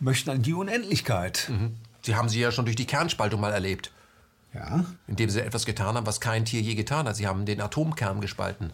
[0.00, 1.50] möchten an die Unendlichkeit.
[2.02, 3.92] Sie haben sie ja schon durch die Kernspaltung mal erlebt.
[4.54, 7.16] Ja, Indem sie etwas getan haben, was kein Tier je getan hat.
[7.16, 8.70] Sie haben den Atomkern gespalten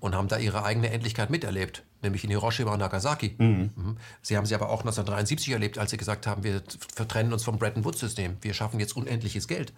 [0.00, 3.34] und haben da ihre eigene Endlichkeit miterlebt, nämlich in Hiroshima und Nagasaki.
[3.38, 3.96] Mhm.
[4.22, 6.62] Sie haben sie aber auch 1973 erlebt, als sie gesagt haben, wir
[6.94, 8.36] vertrennen uns vom Bretton Woods-System.
[8.40, 9.72] Wir schaffen jetzt unendliches Geld.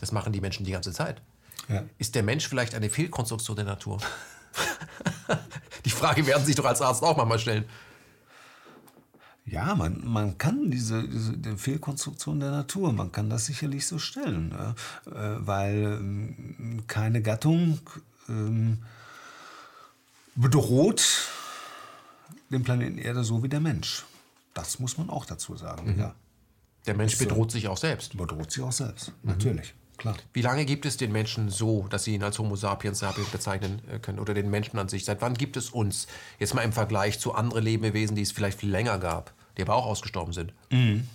[0.00, 1.20] Das machen die Menschen die ganze Zeit.
[1.68, 1.84] Ja.
[1.98, 4.00] Ist der Mensch vielleicht eine Fehlkonstruktion der Natur?
[5.84, 7.64] die Frage werden Sie sich doch als Arzt auch manchmal stellen.
[9.44, 13.98] ja man, man kann diese, diese die Fehlkonstruktion der Natur, man kann das sicherlich so
[13.98, 14.74] stellen, ja?
[15.12, 17.78] äh, weil ähm, keine Gattung
[18.28, 18.78] ähm,
[20.40, 21.28] bedroht
[22.50, 24.04] den Planeten Erde so wie der Mensch.
[24.54, 26.14] Das muss man auch dazu sagen, ja.
[26.86, 28.16] Der Mensch bedroht sich auch selbst.
[28.16, 30.16] Bedroht sich auch selbst, natürlich, klar.
[30.32, 33.82] Wie lange gibt es den Menschen so, dass Sie ihn als Homo sapiens sapiens bezeichnen
[33.88, 35.04] äh, können oder den Menschen an sich?
[35.04, 36.06] Seit wann gibt es uns?
[36.38, 39.74] Jetzt mal im Vergleich zu anderen Lebewesen, die es vielleicht viel länger gab, die aber
[39.74, 40.54] auch ausgestorben sind.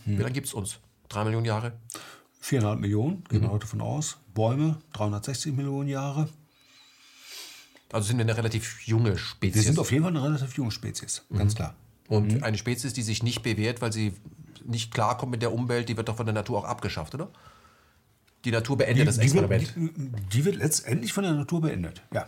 [0.06, 0.77] Wie lange gibt es uns?
[1.10, 1.73] Drei Millionen Jahre?
[2.39, 4.18] Viereinhalb Millionen, gehen wir heute von aus.
[4.35, 6.30] Bäume, 360 Millionen Jahre.
[7.96, 9.56] Also sind wir eine relativ junge Spezies.
[9.56, 11.76] Wir sind auf jeden Fall eine relativ junge Spezies, ganz klar.
[12.10, 14.14] Und eine Spezies, die sich nicht bewährt, weil sie
[14.66, 17.30] nicht klarkommt mit der Umwelt, die wird doch von der Natur auch abgeschafft, oder?
[18.44, 19.96] Die Natur beendet das die, wird, Experiment.
[19.98, 22.28] die, die wird letztendlich von der Natur beendet, ja.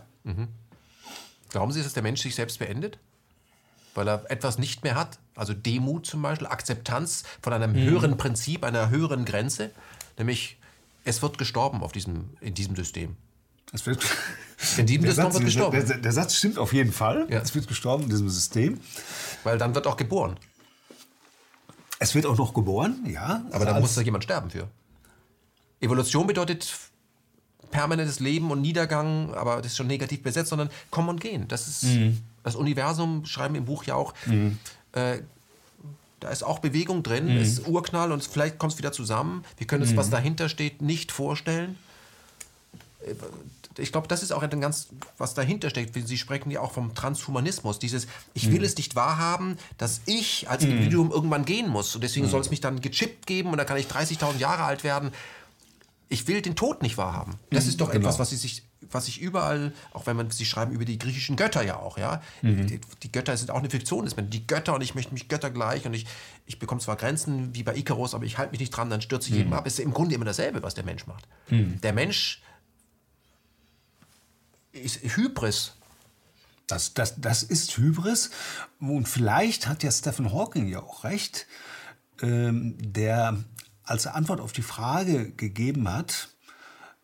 [1.50, 2.98] Glauben Sie, dass der Mensch sich selbst beendet?
[3.94, 5.18] Weil er etwas nicht mehr hat?
[5.36, 9.70] Also Demut zum Beispiel, Akzeptanz von einem höheren Prinzip, einer höheren Grenze?
[10.16, 10.56] Nämlich,
[11.04, 13.16] es wird gestorben auf diesem, in diesem System.
[13.74, 14.02] Es wird,
[14.78, 15.86] Diesem der, System Satz, wird gestorben.
[15.86, 17.26] der, der, Satz stimmt auf jeden Fall.
[17.30, 17.40] Ja.
[17.40, 18.80] Es wird gestorben in diesem System.
[19.44, 20.36] Weil dann wird auch geboren.
[22.00, 23.44] Es wird auch noch geboren, ja.
[23.52, 24.68] Aber da muss da jemand sterben für.
[25.80, 26.74] Evolution bedeutet
[27.70, 31.46] permanentes Leben und Niedergang, aber das ist schon negativ besetzt, sondern kommen und gehen.
[31.48, 31.86] Das ist
[32.42, 34.14] das Universum, schreiben wir im Buch ja auch.
[34.92, 35.18] Äh,
[36.20, 39.44] da ist auch Bewegung drin, es ist Urknall und vielleicht kommt es wieder zusammen.
[39.56, 41.76] Wir können uns, was dahinter steht, nicht vorstellen.
[43.78, 45.94] Ich glaube, das ist auch ein ganz, was dahinter steckt.
[46.06, 47.78] Sie sprechen ja auch vom Transhumanismus.
[47.78, 51.94] Dieses, ich will es nicht wahrhaben, dass ich als Individuum irgendwann gehen muss.
[51.94, 54.84] Und deswegen soll es mich dann gechippt geben und dann kann ich 30.000 Jahre alt
[54.84, 55.10] werden.
[56.10, 57.34] Ich will den Tod nicht wahrhaben.
[57.50, 58.00] Das ist doch genau.
[58.00, 61.36] etwas, was sie sich, was sich überall, auch wenn man sie schreiben über die griechischen
[61.36, 62.22] Götter ja auch, ja.
[62.40, 64.30] Die, die Götter sind auch eine Fiktion Menschen.
[64.30, 66.06] Die Götter und ich möchte mich Götter gleich und ich,
[66.46, 69.28] ich bekomme zwar Grenzen wie bei Icarus, aber ich halte mich nicht dran, dann stürze
[69.28, 69.66] ich jedem ab.
[69.66, 71.28] Ist im Grunde immer dasselbe, was der Mensch macht.
[71.50, 72.40] Der Mensch
[74.80, 75.74] ist Hybris.
[76.66, 78.30] Das, das, das ist Hybris.
[78.80, 81.46] Und vielleicht hat ja Stephen Hawking ja auch recht,
[82.20, 83.38] ähm, der
[83.84, 86.28] als er Antwort auf die Frage gegeben hat,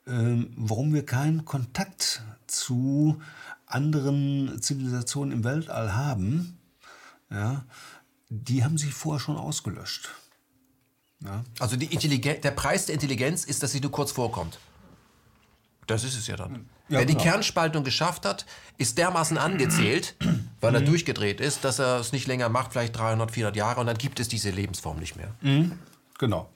[0.07, 3.23] ähm, warum wir keinen Kontakt zu
[3.67, 6.59] anderen Zivilisationen im Weltall haben,
[7.31, 7.65] ja,
[8.29, 10.11] die haben sich vorher schon ausgelöscht.
[11.25, 11.43] Ja.
[11.59, 14.59] Also der Preis der Intelligenz ist, dass sie nur kurz vorkommt.
[15.87, 16.69] Das ist es ja dann.
[16.89, 17.25] Ja, Wer die genau.
[17.25, 18.45] Kernspaltung geschafft hat,
[18.77, 20.17] ist dermaßen angezählt,
[20.61, 23.87] weil er durchgedreht ist, dass er es nicht länger macht, vielleicht 300, 400 Jahre, und
[23.87, 25.29] dann gibt es diese Lebensform nicht mehr.
[26.19, 26.51] Genau.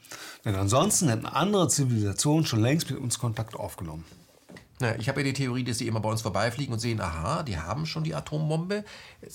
[0.44, 4.04] Denn ansonsten hätten andere Zivilisationen schon längst mit uns Kontakt aufgenommen.
[4.80, 7.42] Naja, ich habe ja die Theorie, dass sie immer bei uns vorbeifliegen und sehen, aha,
[7.42, 8.84] die haben schon die Atombombe.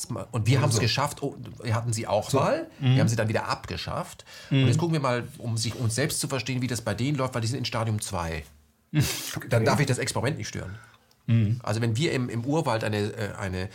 [0.10, 3.18] Mal, und wir haben es geschafft, oh, wir hatten sie auch mal, wir haben sie
[3.18, 4.24] dann wieder abgeschafft.
[4.50, 7.18] Und jetzt gucken wir mal, um sich uns selbst zu verstehen, wie das bei denen
[7.18, 8.44] läuft, weil die sind in Stadium 2.
[9.50, 10.78] Dann darf ich das Experiment nicht stören.
[11.64, 13.70] Also wenn wir im, im Urwald eine, äh, eine,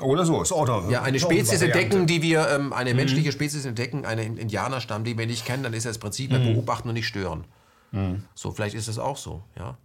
[0.00, 4.04] Oder so, ist auch ja, eine Spezies entdecken, die wir, ähm, eine menschliche Spezies entdecken,
[4.06, 7.44] einen Indianerstamm, den wir nicht kennen, dann ist das Prinzip, wir beobachten und nicht stören.
[8.34, 9.76] So, vielleicht ist das auch so, ja.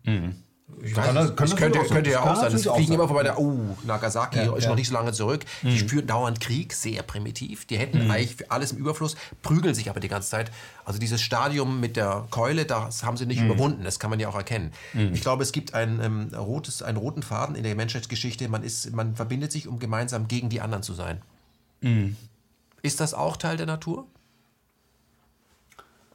[0.81, 1.87] Ich weiß, Kann das- kann das könnte, sein.
[1.89, 2.67] könnte ja auch sein.
[2.69, 4.69] Auch fliegen immer vorbei, der, oh, Nagasaki Ja, ist ja.
[4.71, 5.45] noch nicht so lange zurück.
[5.61, 7.65] Die führen dauernd Krieg, sehr primitiv.
[7.65, 10.51] Die hätten eigentlich für alles im Überfluss, prügeln sich aber die ganze Zeit.
[10.83, 13.83] Also dieses Stadium mit der Keule, das haben sie nicht überwunden.
[13.83, 14.71] Das kann man ja auch erkennen.
[15.13, 18.49] Ich glaube, es gibt ein, ähm, rotes, einen roten Faden in der Menschheitsgeschichte.
[18.49, 21.21] Man, ist, man verbindet sich, um gemeinsam gegen die anderen zu sein.
[21.81, 22.17] Mhm.
[22.81, 24.07] Ist das auch Teil der Natur?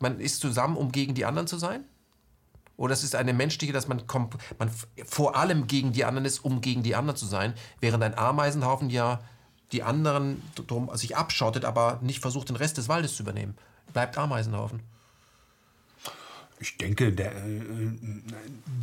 [0.00, 1.84] Man ist zusammen, um gegen die anderen zu sein?
[2.80, 4.02] Oder es ist eine menschliche, dass man,
[4.58, 4.70] man
[5.04, 8.88] vor allem gegen die anderen ist, um gegen die anderen zu sein, während ein Ameisenhaufen
[8.88, 9.20] ja
[9.72, 13.54] die anderen drum, sich abschottet, aber nicht versucht, den Rest des Waldes zu übernehmen.
[13.92, 14.80] Bleibt Ameisenhaufen.
[16.58, 17.90] Ich denke, der, äh,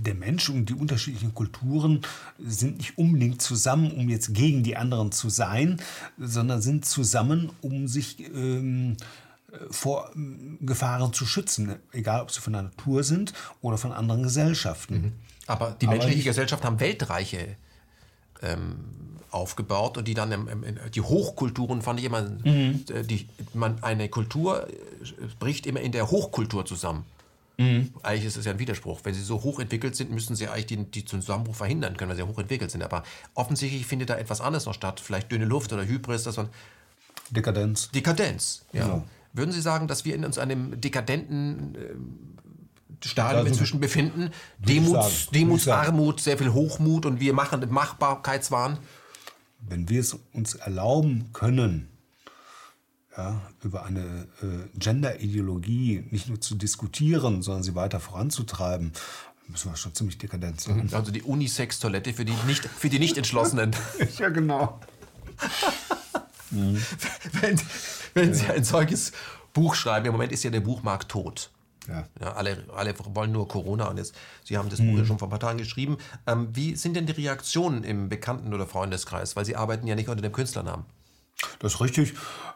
[0.06, 2.02] der Mensch und die unterschiedlichen Kulturen
[2.38, 5.82] sind nicht unbedingt zusammen, um jetzt gegen die anderen zu sein,
[6.20, 8.96] sondern sind zusammen, um sich ähm,
[9.72, 10.12] vor
[10.62, 15.02] Gefahren zu schützen, egal ob sie von der Natur sind oder von anderen Gesellschaften.
[15.02, 15.14] Mhm.
[15.48, 17.56] Aber die menschliche Gesellschaft haben Weltreiche
[18.42, 18.76] ähm,
[19.32, 22.86] aufgebaut und die dann im, im, die Hochkulturen fand ich immer, mhm.
[23.08, 24.74] die, man, eine Kultur äh,
[25.40, 27.06] bricht immer in der Hochkultur zusammen.
[27.58, 27.92] Mhm.
[28.04, 29.00] Eigentlich ist es ja ein Widerspruch.
[29.04, 32.22] Wenn sie so hochentwickelt sind, müssen sie eigentlich die, die Zusammenbruch verhindern können, weil sie
[32.22, 32.84] ja hochentwickelt sind.
[32.84, 33.04] Aber
[33.34, 35.00] offensichtlich findet da etwas anderes noch statt.
[35.00, 36.50] Vielleicht dünne Luft oder Hybris, dass man.
[37.32, 37.90] Dekadenz.
[37.92, 38.88] Dekadenz, ja.
[38.88, 39.04] ja.
[39.38, 44.32] Würden Sie sagen, dass wir in uns einem dekadenten äh, Stadium inzwischen befinden?
[44.58, 48.80] Demuts, Demutsarmut, sehr viel Hochmut und wir machen Machbarkeitswahn?
[49.60, 51.88] Wenn wir es uns erlauben können,
[53.16, 58.92] ja, über eine äh, Gender-Ideologie nicht nur zu diskutieren, sondern sie weiter voranzutreiben,
[59.48, 60.90] müssen wir schon ziemlich dekadent sein.
[60.92, 63.76] Also die Unisex-Toilette für die nicht, für die nicht entschlossenen.
[64.18, 64.80] ja, genau.
[66.52, 66.82] mhm.
[67.42, 67.62] wenn,
[68.14, 69.12] wenn Sie ein solches
[69.54, 71.50] Buch schreiben, im Moment ist ja der Buchmarkt tot.
[71.88, 72.06] Ja.
[72.20, 72.34] ja.
[72.34, 74.14] alle, alle wollen nur Corona und jetzt,
[74.44, 74.92] Sie haben das mhm.
[74.92, 75.98] Buch ja schon vor ein paar Tagen geschrieben.
[76.26, 79.36] Ähm, wie sind denn die Reaktionen im Bekannten- oder Freundeskreis?
[79.36, 80.86] Weil Sie arbeiten ja nicht unter dem Künstlernamen.
[81.60, 82.14] Das ist richtig.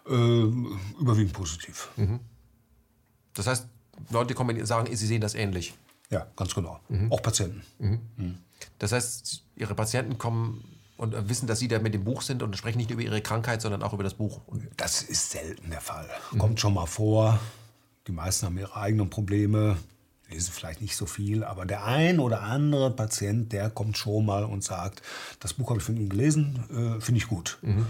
[0.07, 1.89] Äh, überwiegend positiv.
[1.95, 2.19] Mhm.
[3.34, 3.68] Das heißt,
[4.09, 5.73] Leute kommen und sagen, sie sehen das ähnlich.
[6.09, 6.80] Ja, ganz genau.
[6.89, 7.11] Mhm.
[7.11, 7.61] Auch Patienten.
[7.80, 7.99] Mhm.
[8.18, 8.38] mhm.
[8.77, 10.63] Das heißt, Ihre Patienten kommen
[11.02, 13.60] und wissen, dass Sie da mit dem Buch sind und sprechen nicht über Ihre Krankheit,
[13.60, 14.40] sondern auch über das Buch.
[14.78, 16.07] Das ist selten der Fall.
[16.32, 16.38] Mhm.
[16.38, 17.40] Kommt schon mal vor.
[18.06, 19.78] Die meisten haben ihre eigenen Probleme,
[20.30, 24.44] lesen vielleicht nicht so viel, aber der ein oder andere Patient, der kommt schon mal
[24.44, 25.02] und sagt,
[25.40, 27.57] das Buch habe ich von Ihnen gelesen, äh, finde ich gut.
[27.64, 27.88] Mhm.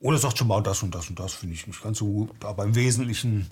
[0.00, 2.44] Oder sagt schon mal, das und das und das finde ich nicht ganz so gut,
[2.44, 3.48] aber im Wesentlichen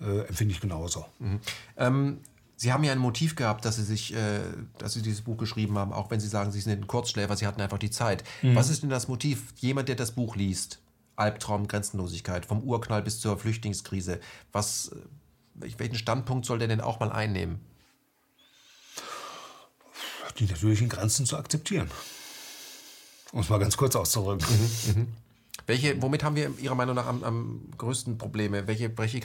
[0.00, 1.06] äh, empfinde ich genauso.
[1.18, 1.40] Mhm.
[1.76, 2.18] Ähm,
[2.62, 4.38] Sie haben ja ein Motiv gehabt, dass Sie sich, äh,
[4.78, 7.44] dass Sie dieses Buch geschrieben haben, auch wenn Sie sagen, Sie sind ein Kurzschläfer, Sie
[7.44, 8.22] hatten einfach die Zeit.
[8.40, 8.54] Mhm.
[8.54, 9.52] Was ist denn das Motiv?
[9.56, 10.78] Jemand, der das Buch liest,
[11.16, 14.20] Albtraum, Grenzenlosigkeit, vom Urknall bis zur Flüchtlingskrise.
[14.52, 14.92] Was,
[15.56, 17.58] äh, welchen Standpunkt soll der denn auch mal einnehmen?
[20.38, 21.90] Die natürlichen Grenzen zu akzeptieren.
[23.32, 24.46] Um es mal ganz kurz auszudrücken.
[24.48, 25.08] Mhm, mhm.
[25.66, 28.66] Welche, womit haben wir Ihrer Meinung nach am, am größten Probleme?
[28.66, 29.20] Welche, welche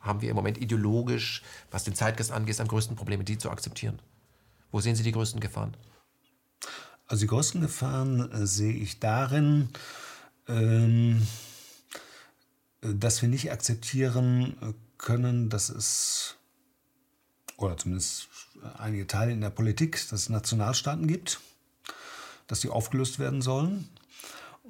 [0.00, 4.00] haben wir im Moment ideologisch, was den Zeitgeist angeht, am größten Probleme, die zu akzeptieren?
[4.72, 5.76] Wo sehen Sie die größten Gefahren?
[7.06, 9.68] Also die größten Gefahren äh, sehe ich darin,
[10.48, 11.26] ähm,
[12.80, 16.36] dass wir nicht akzeptieren können, dass es,
[17.56, 18.28] oder zumindest
[18.78, 21.40] einige Teile in der Politik, dass es Nationalstaaten gibt,
[22.46, 23.88] dass die aufgelöst werden sollen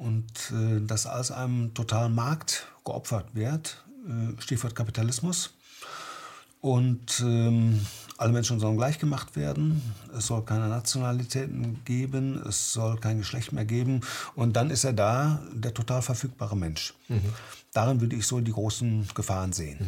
[0.01, 5.51] und äh, dass alles einem totalen Markt geopfert wird, äh, Stichwort Kapitalismus.
[6.63, 7.87] Und ähm,
[8.19, 9.81] alle Menschen sollen gleich gemacht werden.
[10.17, 12.43] Es soll keine Nationalitäten geben.
[12.47, 14.01] Es soll kein Geschlecht mehr geben.
[14.35, 16.95] Und dann ist er da, der total verfügbare Mensch.
[17.09, 17.33] Mhm.
[17.73, 19.79] Darin würde ich so die großen Gefahren sehen.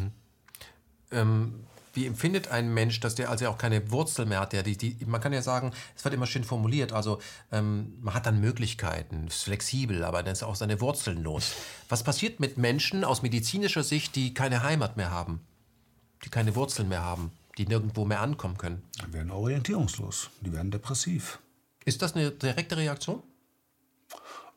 [1.11, 1.17] Mhm.
[1.17, 1.53] Ähm,
[1.93, 4.53] wie empfindet ein Mensch, dass der also auch keine Wurzel mehr hat?
[4.53, 7.19] Der, die, die, man kann ja sagen, es wird immer schön formuliert, also
[7.51, 11.53] ähm, man hat dann Möglichkeiten, ist flexibel, aber dann ist auch seine Wurzeln los.
[11.89, 15.41] Was passiert mit Menschen aus medizinischer Sicht, die keine Heimat mehr haben,
[16.25, 17.31] die keine Wurzeln mehr haben?
[17.57, 18.81] die nirgendwo mehr ankommen können.
[19.07, 21.39] Die werden orientierungslos, die werden depressiv.
[21.85, 23.21] Ist das eine direkte Reaktion?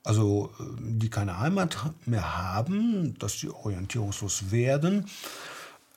[0.04, 1.76] Also, äh, die keine Heimat
[2.06, 5.06] mehr haben, dass sie orientierungslos werden,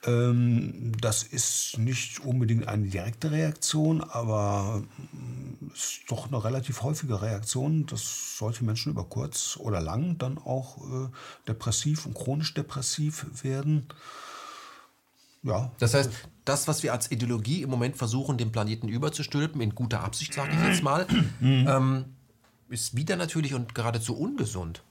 [0.02, 4.82] das ist nicht unbedingt eine direkte Reaktion, aber
[5.12, 10.16] mm, es ist doch eine relativ häufige Reaktion, dass solche Menschen über kurz oder lang
[10.16, 11.08] dann auch äh,
[11.46, 13.88] depressiv und chronisch depressiv werden.
[15.42, 15.70] Ja.
[15.78, 16.10] Das heißt,
[16.46, 20.52] das, was wir als Ideologie im Moment versuchen, dem Planeten überzustülpen, in guter Absicht, sage
[20.52, 21.06] ich jetzt mal,
[21.40, 21.66] mhm.
[21.68, 22.04] ähm,
[22.70, 24.82] ist wieder natürlich und geradezu ungesund.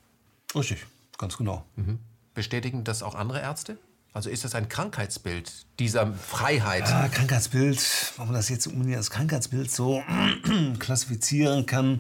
[0.54, 0.86] Richtig,
[1.18, 1.66] ganz genau.
[1.76, 1.98] Mhm.
[2.36, 3.80] Bestätigen das auch andere Ärzte?
[4.12, 6.90] Also ist das ein Krankheitsbild dieser Freiheit?
[6.90, 7.80] Ja, Krankheitsbild,
[8.18, 10.04] ob man das jetzt unbedingt als Krankheitsbild so
[10.80, 12.00] klassifizieren kann,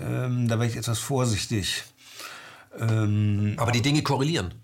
[0.00, 1.84] ähm, da wäre ich etwas vorsichtig.
[2.78, 4.54] Ähm, Aber die Dinge korrelieren?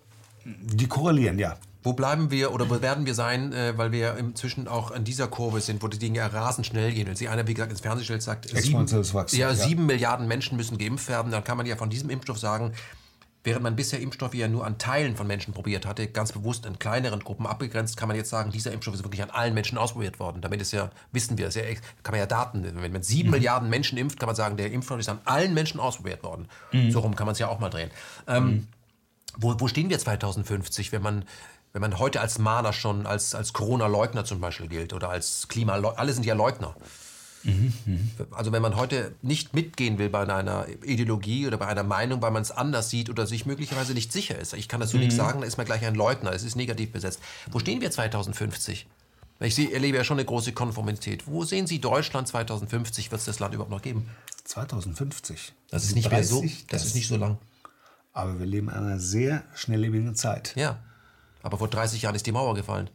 [0.45, 1.57] Die korrelieren, ja.
[1.83, 5.27] Wo bleiben wir oder wo werden wir sein, äh, weil wir inzwischen auch an dieser
[5.27, 7.09] Kurve sind, wo die Dinge rasend schnell gehen.
[7.09, 10.57] Wenn sich einer, wie gesagt, ins Fernsehen stellt, sagt, sieben, Wachstum, ja, sieben Milliarden Menschen
[10.57, 12.73] müssen geimpft werden, dann kann man ja von diesem Impfstoff sagen,
[13.47, 16.81] Während man bisher Impfstoffe ja nur an Teilen von Menschen probiert hatte, ganz bewusst in
[16.81, 20.19] kleineren Gruppen abgegrenzt, kann man jetzt sagen, dieser Impfstoff ist wirklich an allen Menschen ausprobiert
[20.19, 20.41] worden.
[20.41, 21.63] Damit ist ja, wissen wir, ist ja,
[22.03, 23.37] kann man ja Daten, wenn man sieben mhm.
[23.37, 26.49] Milliarden Menschen impft, kann man sagen, der Impfstoff ist an allen Menschen ausprobiert worden.
[26.73, 26.91] Mhm.
[26.91, 27.93] So rum kann man es ja auch mal drehen.
[28.27, 28.69] Ähm, mhm.
[29.37, 31.25] wo, wo stehen wir 2050, wenn man
[31.73, 35.75] wenn man heute als Mahner schon als, als Corona-Leugner zum Beispiel gilt oder als Klima,
[35.75, 36.75] alle sind ja Leugner.
[38.31, 42.31] Also wenn man heute nicht mitgehen will bei einer Ideologie oder bei einer Meinung, weil
[42.31, 44.53] man es anders sieht oder sich möglicherweise nicht sicher ist.
[44.55, 45.05] Ich kann dazu mhm.
[45.05, 47.21] nichts sagen, da ist man gleich ein Leugner, es ist negativ besetzt.
[47.51, 48.87] Wo stehen wir 2050?
[49.41, 51.27] Ich erlebe ja schon eine große Konformität.
[51.27, 53.11] Wo sehen Sie Deutschland 2050?
[53.11, 54.09] Wird es das Land überhaupt noch geben?
[54.45, 55.53] 2050?
[55.71, 57.37] Das ist nicht 30, mehr so, das, das ist nicht so lang.
[58.15, 60.55] Aber wir leben in einer sehr schnelllebigen Zeit.
[60.57, 60.79] Ja,
[61.43, 62.89] aber vor 30 Jahren ist die Mauer gefallen.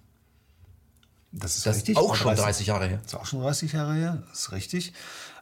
[1.32, 1.98] Das ist das richtig.
[1.98, 3.00] auch schon 30, 30 Jahre her.
[3.04, 4.94] Das ist auch schon 30 Jahre her, das ist richtig.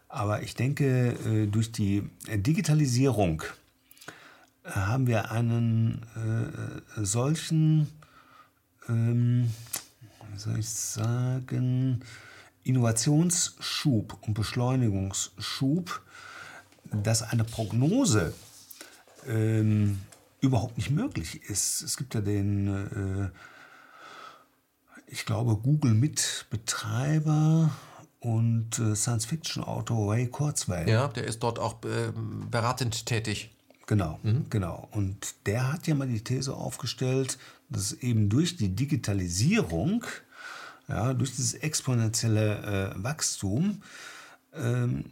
[0.07, 3.43] Aber ich denke, äh, durch die Digitalisierung
[4.63, 6.01] äh, haben wir einen
[6.95, 7.87] äh, solchen,
[8.87, 9.51] ähm,
[10.33, 12.01] wie soll ich sagen,
[12.63, 16.01] Innovationsschub und Beschleunigungsschub,
[16.91, 18.33] dass eine Prognose
[19.27, 19.99] ähm,
[20.41, 21.81] überhaupt nicht möglich ist.
[21.81, 23.29] Es gibt ja den äh,
[25.11, 27.71] ich glaube, Google-Mitbetreiber
[28.19, 30.89] und äh, Science-Fiction-Autor Ray Kurzweil.
[30.89, 32.11] Ja, der ist dort auch äh,
[32.49, 33.51] beratend tätig.
[33.87, 34.45] Genau, mhm.
[34.49, 34.87] genau.
[34.91, 37.37] Und der hat ja mal die These aufgestellt,
[37.69, 40.05] dass eben durch die Digitalisierung,
[40.87, 43.81] ja, durch dieses exponentielle äh, Wachstum,
[44.53, 45.05] ähm,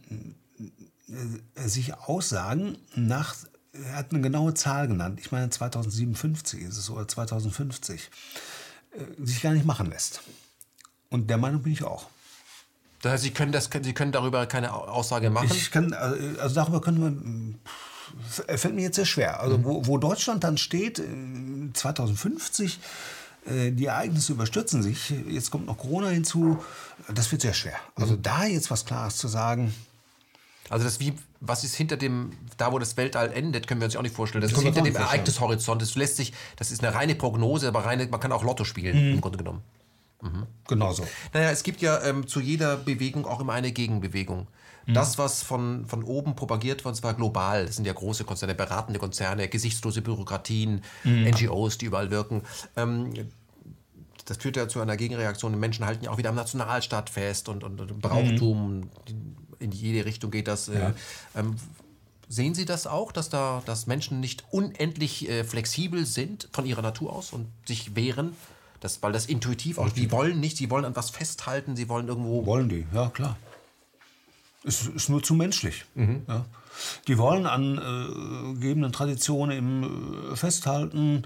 [1.08, 3.34] äh, sich Aussagen nach,
[3.72, 8.02] er hat eine genaue Zahl genannt, ich meine 2057 ist es oder 2050, äh,
[9.22, 10.22] sich gar nicht machen lässt.
[11.10, 12.06] Und der Meinung bin ich auch.
[13.02, 15.50] Das heißt, Sie können, das, Sie können darüber keine Aussage machen?
[15.52, 17.58] Ich kann, äh, also darüber können
[18.36, 19.40] wir, äh, fällt mir jetzt sehr schwer.
[19.40, 19.64] Also mhm.
[19.64, 21.02] wo, wo, Deutschland dann steht,
[21.72, 22.80] 2050,
[23.46, 26.62] die Ereignisse überstürzen sich, jetzt kommt noch Corona hinzu,
[27.08, 27.76] das wird sehr schwer.
[27.94, 28.22] Also mhm.
[28.22, 29.72] da jetzt was Klares zu sagen.
[30.70, 33.96] Also das wie, was ist hinter dem, da wo das Weltall endet, können wir uns
[33.96, 34.42] auch nicht vorstellen.
[34.42, 35.80] Das, das ist hinter dem Ereignishorizont.
[35.80, 39.08] Das lässt sich, das ist eine reine Prognose, aber reine, man kann auch Lotto spielen,
[39.08, 39.14] mhm.
[39.14, 39.62] im Grunde genommen.
[40.22, 40.46] Mhm.
[40.66, 41.06] Genau so.
[41.32, 44.48] Naja, es gibt ja ähm, zu jeder Bewegung auch immer eine Gegenbewegung.
[44.86, 44.94] Mhm.
[44.94, 48.98] Das, was von, von oben propagiert wird, zwar global, das sind ja große Konzerne, beratende
[48.98, 51.28] Konzerne, gesichtslose Bürokratien, mhm.
[51.28, 52.42] NGOs, die überall wirken.
[52.76, 53.12] Ähm,
[54.24, 55.52] das führt ja zu einer Gegenreaktion.
[55.52, 58.80] Die Menschen halten ja auch wieder am Nationalstaat fest und, und, und Brauchtum.
[58.80, 58.90] Mhm
[59.58, 60.68] in jede Richtung geht das.
[60.68, 60.94] Äh, ja.
[61.34, 61.56] Ähm,
[62.28, 66.82] sehen Sie das auch, dass da dass Menschen nicht unendlich äh, flexibel sind von ihrer
[66.82, 68.36] Natur aus und sich wehren?
[68.80, 72.06] Das, weil das intuitiv auch, die wollen nicht, sie wollen an was festhalten, sie wollen
[72.06, 72.46] irgendwo.
[72.46, 73.36] Wollen die, ja klar.
[74.62, 75.84] Es ist nur zu menschlich.
[75.94, 76.22] Mhm.
[76.28, 76.44] Ja.
[77.08, 81.24] Die wollen an äh, gegebenen Traditionen äh, festhalten,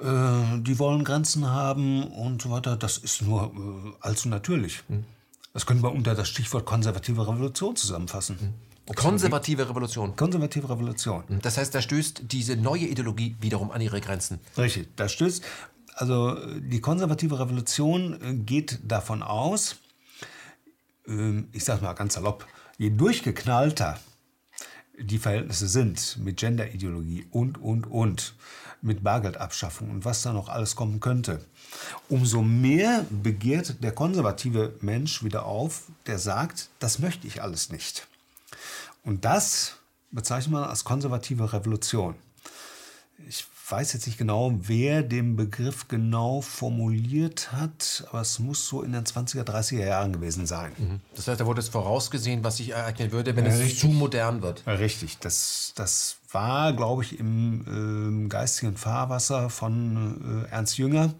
[0.00, 2.76] äh, die wollen Grenzen haben und so weiter.
[2.76, 4.82] Das ist nur äh, allzu natürlich.
[4.88, 5.04] Mhm.
[5.52, 8.38] Das können wir unter das Stichwort konservative Revolution zusammenfassen.
[8.40, 8.94] Mhm.
[8.94, 10.16] Konservative Revolution.
[10.16, 11.24] Konservative Revolution.
[11.28, 11.40] Mhm.
[11.42, 14.40] Das heißt, da stößt diese neue Ideologie wiederum an ihre Grenzen.
[14.56, 15.44] Richtig, da stößt.
[15.94, 19.76] Also die konservative Revolution äh, geht davon aus,
[21.06, 22.46] ähm, ich sage mal ganz salopp,
[22.78, 23.98] je durchgeknallter
[25.00, 28.34] die Verhältnisse sind mit Genderideologie und, und, und,
[28.80, 31.44] mit Bargeldabschaffung und was da noch alles kommen könnte,
[32.08, 38.06] umso mehr begehrt der konservative Mensch wieder auf, der sagt, das möchte ich alles nicht.
[39.04, 39.76] Und das
[40.10, 42.14] bezeichnet man als konservative Revolution.
[43.28, 48.82] Ich weiß jetzt nicht genau, wer den Begriff genau formuliert hat, aber es muss so
[48.82, 50.72] in den 20er, 30er Jahren gewesen sein.
[50.78, 51.00] Mhm.
[51.14, 53.80] Das heißt, da wurde es vorausgesehen, was sich ereignen würde, wenn ja, es richtig.
[53.80, 54.62] zu modern wird.
[54.66, 55.18] Ja, richtig.
[55.18, 61.12] Das, das war, glaube ich, im äh, geistigen Fahrwasser von äh, Ernst Jünger,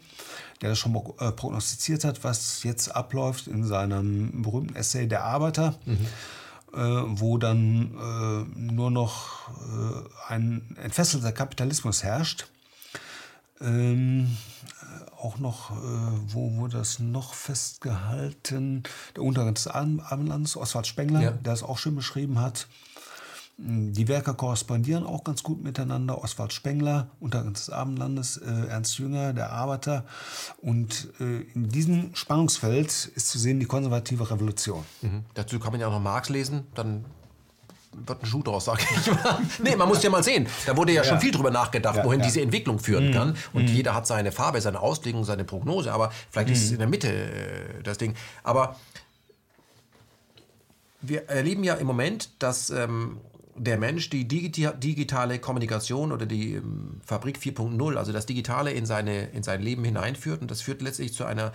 [0.63, 5.79] der das schon äh, prognostiziert hat, was jetzt abläuft in seinem berühmten Essay Der Arbeiter.
[5.85, 6.07] Mhm
[6.73, 12.47] wo dann äh, nur noch äh, ein entfesselter Kapitalismus herrscht.
[13.61, 14.37] Ähm,
[15.17, 15.73] auch noch,
[16.29, 18.85] wo wurde das noch festgehalten?
[19.17, 21.31] Der Untergang des Abendlandes, Oswald Spengler, ja.
[21.33, 22.69] der es auch schön beschrieben hat.
[23.61, 26.23] Die Werke korrespondieren auch ganz gut miteinander.
[26.23, 30.05] Oswald Spengler, Untergang des Abendlandes, äh, Ernst Jünger, der Arbeiter.
[30.63, 34.85] Und äh, in diesem Spannungsfeld ist zu sehen die konservative Revolution.
[35.03, 35.25] Mhm.
[35.35, 37.05] Dazu kann man ja auch noch Marx lesen, dann
[37.93, 39.41] wird ein Schuh draus, sage ich mal.
[39.65, 40.47] nee, man muss ja mal sehen.
[40.65, 41.09] Da wurde ja, ja.
[41.09, 42.27] schon viel drüber nachgedacht, ja, wohin ja.
[42.27, 43.13] diese Entwicklung führen mhm.
[43.13, 43.37] kann.
[43.53, 43.75] Und mhm.
[43.75, 45.93] jeder hat seine Farbe, seine Auslegung, seine Prognose.
[45.93, 46.55] Aber vielleicht mhm.
[46.55, 48.15] ist es in der Mitte äh, das Ding.
[48.45, 48.77] Aber
[51.01, 53.19] wir erleben ja im Moment, dass ähm,
[53.59, 59.27] der Mensch die digitale Kommunikation oder die ähm, Fabrik 4.0, also das Digitale in, seine,
[59.29, 60.41] in sein Leben hineinführt.
[60.41, 61.53] Und das führt letztlich zu einer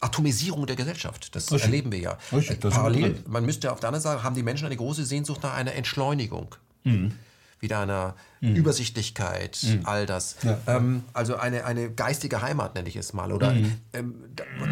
[0.00, 1.34] Atomisierung der Gesellschaft.
[1.34, 1.64] Das Richtig.
[1.64, 2.18] erleben wir ja.
[2.32, 5.54] Richtig, Parallel, man müsste auf der anderen Seite, haben die Menschen eine große Sehnsucht nach
[5.54, 6.54] einer Entschleunigung.
[6.84, 7.12] Mhm.
[7.60, 8.56] Wieder einer mhm.
[8.56, 9.80] Übersichtlichkeit, mhm.
[9.84, 10.36] all das.
[10.42, 10.58] Ja.
[10.66, 13.30] Ähm, also eine, eine geistige Heimat nenne ich es mal.
[13.30, 13.74] Oder mhm.
[13.92, 14.14] ähm,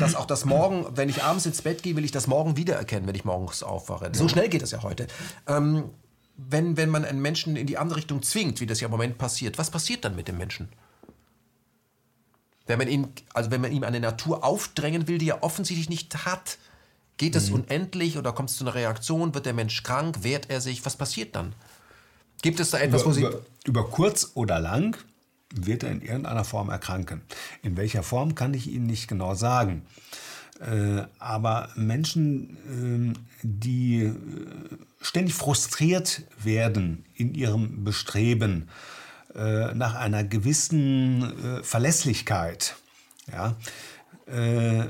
[0.01, 3.07] dass auch das Morgen, wenn ich abends ins Bett gehe, will ich das Morgen wiedererkennen,
[3.07, 4.11] wenn ich morgens aufwache.
[4.13, 5.07] So schnell geht das ja heute.
[5.47, 5.85] Ähm,
[6.49, 9.19] wenn, wenn man einen Menschen in die andere Richtung zwingt, wie das ja im Moment
[9.19, 10.69] passiert, was passiert dann mit dem Menschen?
[12.67, 16.25] Wenn man ihn, also wenn man ihm eine Natur aufdrängen will, die er offensichtlich nicht
[16.25, 16.59] hat,
[17.17, 17.57] geht es mhm.
[17.57, 19.35] unendlich oder kommt es zu einer Reaktion?
[19.35, 20.23] Wird der Mensch krank?
[20.23, 20.85] Wehrt er sich?
[20.87, 21.55] Was passiert dann?
[22.43, 23.21] Gibt es da etwas, über, wo Sie.
[23.23, 24.97] Über, über kurz oder lang
[25.53, 27.23] wird er in irgendeiner Form erkranken.
[27.63, 29.85] In welcher Form kann ich Ihnen nicht genau sagen.
[30.61, 34.13] Äh, aber Menschen, äh, die
[35.01, 38.69] ständig frustriert werden in ihrem Bestreben
[39.35, 42.77] äh, nach einer gewissen äh, Verlässlichkeit,
[43.33, 43.57] ja,
[44.27, 44.89] äh,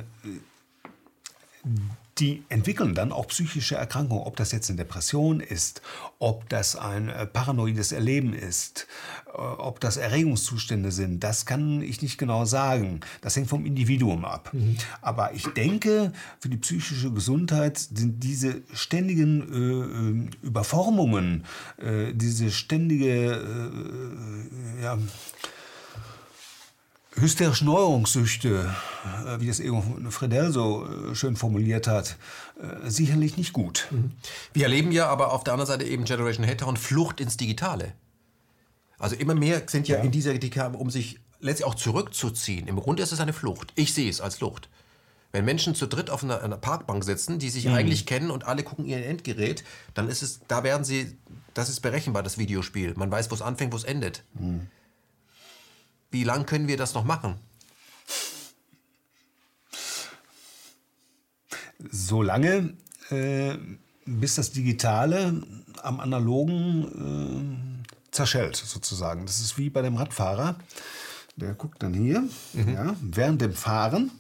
[2.21, 5.81] die entwickeln dann auch psychische Erkrankungen, ob das jetzt eine Depression ist,
[6.19, 8.87] ob das ein äh, paranoides Erleben ist,
[9.27, 13.01] äh, ob das Erregungszustände sind, das kann ich nicht genau sagen.
[13.23, 14.51] Das hängt vom Individuum ab.
[14.53, 14.77] Mhm.
[15.01, 21.45] Aber ich denke, für die psychische Gesundheit sind diese ständigen äh, äh Überformungen,
[21.79, 23.33] äh, diese ständige
[24.79, 24.99] äh, ja,
[27.21, 28.75] hysterische Neuerungssüchte,
[29.27, 32.17] äh, wie das Egon Fredel so äh, schön formuliert hat,
[32.61, 33.89] äh, sicherlich nicht gut.
[33.91, 34.13] Mhm.
[34.53, 37.93] Wir erleben ja aber auf der anderen Seite eben Generation Hater und Flucht ins Digitale.
[38.99, 40.03] Also immer mehr sind ja, ja.
[40.03, 42.69] in dieser Digitale, um sich letztlich auch zurückzuziehen.
[42.69, 43.73] Im Grunde ist es eine Flucht.
[43.75, 44.69] Ich sehe es als Flucht.
[45.33, 47.75] Wenn Menschen zu dritt auf einer, einer Parkbank sitzen, die sich mhm.
[47.75, 49.65] eigentlich kennen und alle gucken ihr Endgerät,
[49.95, 51.17] dann ist es, da werden sie,
[51.55, 52.95] das ist berechenbar, das Videospiel.
[52.97, 54.25] Man weiß, wo es anfängt, wo es endet.
[54.35, 54.67] Mhm.
[56.11, 57.37] Wie lange können wir das noch machen?
[61.91, 62.75] So lange,
[63.11, 63.57] äh,
[64.05, 65.43] bis das Digitale
[65.83, 69.25] am Analogen äh, zerschellt, sozusagen.
[69.27, 70.57] Das ist wie bei dem Radfahrer.
[71.37, 72.23] Der guckt dann hier
[72.53, 72.75] mhm.
[72.75, 74.11] ja, während dem Fahren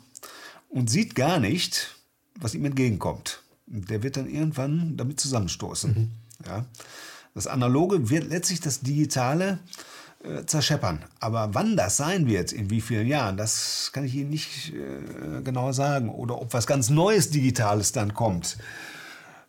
[0.69, 1.97] und sieht gar nicht,
[2.37, 3.43] was ihm entgegenkommt.
[3.67, 5.93] Der wird dann irgendwann damit zusammenstoßen.
[5.93, 6.11] Mhm.
[6.47, 6.65] Ja.
[7.35, 9.59] Das Analoge wird letztlich das Digitale
[10.23, 11.03] äh, zerscheppern.
[11.19, 15.41] Aber wann das sein wird, in wie vielen Jahren, das kann ich Ihnen nicht äh,
[15.43, 16.11] genau sagen.
[16.11, 18.59] Oder ob was ganz Neues Digitales dann kommt.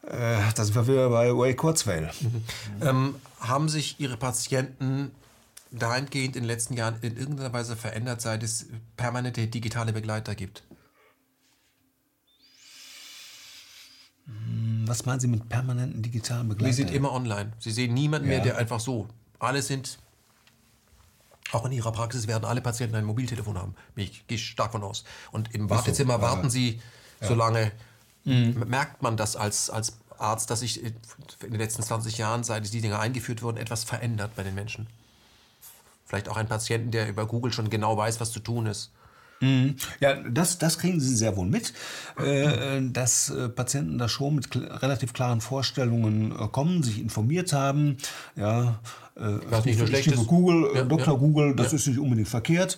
[0.04, 2.10] Äh, da sind wir wieder bei Ray Kurzweil.
[2.22, 2.44] Mhm.
[2.82, 5.12] Ähm, haben sich Ihre Patienten
[5.72, 8.68] dahingehend in den letzten Jahren in irgendeiner Weise verändert, seit es
[8.98, 10.64] permanente digitale Begleiter gibt?
[14.26, 16.74] Hm, was meinen Sie mit permanenten digitalen Begleitern?
[16.74, 17.52] Sie sind immer online.
[17.60, 18.36] Sie sehen niemanden ja.
[18.36, 19.08] mehr, der einfach so.
[19.40, 19.98] Alle sind
[21.52, 23.76] auch in Ihrer Praxis werden alle Patienten ein Mobiltelefon haben.
[23.96, 25.04] Ich gehe stark von aus.
[25.32, 26.82] Und im Wartezimmer so, warten Sie
[27.20, 27.28] ja.
[27.28, 27.72] so lange.
[28.24, 28.64] Mhm.
[28.68, 30.94] Merkt man das als, als Arzt, dass sich in
[31.42, 34.88] den letzten 20 Jahren, seit die Dinge eingeführt wurden, etwas verändert bei den Menschen?
[36.06, 38.92] Vielleicht auch ein Patienten, der über Google schon genau weiß, was zu tun ist.
[39.42, 39.76] Mhm.
[40.00, 41.74] Ja, das, das kriegen Sie sehr wohl mit,
[42.18, 47.98] äh, dass äh, Patienten da schon mit relativ klaren Vorstellungen äh, kommen, sich informiert haben.
[48.36, 48.80] Ja,
[49.16, 50.28] Was nicht nur schlecht ist.
[50.28, 51.14] Google, ja, Dr.
[51.14, 51.20] Ja.
[51.20, 51.78] Google, das ja.
[51.78, 52.78] ist nicht unbedingt verkehrt.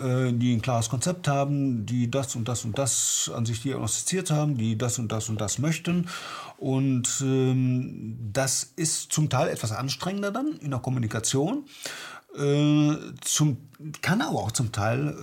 [0.00, 4.56] Die ein klares Konzept haben, die das und das und das an sich diagnostiziert haben,
[4.56, 6.08] die das und das und das möchten.
[6.56, 11.64] Und ähm, das ist zum Teil etwas anstrengender dann in der Kommunikation.
[12.36, 13.58] Äh, zum,
[14.02, 15.14] kann aber auch zum Teil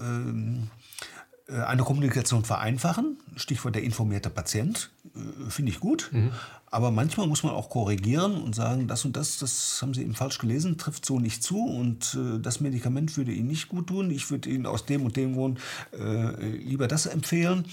[1.49, 3.17] äh, äh, eine Kommunikation vereinfachen.
[3.35, 6.09] Stichwort der informierte Patient, äh, finde ich gut.
[6.11, 6.31] Mhm.
[6.67, 10.15] Aber manchmal muss man auch korrigieren und sagen, das und das, das haben Sie eben
[10.15, 14.09] falsch gelesen, trifft so nicht zu und äh, das Medikament würde Ihnen nicht gut tun.
[14.09, 15.59] Ich würde Ihnen aus dem und dem Grund
[15.91, 17.65] äh, lieber das empfehlen.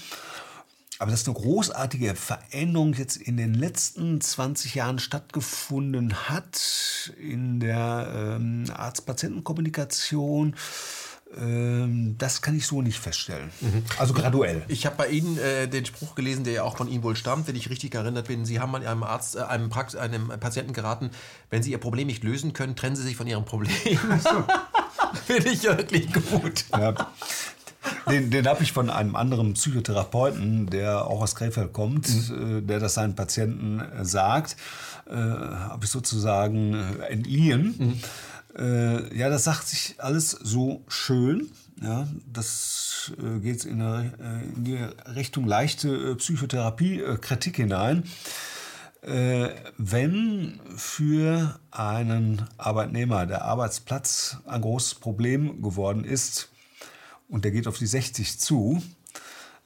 [0.99, 8.37] Aber dass eine großartige Veränderung jetzt in den letzten 20 Jahren stattgefunden hat in der
[8.37, 10.55] ähm, Arzt-Patienten-Kommunikation,
[11.37, 13.49] ähm, das kann ich so nicht feststellen.
[13.61, 13.83] Mhm.
[13.97, 14.63] Also graduell.
[14.67, 17.47] Ich habe bei Ihnen äh, den Spruch gelesen, der ja auch von Ihnen wohl stammt,
[17.47, 18.43] wenn ich richtig erinnert bin.
[18.43, 21.11] Sie haben an einem Arzt, äh, einem, Prax einem Patienten geraten,
[21.49, 23.71] wenn Sie Ihr Problem nicht lösen können, trennen Sie sich von Ihrem Problem.
[25.25, 26.65] Finde ich wirklich gut.
[26.73, 26.93] Ja.
[28.09, 32.57] Den, den habe ich von einem anderen Psychotherapeuten, der auch aus Krefeld kommt, mhm.
[32.57, 34.55] äh, der das seinen Patienten äh, sagt,
[35.07, 37.75] äh, habe ich sozusagen äh, entliehen.
[37.77, 37.99] Mhm.
[38.57, 41.51] Äh, ja, das sagt sich alles so schön.
[41.81, 44.77] Ja, das äh, geht in, in, die
[45.15, 48.03] Richtung leichte Psychotherapie-Kritik hinein.
[49.01, 56.49] Äh, wenn für einen Arbeitnehmer der Arbeitsplatz ein großes Problem geworden ist
[57.29, 58.81] und der geht auf die 60 zu,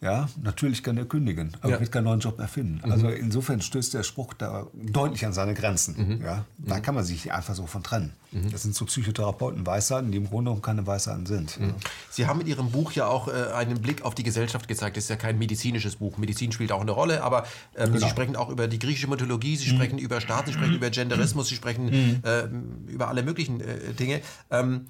[0.03, 1.80] ja, natürlich kann er kündigen, aber ja.
[1.80, 2.81] wird keinen neuen Job mehr finden.
[2.84, 2.91] Mhm.
[2.91, 5.95] Also insofern stößt der Spruch da deutlich an seine Grenzen.
[6.18, 6.22] Mhm.
[6.22, 6.81] Ja, da mhm.
[6.81, 8.11] kann man sich einfach so von trennen.
[8.34, 8.52] Mhm.
[8.52, 11.57] Das sind so Psychotherapeuten Weisheiten, die im Grunde genommen keine Weisheiten sind.
[11.57, 11.76] Mhm.
[12.10, 14.98] Sie haben mit Ihrem Buch ja auch äh, einen Blick auf die Gesellschaft gezeigt.
[14.98, 16.18] Das ist ja kein medizinisches Buch.
[16.18, 17.45] Medizin spielt auch eine Rolle, aber
[17.77, 18.06] ähm, genau.
[18.06, 19.76] Sie sprechen auch über die griechische Mythologie, Sie mhm.
[19.76, 22.49] sprechen über Staaten, Sie sprechen über Genderismus, Sie sprechen äh,
[22.91, 24.19] über alle möglichen äh, Dinge.
[24.52, 24.88] Ähm,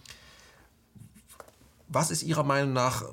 [1.87, 3.03] was ist Ihrer Meinung nach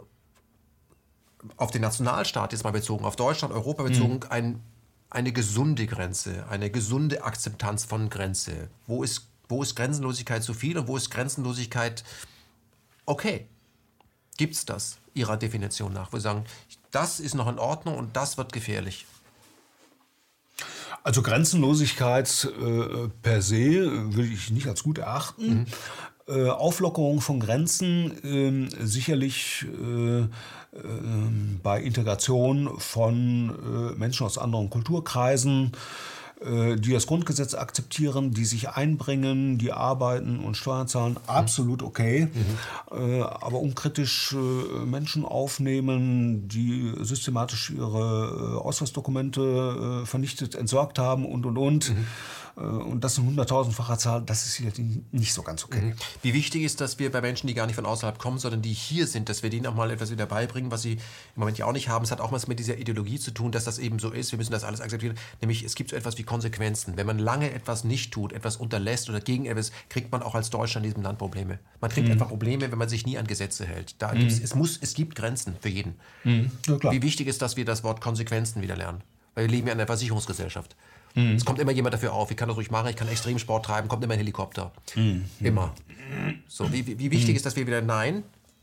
[1.56, 4.26] auf den Nationalstaat jetzt mal bezogen, auf Deutschland, Europa bezogen, mhm.
[4.30, 4.60] ein,
[5.08, 8.68] eine gesunde Grenze, eine gesunde Akzeptanz von Grenze.
[8.86, 12.04] Wo ist, wo ist Grenzenlosigkeit zu viel und wo ist Grenzenlosigkeit
[13.06, 13.46] okay?
[14.36, 16.44] Gibt es das Ihrer Definition nach, wo Sie sagen,
[16.90, 19.06] das ist noch in Ordnung und das wird gefährlich?
[21.02, 25.60] Also Grenzenlosigkeit äh, per se würde ich nicht als gut erachten.
[25.60, 25.66] Mhm.
[26.30, 30.26] Äh, Auflockerung von Grenzen äh, sicherlich äh,
[30.72, 33.50] ähm, bei Integration von
[33.94, 35.72] äh, Menschen aus anderen Kulturkreisen,
[36.40, 42.28] äh, die das Grundgesetz akzeptieren, die sich einbringen, die arbeiten und Steuern zahlen, absolut okay.
[42.32, 43.22] Mhm.
[43.22, 44.36] aber unkritisch
[44.86, 51.90] Menschen aufnehmen, die systematisch ihre Ausweisdokumente vernichtet, entsorgt haben und, und, und.
[51.90, 52.06] Mhm
[52.56, 54.72] und das in hunderttausendfacher Zahl, das ist hier
[55.12, 55.80] nicht so ganz okay.
[55.80, 55.94] Mhm.
[56.22, 58.72] Wie wichtig ist, dass wir bei Menschen, die gar nicht von außerhalb kommen, sondern die
[58.72, 61.00] hier sind, dass wir denen auch mal etwas wieder beibringen, was sie im
[61.36, 62.04] Moment ja auch nicht haben.
[62.04, 64.32] Es hat auch was mit dieser Ideologie zu tun, dass das eben so ist.
[64.32, 65.16] Wir müssen das alles akzeptieren.
[65.40, 66.96] Nämlich, es gibt so etwas wie Konsequenzen.
[66.96, 70.50] Wenn man lange etwas nicht tut, etwas unterlässt oder gegen etwas, kriegt man auch als
[70.50, 71.58] Deutscher in diesem Land Probleme.
[71.80, 72.12] Man kriegt mhm.
[72.12, 73.94] einfach Probleme, wenn man sich nie an Gesetze hält.
[73.98, 74.26] Da mhm.
[74.26, 75.94] es, muss, es gibt Grenzen für jeden.
[76.24, 76.50] Mhm.
[76.66, 79.02] Ja, wie wichtig ist, dass wir das Wort Konsequenzen wieder lernen?
[79.34, 80.74] Weil wir leben ja in einer Versicherungsgesellschaft.
[81.14, 81.36] Mhm.
[81.36, 83.88] Es kommt immer jemand dafür auf, ich kann das ruhig machen, ich kann Extremsport treiben,
[83.88, 84.72] kommt immer ein Helikopter.
[84.94, 85.24] Mhm.
[85.40, 85.74] Immer.
[86.48, 87.36] So, wie, wie wichtig mhm.
[87.36, 88.22] ist, dass wir wieder, nein,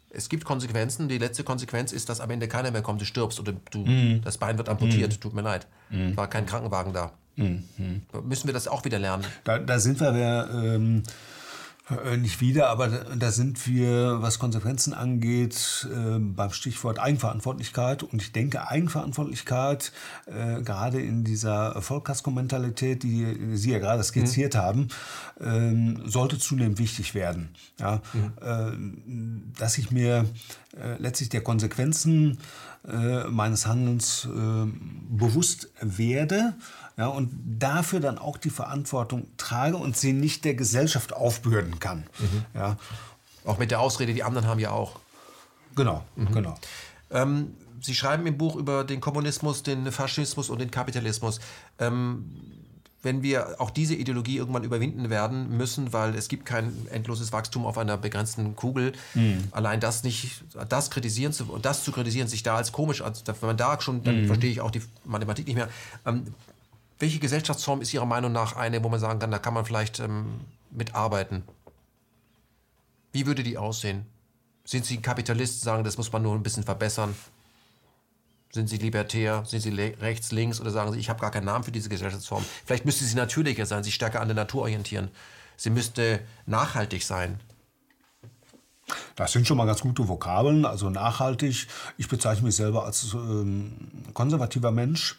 [0.10, 1.08] es gibt Konsequenzen.
[1.08, 4.22] Die letzte Konsequenz ist, dass am Ende keiner mehr kommt, du stirbst oder du, mhm.
[4.24, 5.20] das Bein wird amputiert, mhm.
[5.20, 5.68] tut mir leid.
[6.16, 7.12] War kein Krankenwagen da.
[7.36, 9.26] Müssen wir das auch wieder lernen?
[9.44, 11.12] Da, da sind wir, wir ähm äh,
[12.18, 18.04] nicht wieder, aber da sind wir, was Konsequenzen angeht, äh, beim Stichwort Eigenverantwortlichkeit.
[18.04, 19.94] Und ich denke, Eigenverantwortlichkeit,
[20.26, 24.60] äh, gerade in dieser Vollkasko-Mentalität, die Sie ja gerade skizziert mhm.
[24.60, 24.88] haben,
[25.40, 27.50] ähm, sollte zunehmend wichtig werden.
[27.80, 28.02] Ja?
[28.14, 29.54] Mhm.
[29.58, 30.26] dass ich mir
[31.00, 32.38] letztlich der Konsequenzen
[33.30, 34.28] meines Handelns
[35.10, 36.54] bewusst werde
[36.98, 37.30] ja, und
[37.60, 42.08] dafür dann auch die Verantwortung trage und sie nicht der Gesellschaft aufbürden kann.
[42.18, 42.46] Mhm.
[42.56, 42.78] Ja.
[43.46, 45.00] Auch mit der Ausrede, die anderen haben ja auch.
[45.76, 46.32] Genau, mhm.
[46.32, 46.56] genau.
[47.12, 51.40] Ähm, sie schreiben im Buch über den Kommunismus, den Faschismus und den Kapitalismus.
[51.78, 52.26] Ähm,
[53.04, 57.66] wenn wir auch diese Ideologie irgendwann überwinden werden müssen, weil es gibt kein endloses Wachstum
[57.66, 58.94] auf einer begrenzten Kugel.
[59.14, 59.50] Mhm.
[59.52, 63.36] Allein das nicht, das kritisieren zu, das zu kritisieren, sich da als komisch, also wenn
[63.48, 64.28] man da schon, dann mhm.
[64.28, 65.70] verstehe ich auch die Mathematik nicht mehr.
[66.08, 66.34] Ähm,
[67.00, 70.00] welche Gesellschaftsform ist Ihrer Meinung nach eine, wo man sagen kann, da kann man vielleicht
[70.00, 70.42] ähm,
[70.72, 71.44] mitarbeiten?
[73.12, 74.06] Wie würde die aussehen?
[74.66, 77.16] Sind Sie ein Kapitalist, sagen, das muss man nur ein bisschen verbessern?
[78.52, 79.44] Sind Sie libertär?
[79.46, 80.60] Sind Sie rechts, links?
[80.60, 82.44] Oder sagen Sie, ich habe gar keinen Namen für diese Gesellschaftsform?
[82.66, 85.10] Vielleicht müsste sie natürlicher sein, sich stärker an der Natur orientieren.
[85.58, 87.40] Sie müsste nachhaltig sein.
[89.16, 91.68] Das sind schon mal ganz gute Vokabeln, also nachhaltig.
[91.98, 93.76] Ich bezeichne mich selber als ähm,
[94.14, 95.18] konservativer Mensch.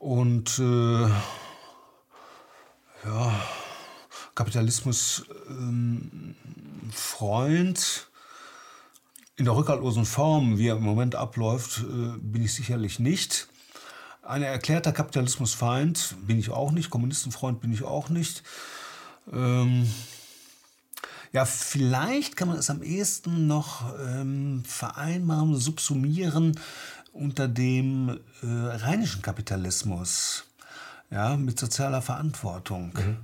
[0.00, 1.08] Und äh,
[3.04, 3.40] ja,
[4.34, 6.34] Kapitalismus ähm,
[6.90, 8.08] Freund
[9.36, 13.48] in der rückhaltlosen Form, wie er im Moment abläuft, äh, bin ich sicherlich nicht.
[14.22, 18.42] Ein erklärter Kapitalismusfeind bin ich auch nicht, Kommunistenfreund bin ich auch nicht.
[19.30, 19.86] Ähm,
[21.32, 26.58] ja, vielleicht kann man es am ehesten noch ähm, vereinbaren, subsumieren
[27.12, 30.44] unter dem äh, rheinischen Kapitalismus,
[31.10, 32.92] ja, mit sozialer Verantwortung.
[32.94, 33.16] Mhm.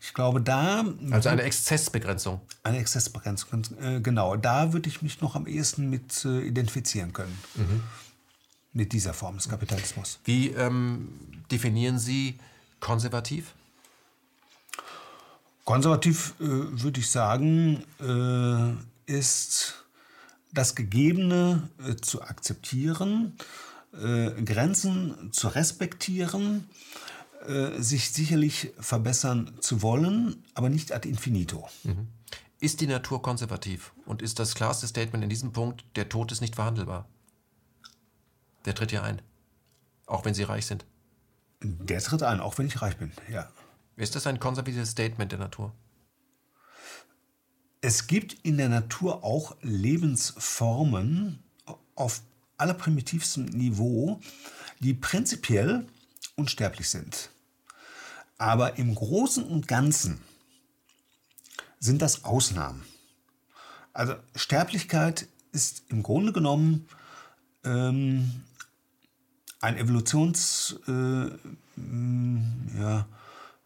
[0.00, 0.84] Ich glaube, da.
[1.10, 2.40] Also eine Exzessbegrenzung.
[2.62, 4.36] Eine Exzessbegrenzung, äh, genau.
[4.36, 7.36] Da würde ich mich noch am ehesten mit äh, identifizieren können.
[7.54, 7.82] Mhm.
[8.72, 10.20] Mit dieser Form des Kapitalismus.
[10.24, 11.08] Wie ähm,
[11.50, 12.38] definieren Sie
[12.80, 13.54] konservativ?
[15.64, 19.84] Konservativ, äh, würde ich sagen, äh, ist
[20.52, 23.36] das Gegebene äh, zu akzeptieren,
[23.92, 26.68] äh, Grenzen zu respektieren,
[27.46, 31.68] äh, sich sicherlich verbessern zu wollen, aber nicht ad infinito.
[31.84, 32.08] Mhm.
[32.60, 33.92] Ist die Natur konservativ?
[34.04, 37.08] Und ist das klarste Statement in diesem Punkt, der Tod ist nicht verhandelbar?
[38.64, 39.22] Der tritt ja ein.
[40.06, 40.84] Auch wenn sie reich sind.
[41.62, 43.48] Der tritt ein, auch wenn ich reich bin, ja.
[43.96, 45.72] Ist das ein konservatives Statement der Natur?
[47.80, 51.38] Es gibt in der Natur auch Lebensformen
[51.94, 52.22] auf
[52.56, 54.20] allerprimitivstem Niveau,
[54.80, 55.86] die prinzipiell
[56.34, 57.30] unsterblich sind.
[58.36, 60.20] Aber im Großen und Ganzen
[61.78, 62.84] sind das Ausnahmen.
[63.92, 66.88] Also Sterblichkeit ist im Grunde genommen
[67.64, 68.42] ähm,
[69.60, 71.30] ein evolutions, äh,
[72.78, 73.06] ja,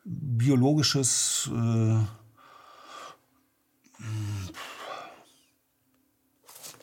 [0.05, 1.99] biologisches äh,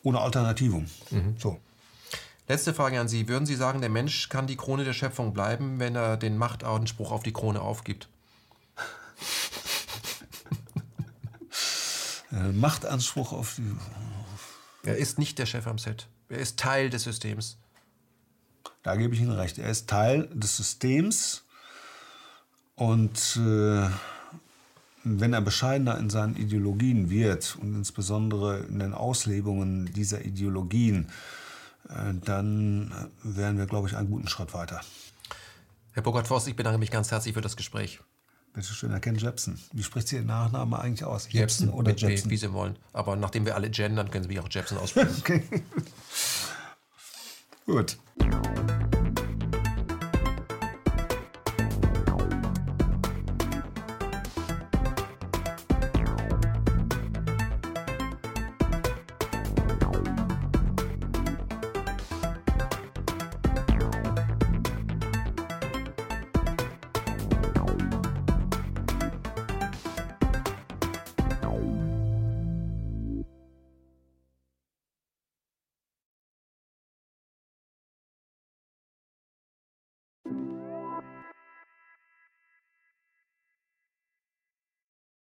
[0.03, 0.85] ohne Alternativum.
[1.11, 1.35] Mhm.
[1.37, 1.59] So.
[2.47, 3.27] Letzte Frage an Sie.
[3.27, 7.11] Würden Sie sagen, der Mensch kann die Krone der Schöpfung bleiben, wenn er den Machtanspruch
[7.11, 8.09] auf die Krone aufgibt?
[12.53, 13.75] Machtanspruch auf die.
[14.83, 16.07] Er ist nicht der Chef am Set.
[16.29, 17.57] Er ist Teil des Systems.
[18.81, 19.59] Da gebe ich Ihnen recht.
[19.59, 21.43] Er ist Teil des Systems
[22.75, 23.89] und äh,
[25.03, 31.07] wenn er bescheidener in seinen Ideologien wird und insbesondere in den Auslebungen dieser Ideologien,
[31.89, 32.91] äh, dann
[33.23, 34.81] wären wir, glaube ich, einen guten Schritt weiter.
[35.93, 37.99] Herr Burkhard-Voss, ich bedanke mich ganz herzlich für das Gespräch.
[38.53, 39.59] Bitte schön, Herr Ken Jepsen.
[39.73, 41.25] Wie spricht Sie Ihren Nachnamen eigentlich aus?
[41.31, 42.31] Jepsen, Jepsen oder Jepsen?
[42.31, 42.77] Wie Sie wollen.
[42.93, 45.15] Aber nachdem wir alle gendern, können Sie mich auch Jepsen aussprechen.
[45.19, 45.43] okay.
[47.65, 47.97] Gut.